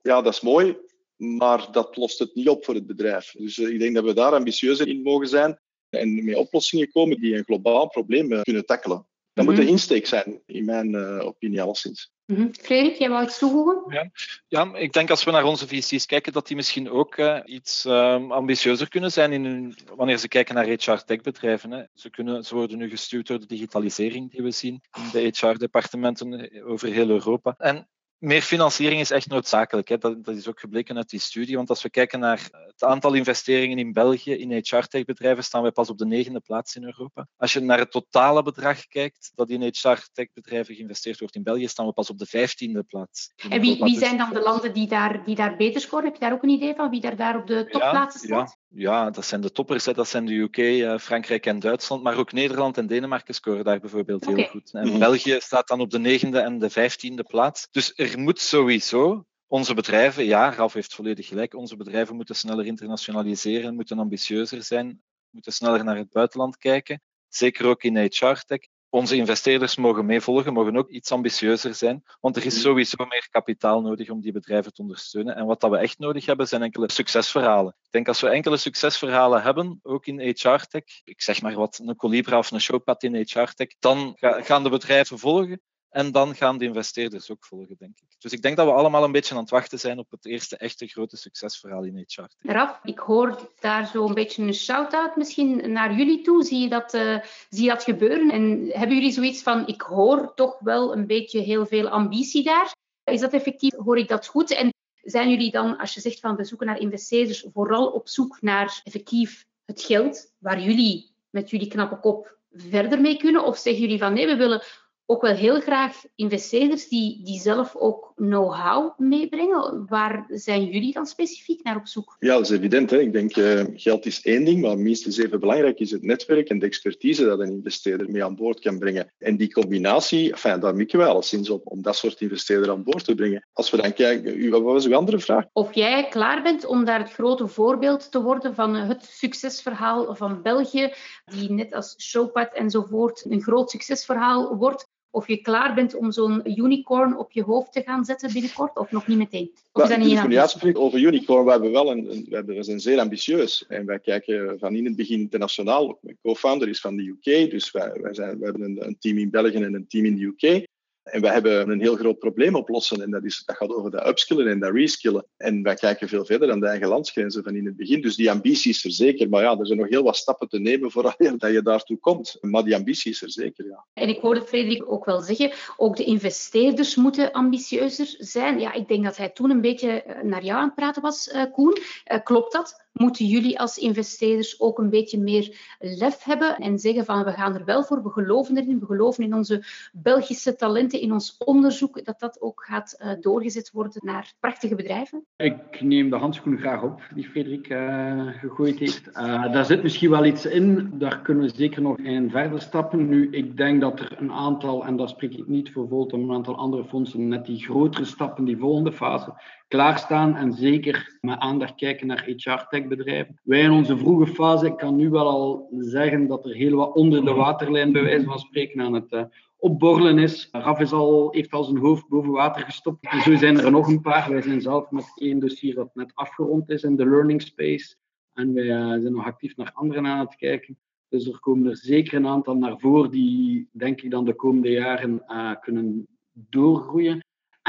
ja, 0.00 0.22
dat 0.22 0.32
is 0.32 0.40
mooi, 0.40 0.76
maar 1.16 1.72
dat 1.72 1.96
lost 1.96 2.18
het 2.18 2.34
niet 2.34 2.48
op 2.48 2.64
voor 2.64 2.74
het 2.74 2.86
bedrijf. 2.86 3.30
Dus 3.30 3.58
uh, 3.58 3.68
ik 3.68 3.78
denk 3.78 3.94
dat 3.94 4.04
we 4.04 4.14
daar 4.14 4.32
ambitieuzer 4.34 4.88
in 4.88 5.02
mogen 5.02 5.28
zijn 5.28 5.60
en 5.88 6.24
met 6.24 6.36
oplossingen 6.36 6.90
komen 6.90 7.20
die 7.20 7.36
een 7.36 7.44
globaal 7.44 7.88
probleem 7.88 8.32
uh, 8.32 8.40
kunnen 8.42 8.66
tackelen. 8.66 9.06
Dat 9.32 9.44
moet 9.44 9.56
de 9.56 9.62
mhm. 9.62 9.70
insteek 9.70 10.06
zijn, 10.06 10.42
in 10.46 10.64
mijn 10.64 10.90
uh, 10.90 11.26
opinie 11.26 11.62
alleszins. 11.62 12.12
Mm 12.30 12.54
Frederik, 12.54 12.98
jij 12.98 13.08
wou 13.08 13.24
iets 13.24 13.38
toevoegen? 13.38 13.84
Ja. 13.88 14.10
ja, 14.48 14.74
ik 14.74 14.92
denk 14.92 15.10
als 15.10 15.24
we 15.24 15.30
naar 15.30 15.44
onze 15.44 15.68
VC's 15.68 16.06
kijken, 16.06 16.32
dat 16.32 16.46
die 16.46 16.56
misschien 16.56 16.90
ook 16.90 17.16
uh, 17.16 17.40
iets 17.44 17.84
uh, 17.84 18.30
ambitieuzer 18.30 18.88
kunnen 18.88 19.12
zijn 19.12 19.32
in 19.32 19.44
hun, 19.44 19.76
wanneer 19.94 20.18
ze 20.18 20.28
kijken 20.28 20.54
naar 20.54 20.66
HR-tech-bedrijven. 20.66 21.90
Ze, 21.94 22.10
kunnen, 22.10 22.44
ze 22.44 22.54
worden 22.54 22.78
nu 22.78 22.90
gestuurd 22.90 23.26
door 23.26 23.40
de 23.40 23.46
digitalisering 23.46 24.30
die 24.30 24.42
we 24.42 24.50
zien 24.50 24.80
in 24.96 25.08
de 25.12 25.32
HR-departementen 25.36 26.50
over 26.64 26.88
heel 26.88 27.08
Europa. 27.08 27.54
En 27.58 27.88
meer 28.20 28.42
financiering 28.42 29.00
is 29.00 29.10
echt 29.10 29.28
noodzakelijk. 29.28 29.88
Hè. 29.88 29.98
Dat, 29.98 30.24
dat, 30.24 30.36
is 30.36 30.48
ook 30.48 30.60
gebleken 30.60 30.96
uit 30.96 31.08
die 31.08 31.20
studie. 31.20 31.56
Want 31.56 31.68
als 31.68 31.82
we 31.82 31.90
kijken 31.90 32.20
naar 32.20 32.48
het 32.66 32.82
aantal 32.82 33.14
investeringen 33.14 33.78
in 33.78 33.92
België 33.92 34.32
in 34.32 34.52
HR-tech-bedrijven, 34.52 35.44
staan 35.44 35.62
we 35.62 35.72
pas 35.72 35.90
op 35.90 35.98
de 35.98 36.06
negende 36.06 36.40
plaats 36.40 36.76
in 36.76 36.84
Europa. 36.84 37.26
Als 37.36 37.52
je 37.52 37.60
naar 37.60 37.78
het 37.78 37.90
totale 37.90 38.42
bedrag 38.42 38.86
kijkt 38.86 39.32
dat 39.34 39.50
in 39.50 39.62
HR-tech-bedrijven 39.62 40.74
geïnvesteerd 40.74 41.18
wordt 41.18 41.34
in 41.34 41.42
België, 41.42 41.68
staan 41.68 41.86
we 41.86 41.92
pas 41.92 42.10
op 42.10 42.18
de 42.18 42.26
vijftiende 42.26 42.82
plaats. 42.82 43.32
En 43.48 43.60
wie, 43.60 43.78
wie, 43.82 43.98
zijn 43.98 44.16
dan 44.16 44.32
de 44.32 44.40
landen 44.40 44.74
die 44.74 44.88
daar, 44.88 45.24
die 45.24 45.34
daar 45.34 45.56
beter 45.56 45.80
scoren? 45.80 46.04
Heb 46.04 46.14
je 46.14 46.20
daar 46.20 46.32
ook 46.32 46.42
een 46.42 46.48
idee 46.48 46.74
van 46.74 46.90
wie 46.90 47.00
daar, 47.00 47.16
daar 47.16 47.36
op 47.36 47.46
de 47.46 47.66
topplaatsen 47.70 48.20
staat? 48.20 48.58
Ja, 48.72 49.10
dat 49.10 49.24
zijn 49.24 49.40
de 49.40 49.52
toppers. 49.52 49.84
Hè. 49.84 49.92
Dat 49.92 50.08
zijn 50.08 50.26
de 50.26 50.34
UK, 50.34 50.56
uh, 50.56 50.98
Frankrijk 50.98 51.46
en 51.46 51.58
Duitsland. 51.58 52.02
Maar 52.02 52.16
ook 52.16 52.32
Nederland 52.32 52.78
en 52.78 52.86
Denemarken 52.86 53.34
scoren 53.34 53.64
daar 53.64 53.80
bijvoorbeeld 53.80 54.26
heel 54.26 54.44
goed. 54.44 54.72
En 54.72 54.98
België 54.98 55.36
staat 55.40 55.68
dan 55.68 55.80
op 55.80 55.90
de 55.90 55.98
negende 55.98 56.38
en 56.38 56.58
de 56.58 56.70
vijftiende 56.70 57.22
plaats. 57.22 57.68
Dus 57.70 57.92
er 57.96 58.18
moet 58.18 58.40
sowieso 58.40 59.24
onze 59.46 59.74
bedrijven, 59.74 60.24
ja, 60.24 60.54
Ralf 60.54 60.72
heeft 60.72 60.94
volledig 60.94 61.26
gelijk, 61.26 61.54
onze 61.54 61.76
bedrijven 61.76 62.16
moeten 62.16 62.34
sneller 62.34 62.66
internationaliseren, 62.66 63.74
moeten 63.74 63.98
ambitieuzer 63.98 64.62
zijn, 64.62 65.02
moeten 65.30 65.52
sneller 65.52 65.84
naar 65.84 65.96
het 65.96 66.10
buitenland 66.10 66.56
kijken. 66.56 67.02
Zeker 67.28 67.66
ook 67.66 67.82
in 67.82 67.96
HR-tech 67.96 68.60
onze 68.90 69.16
investeerders 69.16 69.76
mogen 69.76 70.06
meevolgen, 70.06 70.52
mogen 70.52 70.76
ook 70.76 70.88
iets 70.88 71.12
ambitieuzer 71.12 71.74
zijn, 71.74 72.04
want 72.20 72.36
er 72.36 72.44
is 72.44 72.54
mhm. 72.54 72.62
sowieso 72.62 73.04
meer 73.04 73.28
kapitaal 73.30 73.80
nodig 73.80 74.10
om 74.10 74.20
die 74.20 74.32
bedrijven 74.32 74.72
te 74.72 74.82
ondersteunen. 74.82 75.36
En 75.36 75.46
wat 75.46 75.60
dat 75.60 75.70
we 75.70 75.76
echt 75.76 75.98
nodig 75.98 76.26
hebben, 76.26 76.48
zijn 76.48 76.62
enkele 76.62 76.92
succesverhalen. 76.92 77.76
Ik 77.82 77.90
denk 77.90 78.08
als 78.08 78.20
we 78.20 78.28
enkele 78.28 78.56
succesverhalen 78.56 79.42
hebben, 79.42 79.80
ook 79.82 80.06
in 80.06 80.20
HR-tech, 80.20 80.84
ik 81.04 81.22
zeg 81.22 81.42
maar 81.42 81.54
wat, 81.54 81.80
een 81.84 81.96
Colibra 81.96 82.38
of 82.38 82.50
een 82.50 82.60
Showpad 82.60 83.02
in 83.02 83.14
HR-tech, 83.14 83.68
dan 83.78 84.16
gaan 84.18 84.62
de 84.62 84.70
bedrijven 84.70 85.18
volgen. 85.18 85.60
En 85.90 86.12
dan 86.12 86.34
gaan 86.34 86.58
de 86.58 86.64
investeerders 86.64 87.30
ook 87.30 87.44
volgen, 87.44 87.76
denk 87.78 87.98
ik. 87.98 88.14
Dus 88.18 88.32
ik 88.32 88.42
denk 88.42 88.56
dat 88.56 88.66
we 88.66 88.72
allemaal 88.72 89.04
een 89.04 89.12
beetje 89.12 89.34
aan 89.34 89.40
het 89.40 89.50
wachten 89.50 89.78
zijn 89.78 89.98
op 89.98 90.10
het 90.10 90.26
eerste 90.26 90.56
echte 90.56 90.86
grote 90.86 91.16
succesverhaal 91.16 91.84
in 91.84 92.04
HR. 92.06 92.50
Raf, 92.50 92.80
ik 92.82 92.98
hoor 92.98 93.52
daar 93.60 93.86
zo 93.86 94.06
een 94.06 94.14
beetje 94.14 94.42
een 94.42 94.54
shout-out 94.54 95.16
misschien 95.16 95.72
naar 95.72 95.94
jullie 95.94 96.22
toe. 96.22 96.44
Zie 96.44 96.58
je, 96.58 96.68
dat, 96.68 96.94
uh, 96.94 97.18
zie 97.48 97.62
je 97.62 97.68
dat 97.68 97.82
gebeuren? 97.82 98.30
En 98.30 98.68
hebben 98.72 98.96
jullie 98.96 99.12
zoiets 99.12 99.42
van, 99.42 99.66
ik 99.66 99.80
hoor 99.80 100.34
toch 100.34 100.58
wel 100.58 100.96
een 100.96 101.06
beetje 101.06 101.40
heel 101.40 101.66
veel 101.66 101.88
ambitie 101.88 102.42
daar? 102.42 102.74
Is 103.04 103.20
dat 103.20 103.32
effectief, 103.32 103.74
hoor 103.74 103.98
ik 103.98 104.08
dat 104.08 104.26
goed? 104.26 104.50
En 104.50 104.72
zijn 105.02 105.30
jullie 105.30 105.50
dan, 105.50 105.78
als 105.78 105.94
je 105.94 106.00
zegt 106.00 106.20
van 106.20 106.36
we 106.36 106.44
zoeken 106.44 106.66
naar 106.66 106.78
investeerders, 106.78 107.46
vooral 107.52 107.86
op 107.86 108.08
zoek 108.08 108.40
naar 108.40 108.80
effectief 108.84 109.44
het 109.64 109.82
geld 109.82 110.32
waar 110.38 110.60
jullie 110.60 111.10
met 111.30 111.50
jullie 111.50 111.68
knappe 111.68 112.00
kop 112.00 112.36
verder 112.52 113.00
mee 113.00 113.16
kunnen? 113.16 113.44
Of 113.44 113.58
zeggen 113.58 113.82
jullie 113.82 113.98
van 113.98 114.12
nee, 114.12 114.26
we 114.26 114.36
willen 114.36 114.62
ook 115.10 115.22
wel 115.22 115.34
heel 115.34 115.60
graag 115.60 116.02
investeerders 116.14 116.88
die, 116.88 117.20
die 117.24 117.40
zelf 117.40 117.76
ook 117.76 118.12
know-how 118.16 118.98
meebrengen. 118.98 119.86
Waar 119.88 120.26
zijn 120.28 120.64
jullie 120.64 120.92
dan 120.92 121.06
specifiek 121.06 121.62
naar 121.62 121.76
op 121.76 121.86
zoek? 121.86 122.16
Ja, 122.18 122.34
dat 122.34 122.50
is 122.50 122.50
evident. 122.50 122.90
Hè. 122.90 122.98
Ik 122.98 123.12
denk, 123.12 123.36
uh, 123.36 123.62
geld 123.74 124.06
is 124.06 124.22
één 124.22 124.44
ding, 124.44 124.60
maar 124.60 124.78
minstens 124.78 125.18
even 125.18 125.40
belangrijk 125.40 125.78
is 125.78 125.90
het 125.90 126.02
netwerk 126.02 126.48
en 126.48 126.58
de 126.58 126.66
expertise 126.66 127.24
dat 127.24 127.40
een 127.40 127.52
investeerder 127.52 128.10
mee 128.10 128.24
aan 128.24 128.36
boord 128.36 128.60
kan 128.60 128.78
brengen. 128.78 129.12
En 129.18 129.36
die 129.36 129.52
combinatie, 129.52 130.30
enfin, 130.32 130.60
daar 130.60 130.74
mikken 130.74 130.98
we 130.98 131.04
alleszins 131.04 131.50
op, 131.50 131.62
om 131.64 131.82
dat 131.82 131.96
soort 131.96 132.20
investeerder 132.20 132.70
aan 132.70 132.82
boord 132.82 133.04
te 133.04 133.14
brengen. 133.14 133.46
Als 133.52 133.70
we 133.70 133.76
dan 133.76 133.92
kijken, 133.92 134.50
wat 134.50 134.62
was 134.62 134.86
uw 134.86 134.96
andere 134.96 135.18
vraag? 135.18 135.44
Of 135.52 135.74
jij 135.74 136.08
klaar 136.08 136.42
bent 136.42 136.66
om 136.66 136.84
daar 136.84 136.98
het 136.98 137.12
grote 137.12 137.46
voorbeeld 137.46 138.10
te 138.10 138.22
worden 138.22 138.54
van 138.54 138.74
het 138.74 139.04
succesverhaal 139.04 140.14
van 140.14 140.42
België, 140.42 140.92
die 141.24 141.52
net 141.52 141.74
als 141.74 141.94
Showpad 141.98 142.52
enzovoort 142.52 143.24
een 143.28 143.42
groot 143.42 143.70
succesverhaal 143.70 144.56
wordt, 144.56 144.88
of 145.10 145.28
je 145.28 145.36
klaar 145.36 145.74
bent 145.74 145.94
om 145.94 146.12
zo'n 146.12 146.58
unicorn 146.60 147.18
op 147.18 147.32
je 147.32 147.42
hoofd 147.42 147.72
te 147.72 147.82
gaan 147.82 148.04
zetten 148.04 148.32
binnenkort, 148.32 148.76
of 148.76 148.90
nog 148.90 149.06
niet 149.06 149.18
meteen? 149.18 149.50
Of 149.72 149.82
is 149.82 149.88
dat 149.88 150.62
niet 150.62 150.76
over 150.76 150.98
unicorn, 150.98 151.44
we, 151.44 151.50
hebben 151.50 151.72
wel 151.72 151.90
een, 151.90 152.04
we, 152.04 152.34
hebben, 152.34 152.56
we 152.56 152.62
zijn 152.62 152.80
zeer 152.80 152.98
ambitieus. 152.98 153.64
En 153.68 153.86
wij 153.86 153.98
kijken 153.98 154.58
van 154.58 154.74
in 154.74 154.84
het 154.84 154.96
begin 154.96 155.20
internationaal. 155.20 155.98
Mijn 156.00 156.18
co-founder 156.22 156.68
is 156.68 156.80
van 156.80 156.96
de 156.96 157.02
UK, 157.02 157.50
dus 157.50 157.70
wij, 157.70 157.92
wij, 158.00 158.14
zijn, 158.14 158.38
we 158.38 158.44
hebben 158.44 158.62
een, 158.62 158.86
een, 158.86 158.96
team 158.98 159.18
in 159.18 159.30
België 159.30 159.54
en 159.54 159.74
een 159.74 159.88
team 159.88 160.04
in 160.04 160.16
de 160.16 160.34
UK. 160.36 160.68
En 161.10 161.20
wij 161.20 161.32
hebben 161.32 161.70
een 161.70 161.80
heel 161.80 161.96
groot 161.96 162.18
probleem 162.18 162.54
oplossen. 162.54 163.02
En 163.02 163.10
dat, 163.10 163.24
is, 163.24 163.42
dat 163.46 163.56
gaat 163.56 163.74
over 163.74 163.90
dat 163.90 164.06
upskillen 164.06 164.48
en 164.48 164.60
dat 164.60 164.72
reskillen. 164.72 165.26
En 165.36 165.62
wij 165.62 165.74
kijken 165.74 166.08
veel 166.08 166.24
verder 166.24 166.48
dan 166.48 166.60
de 166.60 166.66
eigen 166.66 166.88
landsgrenzen 166.88 167.42
van 167.42 167.54
in 167.54 167.66
het 167.66 167.76
begin. 167.76 168.00
Dus 168.00 168.16
die 168.16 168.30
ambitie 168.30 168.70
is 168.70 168.84
er 168.84 168.92
zeker. 168.92 169.28
Maar 169.28 169.42
ja, 169.42 169.58
er 169.58 169.66
zijn 169.66 169.78
nog 169.78 169.88
heel 169.88 170.02
wat 170.02 170.16
stappen 170.16 170.48
te 170.48 170.58
nemen 170.58 170.90
voordat 170.90 171.14
je 171.40 171.60
daartoe 171.62 171.98
komt. 171.98 172.38
Maar 172.40 172.64
die 172.64 172.76
ambitie 172.76 173.10
is 173.10 173.22
er 173.22 173.30
zeker, 173.30 173.66
ja. 173.66 173.84
En 173.92 174.08
ik 174.08 174.20
hoorde 174.20 174.42
Frederik 174.42 174.92
ook 174.92 175.04
wel 175.04 175.20
zeggen, 175.20 175.52
ook 175.76 175.96
de 175.96 176.04
investeerders 176.04 176.94
moeten 176.94 177.32
ambitieuzer 177.32 178.14
zijn. 178.18 178.60
Ja, 178.60 178.72
ik 178.72 178.88
denk 178.88 179.04
dat 179.04 179.16
hij 179.16 179.28
toen 179.28 179.50
een 179.50 179.60
beetje 179.60 180.02
eh, 180.02 180.22
naar 180.22 180.44
jou 180.44 180.58
aan 180.58 180.66
het 180.66 180.74
praten 180.74 181.02
was, 181.02 181.28
eh, 181.28 181.44
Koen. 181.52 181.78
Eh, 182.04 182.22
klopt 182.22 182.52
dat? 182.52 182.88
Moeten 182.92 183.26
jullie 183.26 183.58
als 183.58 183.78
investeerders 183.78 184.60
ook 184.60 184.78
een 184.78 184.90
beetje 184.90 185.18
meer 185.18 185.56
lef 185.78 186.24
hebben 186.24 186.56
en 186.56 186.78
zeggen 186.78 187.04
van 187.04 187.24
we 187.24 187.32
gaan 187.32 187.54
er 187.54 187.64
wel 187.64 187.84
voor, 187.84 188.02
we 188.02 188.10
geloven 188.10 188.56
erin, 188.56 188.78
we 188.78 188.86
geloven 188.86 189.24
in 189.24 189.34
onze 189.34 189.64
Belgische 189.92 190.56
talenten, 190.56 191.00
in 191.00 191.12
ons 191.12 191.36
onderzoek, 191.38 192.04
dat 192.04 192.20
dat 192.20 192.40
ook 192.40 192.64
gaat 192.64 192.96
uh, 192.98 193.12
doorgezet 193.20 193.70
worden 193.70 194.00
naar 194.04 194.32
prachtige 194.40 194.74
bedrijven? 194.74 195.24
Ik 195.36 195.80
neem 195.80 196.10
de 196.10 196.16
handschoen 196.16 196.58
graag 196.58 196.82
op 196.82 197.02
die 197.14 197.28
Frederik 197.28 197.68
uh, 197.68 198.28
gegooid 198.38 198.78
heeft. 198.78 199.08
Uh, 199.08 199.52
daar 199.52 199.64
zit 199.64 199.82
misschien 199.82 200.10
wel 200.10 200.24
iets 200.24 200.46
in, 200.46 200.90
daar 200.98 201.20
kunnen 201.20 201.44
we 201.44 201.52
zeker 201.54 201.82
nog 201.82 201.98
in 201.98 202.30
verder 202.30 202.60
stappen. 202.60 203.08
Nu, 203.08 203.30
ik 203.30 203.56
denk 203.56 203.80
dat 203.80 204.00
er 204.00 204.16
een 204.18 204.32
aantal, 204.32 204.86
en 204.86 204.96
daar 204.96 205.08
spreek 205.08 205.34
ik 205.34 205.48
niet 205.48 205.72
voor 205.72 205.88
Volt, 205.88 206.12
een 206.12 206.32
aantal 206.32 206.56
andere 206.56 206.84
fondsen, 206.84 207.28
net 207.28 207.46
die 207.46 207.64
grotere 207.64 208.04
stappen, 208.04 208.44
die 208.44 208.58
volgende 208.58 208.92
fase, 208.92 209.34
klaarstaan 209.70 210.36
en 210.36 210.52
zeker 210.52 211.18
met 211.20 211.38
aandacht 211.38 211.74
kijken 211.74 212.06
naar 212.06 212.24
HR-tech 212.24 212.86
bedrijven. 212.86 213.40
Wij 213.42 213.60
in 213.60 213.70
onze 213.70 213.96
vroege 213.98 214.26
fase, 214.26 214.66
ik 214.66 214.76
kan 214.76 214.96
nu 214.96 215.10
wel 215.10 215.28
al 215.28 215.68
zeggen 215.78 216.26
dat 216.26 216.44
er 216.44 216.54
heel 216.54 216.76
wat 216.76 216.94
onder 216.94 217.24
de 217.24 217.32
waterlijn 217.32 217.92
bij 217.92 218.02
wijze 218.02 218.24
van 218.24 218.38
spreken 218.38 218.80
aan 218.80 218.92
het 218.92 219.12
uh, 219.12 219.22
opborrelen 219.58 220.18
is. 220.18 220.48
Raf 220.52 220.80
is 220.80 220.92
al, 220.92 221.32
heeft 221.32 221.52
al 221.52 221.64
zijn 221.64 221.76
hoofd 221.76 222.08
boven 222.08 222.30
water 222.30 222.62
gestopt. 222.62 223.06
En 223.06 223.20
zo 223.20 223.36
zijn 223.36 223.58
er 223.58 223.70
nog 223.70 223.88
een 223.88 224.00
paar. 224.00 224.30
Wij 224.30 224.42
zijn 224.42 224.60
zelf 224.60 224.90
met 224.90 225.12
één 225.14 225.38
dossier 225.38 225.74
dat 225.74 225.94
net 225.94 226.12
afgerond 226.14 226.70
is 226.70 226.82
in 226.82 226.96
de 226.96 227.08
learning 227.08 227.42
space. 227.42 227.94
En 228.32 228.54
wij 228.54 228.64
uh, 228.64 228.88
zijn 228.88 229.12
nog 229.12 229.24
actief 229.24 229.56
naar 229.56 229.72
anderen 229.74 230.06
aan 230.06 230.18
het 230.26 230.36
kijken. 230.36 230.78
Dus 231.08 231.26
er 231.26 231.40
komen 231.40 231.70
er 231.70 231.76
zeker 231.76 232.14
een 232.14 232.26
aantal 232.26 232.54
naar 232.54 232.78
voren 232.78 233.10
die, 233.10 233.68
denk 233.72 234.00
ik, 234.00 234.10
dan 234.10 234.24
de 234.24 234.34
komende 234.34 234.70
jaren 234.70 235.22
uh, 235.28 235.52
kunnen 235.60 236.06
doorgroeien. 236.32 237.20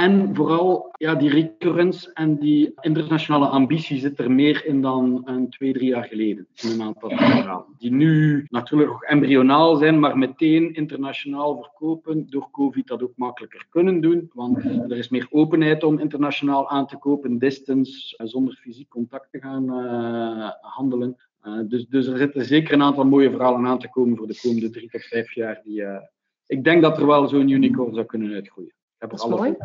En 0.01 0.35
vooral 0.35 0.89
ja, 0.97 1.15
die 1.15 1.29
recurrence 1.29 2.13
en 2.13 2.37
die 2.37 2.73
internationale 2.79 3.47
ambitie 3.47 3.99
zit 3.99 4.19
er 4.19 4.31
meer 4.31 4.65
in 4.65 4.81
dan 4.81 5.21
een 5.25 5.49
twee, 5.49 5.73
drie 5.73 5.89
jaar 5.89 6.03
geleden. 6.03 6.47
In 6.55 6.69
een 6.69 6.81
aantal 6.81 7.09
verhalen. 7.09 7.65
Die 7.77 7.91
nu 7.91 8.45
natuurlijk 8.49 8.91
nog 8.91 9.03
embryonaal 9.03 9.75
zijn, 9.75 9.99
maar 9.99 10.17
meteen 10.17 10.73
internationaal 10.73 11.61
verkopen. 11.61 12.29
Door 12.29 12.47
COVID 12.51 12.87
dat 12.87 13.03
ook 13.03 13.11
makkelijker 13.15 13.65
kunnen 13.69 14.01
doen. 14.01 14.29
Want 14.33 14.65
er 14.65 14.97
is 14.97 15.09
meer 15.09 15.27
openheid 15.29 15.83
om 15.83 15.99
internationaal 15.99 16.69
aan 16.69 16.87
te 16.87 16.97
kopen, 16.97 17.37
distance, 17.37 18.17
eh, 18.17 18.27
zonder 18.27 18.53
fysiek 18.53 18.89
contact 18.89 19.31
te 19.31 19.39
gaan 19.39 19.63
uh, 19.63 20.49
handelen. 20.61 21.17
Uh, 21.43 21.59
dus, 21.67 21.87
dus 21.87 22.07
er 22.07 22.17
zitten 22.17 22.45
zeker 22.45 22.73
een 22.73 22.83
aantal 22.83 23.05
mooie 23.05 23.29
verhalen 23.29 23.65
aan 23.65 23.79
te 23.79 23.89
komen 23.89 24.17
voor 24.17 24.27
de 24.27 24.39
komende 24.41 24.69
drie 24.69 24.89
tot 24.89 25.03
vijf 25.03 25.33
jaar. 25.33 25.61
Die, 25.63 25.81
uh, 25.81 25.97
ik 26.45 26.63
denk 26.63 26.81
dat 26.81 26.97
er 26.97 27.05
wel 27.05 27.27
zo'n 27.27 27.49
unicorn 27.49 27.93
zou 27.93 28.05
kunnen 28.05 28.33
uitgroeien. 28.33 28.73
Dat 28.97 29.13
is 29.13 29.25
mooi. 29.25 29.55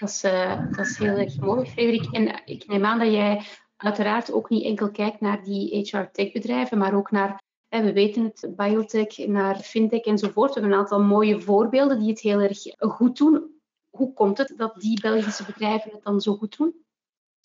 Dat 0.00 0.08
is, 0.08 0.24
uh, 0.24 0.70
dat 0.70 0.86
is 0.86 0.98
heel 0.98 1.16
erg 1.16 1.36
mooi, 1.36 1.66
Frederik. 1.66 2.12
En 2.12 2.42
ik 2.44 2.66
neem 2.66 2.84
aan 2.84 2.98
dat 2.98 3.12
jij 3.12 3.42
uiteraard 3.76 4.32
ook 4.32 4.48
niet 4.48 4.64
enkel 4.64 4.90
kijkt 4.90 5.20
naar 5.20 5.44
die 5.44 5.76
HR-tech-bedrijven, 5.76 6.78
maar 6.78 6.94
ook 6.94 7.10
naar, 7.10 7.42
we 7.68 7.92
weten 7.92 8.24
het, 8.24 8.56
biotech, 8.56 9.26
naar 9.26 9.56
fintech 9.56 10.00
enzovoort. 10.00 10.54
We 10.54 10.60
hebben 10.60 10.72
een 10.72 10.82
aantal 10.84 11.02
mooie 11.02 11.40
voorbeelden 11.40 11.98
die 11.98 12.08
het 12.08 12.20
heel 12.20 12.40
erg 12.40 12.58
goed 12.78 13.16
doen. 13.16 13.52
Hoe 13.90 14.12
komt 14.12 14.38
het 14.38 14.54
dat 14.56 14.74
die 14.74 15.00
Belgische 15.00 15.44
bedrijven 15.44 15.90
het 15.90 16.02
dan 16.02 16.20
zo 16.20 16.36
goed 16.36 16.56
doen? 16.56 16.84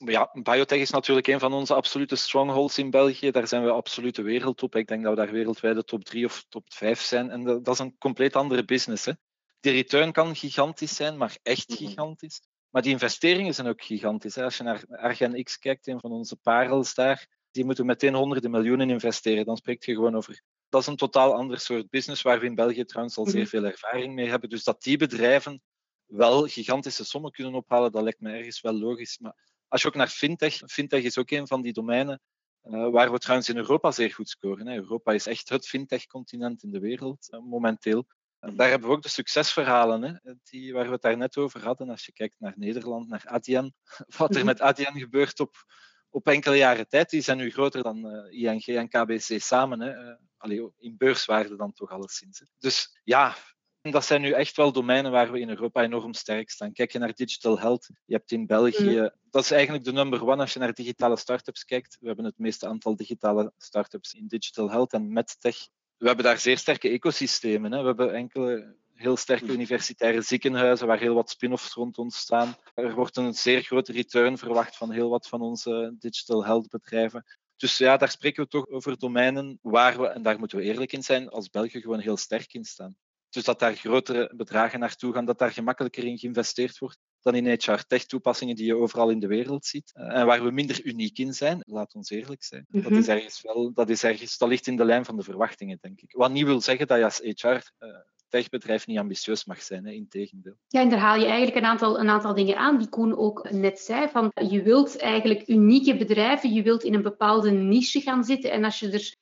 Ja, 0.06 0.30
biotech 0.44 0.80
is 0.80 0.90
natuurlijk 0.90 1.28
een 1.28 1.40
van 1.40 1.54
onze 1.54 1.74
absolute 1.74 2.16
strongholds 2.16 2.78
in 2.78 2.90
België. 2.90 3.32
Daar 3.32 3.48
zijn 3.48 3.64
we 3.64 3.72
absoluut 3.72 4.16
de 4.16 4.22
wereldtop. 4.22 4.76
Ik 4.76 4.88
denk 4.88 5.04
dat 5.04 5.16
we 5.16 5.18
daar 5.18 5.32
wereldwijd 5.32 5.76
de 5.76 5.84
top 5.84 6.04
3 6.04 6.26
of 6.26 6.46
top 6.50 6.74
5 6.74 7.02
zijn. 7.02 7.30
En 7.30 7.44
dat, 7.44 7.66
dat 7.66 7.74
is 7.74 7.80
een 7.80 7.98
compleet 7.98 8.36
andere 8.36 8.66
business. 8.66 9.06
Hè. 9.06 9.12
Die 9.60 9.72
return 9.72 10.12
kan 10.12 10.36
gigantisch 10.36 10.96
zijn, 10.96 11.18
maar 11.18 11.38
echt 11.44 11.74
gigantisch. 11.74 12.42
Maar 12.70 12.82
die 12.82 12.92
investeringen 12.92 13.54
zijn 13.54 13.68
ook 13.68 13.84
gigantisch. 13.84 14.36
Hè. 14.36 14.44
Als 14.44 14.58
je 14.58 14.64
naar 14.64 14.86
Argen 14.90 15.44
X 15.44 15.58
kijkt, 15.58 15.88
een 15.88 16.00
van 16.00 16.12
onze 16.12 16.36
parels 16.36 16.94
daar, 16.94 17.28
die 17.52 17.66
moeten 17.66 17.86
meteen 17.86 18.16
honderden 18.16 18.52
miljoenen 18.52 18.90
investeren. 18.90 19.46
Dan 19.46 19.58
spreekt 19.58 19.86
je 19.86 19.94
gewoon 19.94 20.16
over. 20.16 20.42
Dat 20.70 20.82
is 20.82 20.88
een 20.88 20.96
totaal 20.96 21.34
ander 21.34 21.60
soort 21.60 21.90
business, 21.90 22.22
waar 22.22 22.40
we 22.40 22.46
in 22.46 22.56
België 22.56 22.86
trouwens 22.86 23.18
al 23.18 23.26
zeer 23.26 23.48
veel 23.48 23.64
ervaring 23.64 24.14
mee 24.14 24.30
hebben. 24.30 24.50
Dus 24.50 24.64
dat 24.64 24.82
die 24.82 24.98
bedrijven 24.98 25.62
wel 26.06 26.48
gigantische 26.48 27.04
sommen 27.06 27.32
kunnen 27.32 27.54
ophalen, 27.54 27.92
dat 27.92 28.04
lijkt 28.04 28.20
me 28.20 28.32
ergens 28.32 28.62
wel 28.62 28.74
logisch. 28.74 29.20
Maar 29.20 29.36
als 29.68 29.82
je 29.82 29.88
ook 29.88 29.96
naar 29.96 30.08
fintech, 30.08 30.62
fintech 30.66 31.04
is 31.04 31.18
ook 31.18 31.32
een 31.32 31.48
van 31.48 31.62
die 31.62 31.74
domeinen 31.74 32.22
uh, 32.64 32.90
waar 32.90 33.12
we 33.12 33.20
trouwens 33.20 33.50
in 33.50 33.58
Europa 33.58 33.92
zeer 33.92 34.14
goed 34.14 34.30
scoren. 34.30 34.68
Hè. 34.68 34.76
Europa 34.76 35.12
is 35.12 35.28
echt 35.28 35.50
het 35.50 35.68
fintech-continent 35.68 36.64
in 36.64 36.72
de 36.72 36.80
wereld 36.80 37.28
uh, 37.34 37.40
momenteel. 37.40 38.06
Daar 38.40 38.70
hebben 38.70 38.90
we 38.90 38.96
ook 38.96 39.02
de 39.02 39.10
succesverhalen, 39.10 40.04
hè, 40.04 40.34
die, 40.44 40.74
waar 40.74 40.86
we 40.86 40.92
het 40.92 41.02
daar 41.02 41.18
net 41.18 41.38
over 41.38 41.64
hadden. 41.64 41.90
Als 41.90 42.06
je 42.06 42.12
kijkt 42.12 42.36
naar 42.40 42.54
Nederland, 42.56 43.08
naar 43.08 43.24
Adyen, 43.26 43.74
wat 44.18 44.36
er 44.36 44.46
met 44.46 44.62
Adyen 44.62 45.00
gebeurt 45.00 45.40
op, 45.40 45.66
op 46.10 46.28
enkele 46.28 46.56
jaren 46.56 46.88
tijd, 46.88 47.10
die 47.10 47.22
zijn 47.22 47.38
nu 47.38 47.52
groter 47.52 47.84
dan 47.84 48.06
uh, 48.06 48.42
ING 48.42 48.66
en 48.66 48.90
KBC 48.90 49.42
samen. 49.42 49.80
Hè. 49.80 50.10
Uh, 50.10 50.16
allee, 50.38 50.72
in 50.78 50.98
beurswaarde 50.98 51.56
dan 51.56 51.74
toch 51.74 51.90
alleszins. 51.90 52.40
Hè. 52.40 52.46
Dus 52.58 53.00
ja, 53.04 53.36
dat 53.82 54.06
zijn 54.06 54.22
nu 54.22 54.32
echt 54.32 54.56
wel 54.56 54.72
domeinen 54.72 55.12
waar 55.12 55.32
we 55.32 55.40
in 55.40 55.50
Europa 55.50 55.84
enorm 55.84 56.14
sterk 56.14 56.50
staan. 56.50 56.74
Kijk 56.74 56.92
je 56.92 57.00
naar 57.00 57.14
digital 57.14 57.60
health, 57.60 57.90
je 58.06 58.14
hebt 58.14 58.32
in 58.32 58.46
België, 58.46 59.00
mm. 59.00 59.12
dat 59.30 59.44
is 59.44 59.52
eigenlijk 59.52 59.84
de 59.84 59.92
number 59.92 60.28
one 60.28 60.42
als 60.42 60.54
je 60.54 60.60
naar 60.60 60.74
digitale 60.74 61.18
startups 61.18 61.66
kijkt. 61.66 61.98
We 62.00 62.08
hebben 62.08 62.26
het 62.26 62.38
meeste 62.38 62.68
aantal 62.68 62.96
digitale 62.96 63.54
startups 63.58 64.14
in 64.14 64.28
digital 64.28 64.70
health 64.70 64.94
en 64.94 65.14
medtech 65.14 65.68
we 66.00 66.08
hebben 66.08 66.26
daar 66.26 66.40
zeer 66.40 66.58
sterke 66.58 66.90
ecosystemen. 66.90 67.72
Hè. 67.72 67.80
We 67.80 67.86
hebben 67.86 68.14
enkele 68.14 68.76
heel 68.94 69.18
sterke 69.18 69.52
universitaire 69.52 70.22
ziekenhuizen 70.22 70.88
waar 70.88 71.00
heel 71.00 71.14
wat 71.14 71.30
spin-offs 71.30 71.74
rond 71.74 71.98
ontstaan. 71.98 72.56
Er 72.74 72.94
wordt 72.94 73.18
een 73.18 73.34
zeer 73.34 73.62
grote 73.62 73.92
return 73.92 74.38
verwacht 74.38 74.78
van 74.78 74.92
heel 74.92 75.10
wat 75.10 75.28
van 75.28 75.42
onze 75.42 75.96
digital 76.00 76.46
health 76.46 76.70
bedrijven. 76.70 77.26
Dus 77.56 77.78
ja, 77.78 77.98
daar 77.98 78.10
spreken 78.10 78.44
we 78.44 78.50
toch 78.50 78.68
over 78.68 78.98
domeinen 78.98 79.60
waar 79.62 80.02
we, 80.02 80.08
en 80.08 80.22
daar 80.22 80.40
moeten 80.40 80.58
we 80.58 80.64
eerlijk 80.64 80.92
in 80.92 81.04
zijn, 81.04 81.30
als 81.30 81.50
België 81.50 81.82
gewoon 81.82 82.00
heel 82.00 82.18
sterk 82.18 82.54
in 82.54 82.66
staan. 82.66 82.96
Dus 83.30 83.44
dat 83.44 83.60
daar 83.60 83.76
grotere 83.76 84.34
bedragen 84.36 84.80
naartoe 84.80 85.14
gaan, 85.14 85.26
dat 85.26 85.40
daar 85.40 85.52
gemakkelijker 85.52 86.04
in 86.04 86.18
geïnvesteerd 86.18 86.78
wordt 86.78 87.00
dan 87.22 87.36
in 87.36 87.48
HR-tech-toepassingen 87.48 88.56
die 88.56 88.66
je 88.66 88.76
overal 88.76 89.10
in 89.10 89.20
de 89.20 89.28
wereld 89.28 89.66
ziet. 89.66 89.92
Eh, 89.94 90.16
en 90.16 90.26
waar 90.26 90.44
we 90.44 90.52
minder 90.52 90.86
uniek 90.86 91.18
in 91.18 91.34
zijn, 91.34 91.64
laat 91.66 91.94
ons 91.94 92.10
eerlijk 92.10 92.44
zijn. 92.44 92.66
Mm 92.68 92.82
-hmm. 92.82 92.90
Dat 92.90 93.00
is 93.00 93.08
ergens 93.08 93.42
wel, 93.42 93.74
dat 93.74 93.90
is 93.90 94.04
ergens, 94.04 94.38
dat 94.38 94.50
ligt 94.50 94.68
in 94.68 94.76
de 94.76 94.86
lijn 94.86 95.06
van 95.06 95.16
de 95.16 95.24
verwachtingen, 95.24 95.78
denk 95.82 96.02
ik. 96.02 96.14
Wat 96.16 96.32
niet 96.32 96.46
wil 96.46 96.62
zeggen 96.62 96.88
dat 96.88 96.98
je 96.98 97.04
als 97.04 97.20
HR 97.20 97.48
uh, 97.48 97.90
techbedrijf 98.30 98.88
niet 98.88 98.98
ambitieus 98.98 99.46
mag 99.46 99.62
zijn, 99.62 99.86
hè, 99.86 99.92
integendeel. 99.92 100.56
Ja, 100.68 100.82
en 100.82 100.90
daar 100.90 101.00
haal 101.00 101.20
je 101.20 101.26
eigenlijk 101.26 101.56
een 101.56 101.66
aantal, 101.66 102.00
een 102.00 102.10
aantal 102.10 102.34
dingen 102.34 102.58
aan, 102.58 102.78
die 102.78 102.90
Koen 102.90 103.18
ook 103.18 103.52
net 103.52 103.80
zei. 103.80 104.08
Van, 104.08 104.32
je 104.50 104.62
wilt 104.62 104.98
eigenlijk 104.98 105.48
unieke 105.48 105.98
bedrijven, 105.98 106.54
je 106.54 106.62
wilt 106.62 106.84
in 106.84 106.94
een 106.94 107.02
bepaalde 107.02 107.52
niche 107.52 108.02
gaan 108.02 108.24
zitten. 108.24 108.52
En 108.52 108.64
als 108.64 108.80
je 108.80 108.92
er 108.92 109.16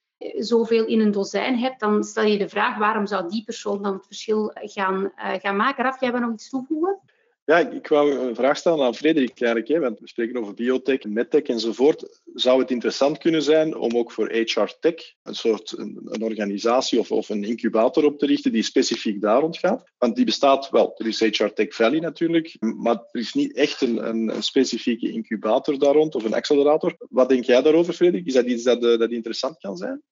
zoveel 0.44 0.86
in 0.86 1.00
een 1.00 1.12
dozijn 1.12 1.60
hebt, 1.60 1.80
dan 1.80 2.04
stel 2.04 2.24
je 2.24 2.38
de 2.38 2.50
vraag 2.50 2.78
waarom 2.78 3.08
zou 3.08 3.30
die 3.30 3.44
persoon 3.44 3.82
dan 3.82 3.94
het 3.94 4.06
verschil 4.06 4.52
gaan, 4.54 5.04
uh, 5.04 5.34
gaan 5.34 5.56
maken. 5.56 5.84
Raf, 5.84 6.00
jij 6.00 6.12
wil 6.12 6.22
nog 6.22 6.34
iets 6.34 6.50
toevoegen? 6.50 7.00
Ja, 7.48 7.58
ik 7.58 7.88
wou 7.88 8.20
een 8.20 8.36
vraag 8.36 8.58
stellen 8.58 8.86
aan 8.86 8.96
Frederik 8.96 9.42
eigenlijk, 9.42 9.68
hè, 9.68 9.80
want 9.80 10.00
we 10.00 10.08
spreken 10.08 10.38
over 10.38 10.54
biotech, 10.54 11.04
medtech 11.04 11.42
enzovoort. 11.42 12.22
Zou 12.34 12.60
het 12.60 12.72
interessant 12.72 13.18
kunnen 13.18 13.42
zijn 13.42 13.76
om 13.76 13.98
ook 13.98 14.12
voor 14.12 14.32
HR 14.32 14.76
Tech 14.80 15.14
een 15.24 15.36
soort 15.36 15.78
een, 15.78 16.24
organisatie 16.24 17.00
of, 17.00 17.12
of, 17.12 17.30
een 17.30 17.44
incubator 17.44 18.06
op 18.06 18.20
te 18.20 18.26
richten 18.26 18.52
die 18.52 18.64
specifiek 18.64 19.22
daar 19.22 19.42
rond 19.42 19.58
gaat? 19.58 19.92
Want 19.98 20.16
die 20.16 20.26
bestaat 20.26 20.70
wel. 20.70 20.94
Er 20.98 21.08
is 21.08 21.20
HR 21.20 21.46
Tech 21.46 21.76
Valley 21.76 22.00
natuurlijk, 22.00 22.56
maar 22.60 22.96
er 23.12 23.20
is 23.20 23.34
niet 23.34 23.56
echt 23.56 23.82
een, 23.82 24.08
een, 24.08 24.44
specifieke 24.44 25.12
incubator 25.12 25.80
daar 25.80 25.94
rond 25.94 26.16
of 26.16 26.24
een 26.24 26.34
accelerator. 26.34 26.96
Wat 27.10 27.30
denk 27.30 27.44
jij 27.44 27.62
daarover, 27.62 27.94
Frederik? 27.94 28.26
Is 28.26 28.34
dat 28.34 28.46
iets 28.46 28.64
dat, 28.64 28.84
uh, 28.84 28.98
dat 28.98 29.12
interessant 29.12 29.58
kan 29.58 29.78
zijn? 29.78 30.04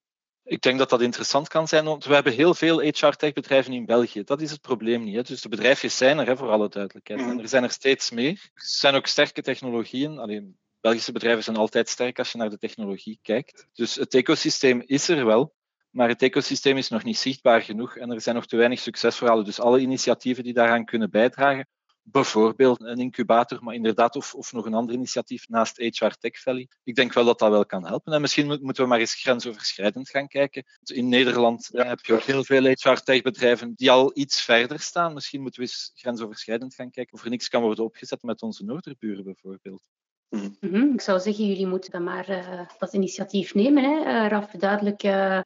Ik 0.47 0.61
denk 0.61 0.77
dat 0.77 0.89
dat 0.89 1.01
interessant 1.01 1.47
kan 1.47 1.67
zijn, 1.67 1.85
want 1.85 2.05
we 2.05 2.13
hebben 2.13 2.33
heel 2.33 2.53
veel 2.53 2.79
HR-tech-bedrijven 2.79 3.73
in 3.73 3.85
België. 3.85 4.23
Dat 4.23 4.41
is 4.41 4.51
het 4.51 4.61
probleem 4.61 5.03
niet. 5.03 5.15
Hè. 5.15 5.21
Dus 5.21 5.41
de 5.41 5.49
bedrijfjes 5.49 5.97
zijn 5.97 6.17
er, 6.17 6.27
hè, 6.27 6.37
voor 6.37 6.49
alle 6.49 6.69
duidelijkheid. 6.69 7.21
En 7.21 7.39
er 7.39 7.47
zijn 7.47 7.63
er 7.63 7.71
steeds 7.71 8.11
meer. 8.11 8.31
Er 8.31 8.51
zijn 8.53 8.95
ook 8.95 9.07
sterke 9.07 9.41
technologieën. 9.41 10.17
Alleen, 10.17 10.57
Belgische 10.85 11.11
bedrijven 11.11 11.43
zijn 11.43 11.55
altijd 11.55 11.89
sterk 11.89 12.19
als 12.19 12.31
je 12.31 12.37
naar 12.37 12.49
de 12.49 12.57
technologie 12.57 13.19
kijkt. 13.21 13.67
Dus 13.73 13.95
het 13.95 14.13
ecosysteem 14.13 14.83
is 14.85 15.07
er 15.07 15.25
wel, 15.25 15.53
maar 15.89 16.07
het 16.07 16.21
ecosysteem 16.21 16.77
is 16.77 16.89
nog 16.89 17.03
niet 17.03 17.17
zichtbaar 17.17 17.61
genoeg 17.61 17.97
en 17.97 18.11
er 18.11 18.21
zijn 18.21 18.35
nog 18.35 18.45
te 18.45 18.57
weinig 18.57 18.79
succesverhalen. 18.79 19.45
Dus 19.45 19.59
alle 19.59 19.79
initiatieven 19.79 20.43
die 20.43 20.53
daaraan 20.53 20.85
kunnen 20.85 21.09
bijdragen, 21.09 21.67
bijvoorbeeld 22.07 22.81
een 22.81 22.99
incubator, 22.99 23.63
maar 23.63 23.75
inderdaad, 23.75 24.15
of, 24.15 24.33
of 24.33 24.53
nog 24.53 24.65
een 24.65 24.73
ander 24.73 24.95
initiatief 24.95 25.49
naast 25.49 25.77
HR 25.77 26.07
Tech 26.19 26.41
Valley. 26.41 26.67
Ik 26.83 26.95
denk 26.95 27.13
wel 27.13 27.25
dat 27.25 27.39
dat 27.39 27.49
wel 27.49 27.65
kan 27.65 27.85
helpen. 27.85 28.13
En 28.13 28.21
misschien 28.21 28.47
moeten 28.47 28.83
we 28.83 28.89
maar 28.89 28.99
eens 28.99 29.15
grensoverschrijdend 29.15 30.09
gaan 30.09 30.27
kijken. 30.27 30.63
In 30.83 31.09
Nederland 31.09 31.69
heb 31.71 32.05
je 32.05 32.13
ook 32.13 32.23
heel 32.23 32.43
veel 32.43 32.63
HR 32.63 33.01
Tech 33.03 33.21
bedrijven 33.21 33.73
die 33.75 33.91
al 33.91 34.11
iets 34.13 34.41
verder 34.41 34.79
staan. 34.79 35.13
Misschien 35.13 35.41
moeten 35.41 35.61
we 35.61 35.67
eens 35.67 35.91
grensoverschrijdend 35.95 36.75
gaan 36.75 36.91
kijken 36.91 37.13
of 37.13 37.23
er 37.23 37.29
niks 37.29 37.47
kan 37.47 37.61
worden 37.61 37.83
opgezet 37.83 38.23
met 38.23 38.41
onze 38.41 38.63
Noorderburen 38.63 39.23
bijvoorbeeld. 39.23 39.81
Mm 40.29 40.93
Ik 40.93 41.01
zou 41.01 41.19
zeggen, 41.19 41.47
jullie 41.47 41.67
moeten 41.67 41.91
dan 41.91 42.03
maar 42.03 42.29
uh, 42.29 42.59
dat 42.79 42.93
initiatief 42.93 43.53
nemen. 43.53 43.83
Hè. 43.83 43.99
Uh, 43.99 44.29
Raf, 44.29 44.51
duidelijk 44.51 45.03
uh, 45.03 45.39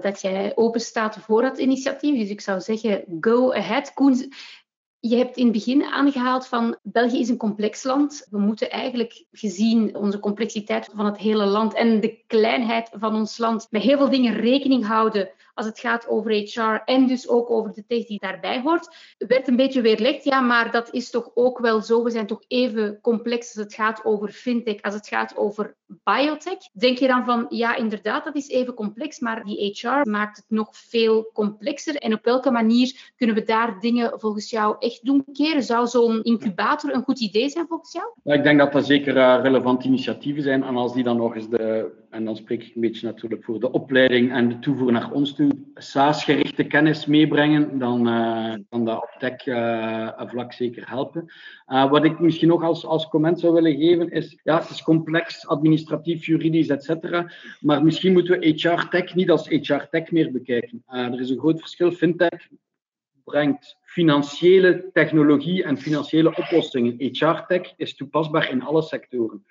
dat 0.00 0.20
jij 0.20 0.52
open 0.54 0.80
staat 0.80 1.18
voor 1.18 1.42
dat 1.42 1.58
initiatief. 1.58 2.18
Dus 2.18 2.30
ik 2.30 2.40
zou 2.40 2.60
zeggen, 2.60 3.04
go 3.20 3.52
ahead. 3.52 3.92
Koen, 3.92 4.32
je 5.04 5.16
hebt 5.16 5.36
in 5.36 5.44
het 5.44 5.52
begin 5.52 5.84
aangehaald 5.84 6.46
van 6.46 6.76
België 6.82 7.20
is 7.20 7.28
een 7.28 7.36
complex 7.36 7.82
land. 7.82 8.26
We 8.30 8.38
moeten 8.38 8.70
eigenlijk 8.70 9.24
gezien 9.32 9.96
onze 9.96 10.18
complexiteit 10.18 10.90
van 10.94 11.04
het 11.04 11.18
hele 11.18 11.44
land 11.44 11.74
en 11.74 12.00
de 12.00 12.22
kleinheid 12.26 12.90
van 12.92 13.14
ons 13.14 13.38
land 13.38 13.66
met 13.70 13.82
heel 13.82 13.96
veel 13.96 14.10
dingen 14.10 14.34
rekening 14.34 14.86
houden 14.86 15.30
als 15.54 15.66
het 15.66 15.78
gaat 15.78 16.08
over 16.08 16.30
HR 16.30 16.82
en 16.84 17.06
dus 17.06 17.28
ook 17.28 17.50
over 17.50 17.72
de 17.72 17.84
tech 17.86 18.06
die 18.06 18.18
daarbij 18.18 18.60
hoort. 18.60 19.14
werd 19.18 19.48
een 19.48 19.56
beetje 19.56 19.80
weerlegd, 19.80 20.24
ja, 20.24 20.40
maar 20.40 20.70
dat 20.70 20.92
is 20.92 21.10
toch 21.10 21.30
ook 21.34 21.58
wel 21.58 21.80
zo. 21.80 22.02
We 22.02 22.10
zijn 22.10 22.26
toch 22.26 22.42
even 22.48 22.98
complex 23.00 23.56
als 23.56 23.64
het 23.64 23.74
gaat 23.74 24.04
over 24.04 24.28
fintech, 24.28 24.82
als 24.82 24.94
het 24.94 25.08
gaat 25.08 25.36
over 25.36 25.76
biotech. 25.86 26.58
Denk 26.72 26.98
je 26.98 27.06
dan 27.06 27.24
van, 27.24 27.46
ja, 27.48 27.76
inderdaad, 27.76 28.24
dat 28.24 28.36
is 28.36 28.48
even 28.48 28.74
complex, 28.74 29.20
maar 29.20 29.44
die 29.44 29.78
HR 29.80 30.10
maakt 30.10 30.36
het 30.36 30.46
nog 30.48 30.68
veel 30.72 31.30
complexer. 31.32 31.96
En 31.96 32.12
op 32.12 32.24
welke 32.24 32.50
manier 32.50 33.12
kunnen 33.16 33.36
we 33.36 33.42
daar 33.42 33.80
dingen 33.80 34.20
volgens 34.20 34.50
jou 34.50 34.76
echt 34.78 35.04
doen 35.04 35.24
keren? 35.32 35.62
Zou 35.62 35.86
zo'n 35.86 36.22
incubator 36.22 36.94
een 36.94 37.02
goed 37.02 37.20
idee 37.20 37.48
zijn 37.48 37.66
volgens 37.66 37.92
jou? 37.92 38.06
Ja, 38.22 38.34
ik 38.34 38.42
denk 38.42 38.58
dat 38.58 38.72
dat 38.72 38.86
zeker 38.86 39.16
uh, 39.16 39.38
relevante 39.42 39.86
initiatieven 39.86 40.42
zijn. 40.42 40.62
En 40.62 40.76
als 40.76 40.94
die 40.94 41.04
dan 41.04 41.16
nog 41.16 41.34
eens 41.34 41.48
de, 41.48 41.90
en 42.12 42.24
dan 42.24 42.36
spreek 42.36 42.62
ik 42.62 42.74
een 42.74 42.80
beetje 42.80 43.06
natuurlijk 43.06 43.44
voor 43.44 43.60
de 43.60 43.72
opleiding 43.72 44.32
en 44.32 44.48
de 44.48 44.58
toevoer 44.58 44.92
naar 44.92 45.12
ons 45.12 45.34
toe, 45.34 45.50
SaaS-gerichte 45.74 46.64
kennis 46.64 47.06
meebrengen, 47.06 47.78
dan 47.78 48.08
uh, 48.08 48.54
kan 48.68 48.84
dat 48.84 49.02
op 49.02 49.14
tech-vlak 49.18 50.50
uh, 50.50 50.56
zeker 50.56 50.88
helpen. 50.88 51.32
Uh, 51.66 51.90
wat 51.90 52.04
ik 52.04 52.18
misschien 52.18 52.48
nog 52.48 52.62
als, 52.62 52.86
als 52.86 53.08
comment 53.08 53.40
zou 53.40 53.52
willen 53.52 53.76
geven 53.76 54.10
is, 54.10 54.38
ja, 54.42 54.60
het 54.60 54.70
is 54.70 54.82
complex, 54.82 55.46
administratief, 55.46 56.26
juridisch, 56.26 56.68
etc. 56.68 57.22
Maar 57.60 57.84
misschien 57.84 58.12
moeten 58.12 58.38
we 58.38 58.46
HR-tech 58.46 59.14
niet 59.14 59.30
als 59.30 59.48
HR-tech 59.48 60.10
meer 60.10 60.32
bekijken. 60.32 60.82
er 60.86 61.20
is 61.20 61.30
een 61.30 61.38
groot 61.38 61.60
verschil. 61.60 61.92
Fintech 61.92 62.48
brengt 63.24 63.76
financiële 63.82 64.90
technologie 64.92 65.64
en 65.64 65.78
financiële 65.78 66.36
oplossingen. 66.36 66.94
HR-tech 66.98 67.72
is 67.76 67.96
toepasbaar 67.96 68.50
in 68.50 68.62
alle 68.62 68.82
sectoren. 68.82 69.44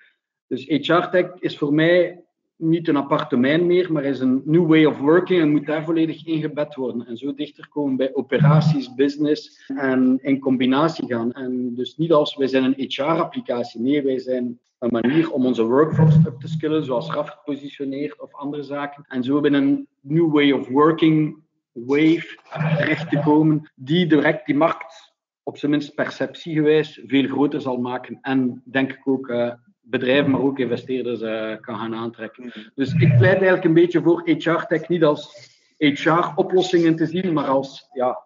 Dus 0.48 0.66
HR-tech 0.66 1.34
is 1.40 1.58
voor 1.58 1.74
mij 1.74 2.24
niet 2.62 2.88
een 2.88 2.98
apart 2.98 3.30
domein 3.30 3.66
meer, 3.66 3.92
maar 3.92 4.04
is 4.04 4.20
een 4.20 4.42
new 4.46 4.68
way 4.68 4.86
of 4.86 4.98
working 4.98 5.42
en 5.42 5.52
moet 5.52 5.66
daar 5.66 5.84
volledig 5.84 6.26
ingebed 6.26 6.76
worden. 6.76 7.08
En 7.08 7.18
zo 7.18 7.34
dichter 7.34 7.68
komen 7.70 7.96
bij 7.96 8.14
operaties, 8.14 8.94
business 8.94 9.64
en 9.76 10.20
in 10.22 10.40
combinatie 10.40 11.08
gaan. 11.08 11.34
En 11.34 11.76
dus 11.76 11.98
niet 11.98 12.12
als 12.12 12.36
wij 12.36 12.48
zijn 12.48 12.64
een 12.64 12.88
HR-applicatie. 12.88 13.82
Nee, 13.82 14.02
wij 14.02 14.20
zijn 14.20 14.60
een 14.80 14.90
manier 14.92 15.32
om 15.32 15.46
onze 15.46 15.64
workforce 15.64 16.20
up 16.26 16.40
te 16.40 16.48
skillen, 16.48 16.86
zoals 16.86 17.12
RAF 17.12 17.44
positioneert 17.44 18.22
of 18.22 18.34
andere 18.34 18.64
zaken. 18.64 19.06
En 19.08 19.24
zo 19.24 19.40
binnen 19.40 19.64
een 19.64 19.88
new 20.02 20.32
way 20.34 20.52
of 20.52 20.68
working 20.68 21.38
wave 21.72 22.38
terecht 22.78 23.10
te 23.10 23.20
komen, 23.20 23.72
die 23.76 24.08
direct 24.08 24.46
die 24.46 24.56
markt 24.56 25.14
op 25.44 25.58
zijn 25.58 25.72
minst 25.72 25.96
perceptiegewijs 25.96 27.02
veel 27.06 27.28
groter 27.28 27.62
zal 27.62 27.78
maken. 27.78 28.18
En 28.22 28.62
denk 28.66 28.92
ik 28.92 29.08
ook 29.08 29.28
uh, 29.28 29.54
bedrijven, 29.82 30.32
maar 30.32 30.42
ook 30.42 30.60
investeerders 30.60 31.22
uh, 31.22 31.56
kan 31.60 31.78
gaan 31.78 31.96
aantrekken. 31.96 32.44
Mm. 32.44 32.72
Dus 32.76 32.94
ik 32.94 33.18
pleit 33.18 33.24
eigenlijk 33.24 33.64
een 33.64 33.74
beetje 33.74 34.02
voor 34.02 34.22
HR-tech 34.26 34.88
niet 34.88 35.04
als 35.04 35.50
HR-oplossingen 35.78 36.96
te 36.96 37.06
zien, 37.06 37.34
maar 37.34 37.48
als 37.48 37.90
ja, 37.94 38.26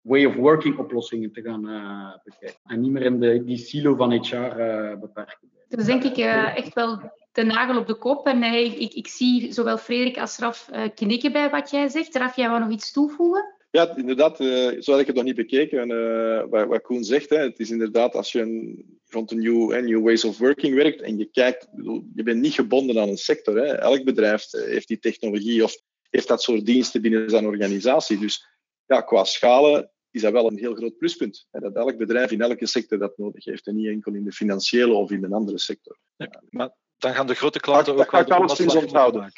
way 0.00 0.24
of 0.24 0.34
working 0.34 0.78
oplossingen 0.78 1.32
te 1.32 1.42
gaan 1.42 1.68
uh, 1.68 2.14
bekijken. 2.24 2.60
En 2.64 2.80
niet 2.80 2.90
meer 2.90 3.02
in 3.02 3.20
de, 3.20 3.44
die 3.44 3.56
silo 3.56 3.94
van 3.94 4.12
HR 4.12 4.34
uh, 4.34 4.98
beperken. 5.00 5.50
Dat 5.68 5.80
is 5.80 5.86
denk 5.86 6.04
ik 6.04 6.16
echt 6.16 6.74
wel 6.74 7.12
de 7.32 7.42
nagel 7.42 7.78
op 7.78 7.86
de 7.86 7.94
kop. 7.94 8.26
En 8.26 8.42
ik, 8.42 8.94
ik, 8.94 9.08
zie 9.08 9.52
zowel 9.52 9.78
Frederik 9.78 10.18
als 10.18 10.38
Raf 10.38 10.70
knikken 10.94 11.32
bij 11.32 11.50
wat 11.50 11.70
jij 11.70 11.88
zegt. 11.88 12.16
Raf, 12.16 12.36
jij 12.36 12.48
wou 12.48 12.60
nog 12.60 12.70
iets 12.70 12.92
toevoegen? 12.92 13.59
Ja, 13.70 13.96
inderdaad. 13.96 14.40
Uh, 14.40 14.80
zo 14.80 14.90
had 14.90 15.00
ik 15.00 15.06
het 15.06 15.16
nog 15.16 15.24
niet 15.24 15.34
bekeken. 15.34 15.90
Uh, 15.90 16.44
wat, 16.48 16.66
wat, 16.66 16.82
Koen 16.82 17.04
zegt, 17.04 17.30
hè, 17.30 17.36
het 17.36 17.58
is 17.58 17.70
inderdaad 17.70 18.14
als 18.14 18.32
je 18.32 18.40
een, 18.40 18.84
rond 19.06 19.30
een 19.30 19.38
new, 19.38 19.72
eh, 19.72 19.82
new 19.82 20.02
ways 20.02 20.24
of 20.24 20.38
working 20.38 20.74
werkt 20.74 21.00
en 21.00 21.18
je 21.18 21.24
kijkt, 21.24 21.68
je 22.14 22.22
bent 22.22 22.40
niet 22.40 22.54
gebonden 22.54 23.00
aan 23.00 23.08
een 23.08 23.16
sector. 23.16 23.56
Hè. 23.56 23.64
Elk 23.64 24.04
bedrijf 24.04 24.50
heeft 24.50 24.88
die 24.88 24.98
technologie 24.98 25.64
of 25.64 25.76
heeft 26.10 26.28
dat 26.28 26.42
soort 26.42 26.66
diensten 26.66 27.02
binnen 27.02 27.30
zijn 27.30 27.46
organisatie. 27.46 28.18
Dus 28.18 28.46
ja, 28.86 29.00
qua 29.00 29.24
schalen 29.24 29.90
is 30.10 30.22
dat 30.22 30.32
wel 30.32 30.46
een 30.46 30.58
heel 30.58 30.74
groot 30.74 30.98
pluspunt. 30.98 31.46
Hè, 31.50 31.60
dat 31.60 31.74
elk 31.74 31.96
bedrijf 31.96 32.30
in 32.30 32.40
elke 32.40 32.66
sector 32.66 32.98
dat 32.98 33.18
nodig 33.18 33.44
heeft 33.44 33.66
en 33.66 33.74
niet 33.74 33.88
enkel 33.88 34.14
in 34.14 34.24
de 34.24 34.32
financiële 34.32 34.92
of 34.92 35.10
in 35.10 35.24
een 35.24 35.32
andere 35.32 35.58
sector. 35.58 35.98
Ja, 36.16 36.42
maar 36.48 36.70
dan 36.98 37.14
gaan 37.14 37.26
de 37.26 37.34
grote 37.34 37.60
klanten 37.60 37.92
ook... 37.92 37.98
Dat 37.98 38.24
kan 38.26 38.40
alles 38.40 38.60
onthouden. 38.60 39.32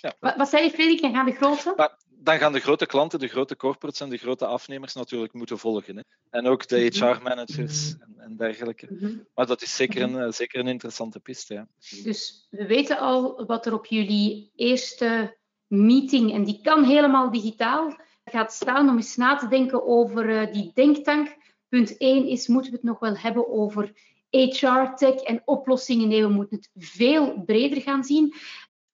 Ja. 0.00 0.14
Wat, 0.20 0.36
wat 0.36 0.48
zei 0.48 0.64
je, 0.64 0.70
Frederik? 0.70 1.00
Dan 1.00 1.14
gaan 1.14 1.26
de 1.26 1.32
grote... 1.32 1.72
Maar, 1.76 1.98
dan 2.24 2.38
gaan 2.38 2.52
de 2.52 2.60
grote 2.60 2.86
klanten, 2.86 3.18
de 3.18 3.28
grote 3.28 3.56
corporates 3.56 4.00
en 4.00 4.08
de 4.08 4.16
grote 4.16 4.46
afnemers 4.46 4.94
natuurlijk 4.94 5.32
moeten 5.32 5.58
volgen. 5.58 5.96
Hè. 5.96 6.02
En 6.30 6.46
ook 6.46 6.68
de 6.68 6.76
HR-managers 6.76 7.94
en, 8.00 8.14
en, 8.16 8.36
dergelijke. 8.36 8.86
Mhm. 8.90 9.12
Maar 9.34 9.46
dat 9.46 9.62
is 9.62 9.76
zeker 9.76 10.02
een, 10.02 10.32
zeker 10.32 10.60
een 10.60 10.68
interessante 10.68 11.20
piste. 11.20 11.54
Ja. 11.54 11.68
Dus 12.02 12.46
we 12.50 12.66
weten 12.66 12.98
al 12.98 13.46
wat 13.46 13.66
er 13.66 13.74
op 13.74 13.86
jullie 13.86 14.50
eerste 14.56 15.36
meeting, 15.66 16.32
en 16.32 16.44
die 16.44 16.60
kan 16.62 16.84
helemaal 16.84 17.30
digitaal, 17.30 17.96
gaat 18.24 18.52
staan 18.52 18.88
om 18.88 18.96
eens 18.96 19.16
na 19.16 19.36
te 19.36 19.48
denken 19.48 19.86
over 19.86 20.28
uh, 20.28 20.52
die 20.52 20.70
denktank. 20.74 21.36
Punt 21.68 21.96
1 21.96 22.26
is, 22.26 22.46
moeten 22.46 22.70
we 22.70 22.76
het 22.76 22.86
nog 22.86 22.98
wel 22.98 23.16
hebben 23.16 23.48
over 23.48 23.92
HR-tech 24.30 25.14
en 25.14 25.42
oplossingen? 25.44 26.08
Nee, 26.08 26.22
we 26.22 26.32
moeten 26.32 26.56
het 26.56 26.70
veel 26.74 27.42
breder 27.44 27.82
gaan 27.82 28.04
zien. 28.04 28.34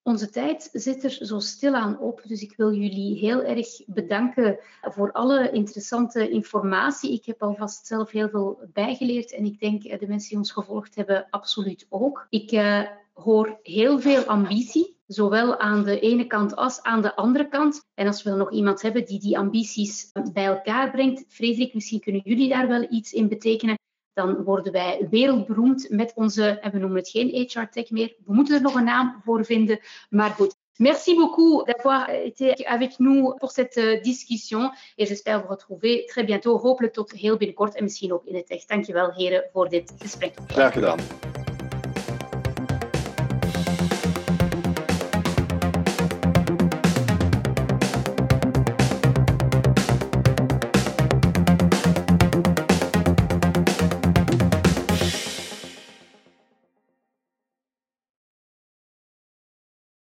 Onze 0.03 0.29
tijd 0.29 0.69
zit 0.73 1.03
er 1.03 1.09
zo 1.25 1.39
stilaan 1.39 1.99
op, 1.99 2.21
dus 2.25 2.41
ik 2.41 2.53
wil 2.57 2.73
jullie 2.73 3.17
heel 3.17 3.43
erg 3.43 3.67
bedanken 3.85 4.59
voor 4.81 5.11
alle 5.11 5.51
interessante 5.51 6.29
informatie. 6.29 7.13
Ik 7.13 7.25
heb 7.25 7.41
alvast 7.41 7.87
zelf 7.87 8.11
heel 8.11 8.29
veel 8.29 8.59
bijgeleerd 8.73 9.33
en 9.33 9.45
ik 9.45 9.59
denk 9.59 9.81
de 9.81 10.07
mensen 10.07 10.29
die 10.29 10.37
ons 10.37 10.51
gevolgd 10.51 10.95
hebben 10.95 11.27
absoluut 11.29 11.85
ook. 11.89 12.27
Ik 12.29 12.51
uh, 12.51 12.81
hoor 13.13 13.59
heel 13.63 13.99
veel 13.99 14.23
ambitie, 14.23 14.97
zowel 15.07 15.59
aan 15.59 15.83
de 15.83 15.99
ene 15.99 16.27
kant 16.27 16.55
als 16.55 16.81
aan 16.81 17.01
de 17.01 17.15
andere 17.15 17.47
kant. 17.47 17.81
En 17.93 18.07
als 18.07 18.23
we 18.23 18.29
nog 18.29 18.51
iemand 18.51 18.81
hebben 18.81 19.05
die 19.05 19.19
die 19.19 19.37
ambities 19.37 20.11
bij 20.33 20.45
elkaar 20.45 20.91
brengt, 20.91 21.25
Frederik, 21.27 21.73
misschien 21.73 21.99
kunnen 21.99 22.21
jullie 22.23 22.49
daar 22.49 22.67
wel 22.67 22.85
iets 22.89 23.13
in 23.13 23.27
betekenen 23.27 23.79
dan 24.13 24.43
worden 24.43 24.71
wij 24.71 25.07
wereldberoemd 25.09 25.89
met 25.89 26.11
onze, 26.15 26.49
en 26.49 26.71
we 26.71 26.77
noemen 26.77 26.97
het 26.97 27.09
geen 27.09 27.47
HR 27.49 27.71
Tech 27.71 27.89
meer, 27.89 28.15
we 28.25 28.33
moeten 28.33 28.55
er 28.55 28.61
nog 28.61 28.75
een 28.75 28.83
naam 28.83 29.21
voor 29.23 29.45
vinden, 29.45 29.79
maar 30.09 30.29
goed. 30.29 30.59
Merci 30.81 31.15
beaucoup 31.15 31.65
d'avoir 31.65 32.09
été 32.09 32.65
avec 32.65 32.97
nous 32.99 33.35
pour 33.39 33.51
cette 33.51 33.77
euh, 33.77 34.01
discussion 34.01 34.71
et 34.97 35.05
j'espère 35.05 35.41
vous 35.41 35.49
retrouver 35.49 36.05
très 36.07 36.23
bientôt, 36.23 36.57
hopelijk 36.57 36.93
tot 36.93 37.11
heel 37.11 37.37
binnenkort 37.37 37.75
en 37.75 37.83
misschien 37.83 38.13
ook 38.13 38.25
in 38.25 38.35
het 38.35 38.49
echt. 38.49 38.67
Dankjewel 38.67 39.11
heren 39.11 39.49
voor 39.53 39.69
dit 39.69 39.93
gesprek. 39.97 40.33
Graag 40.47 40.73
gedaan. 40.73 40.99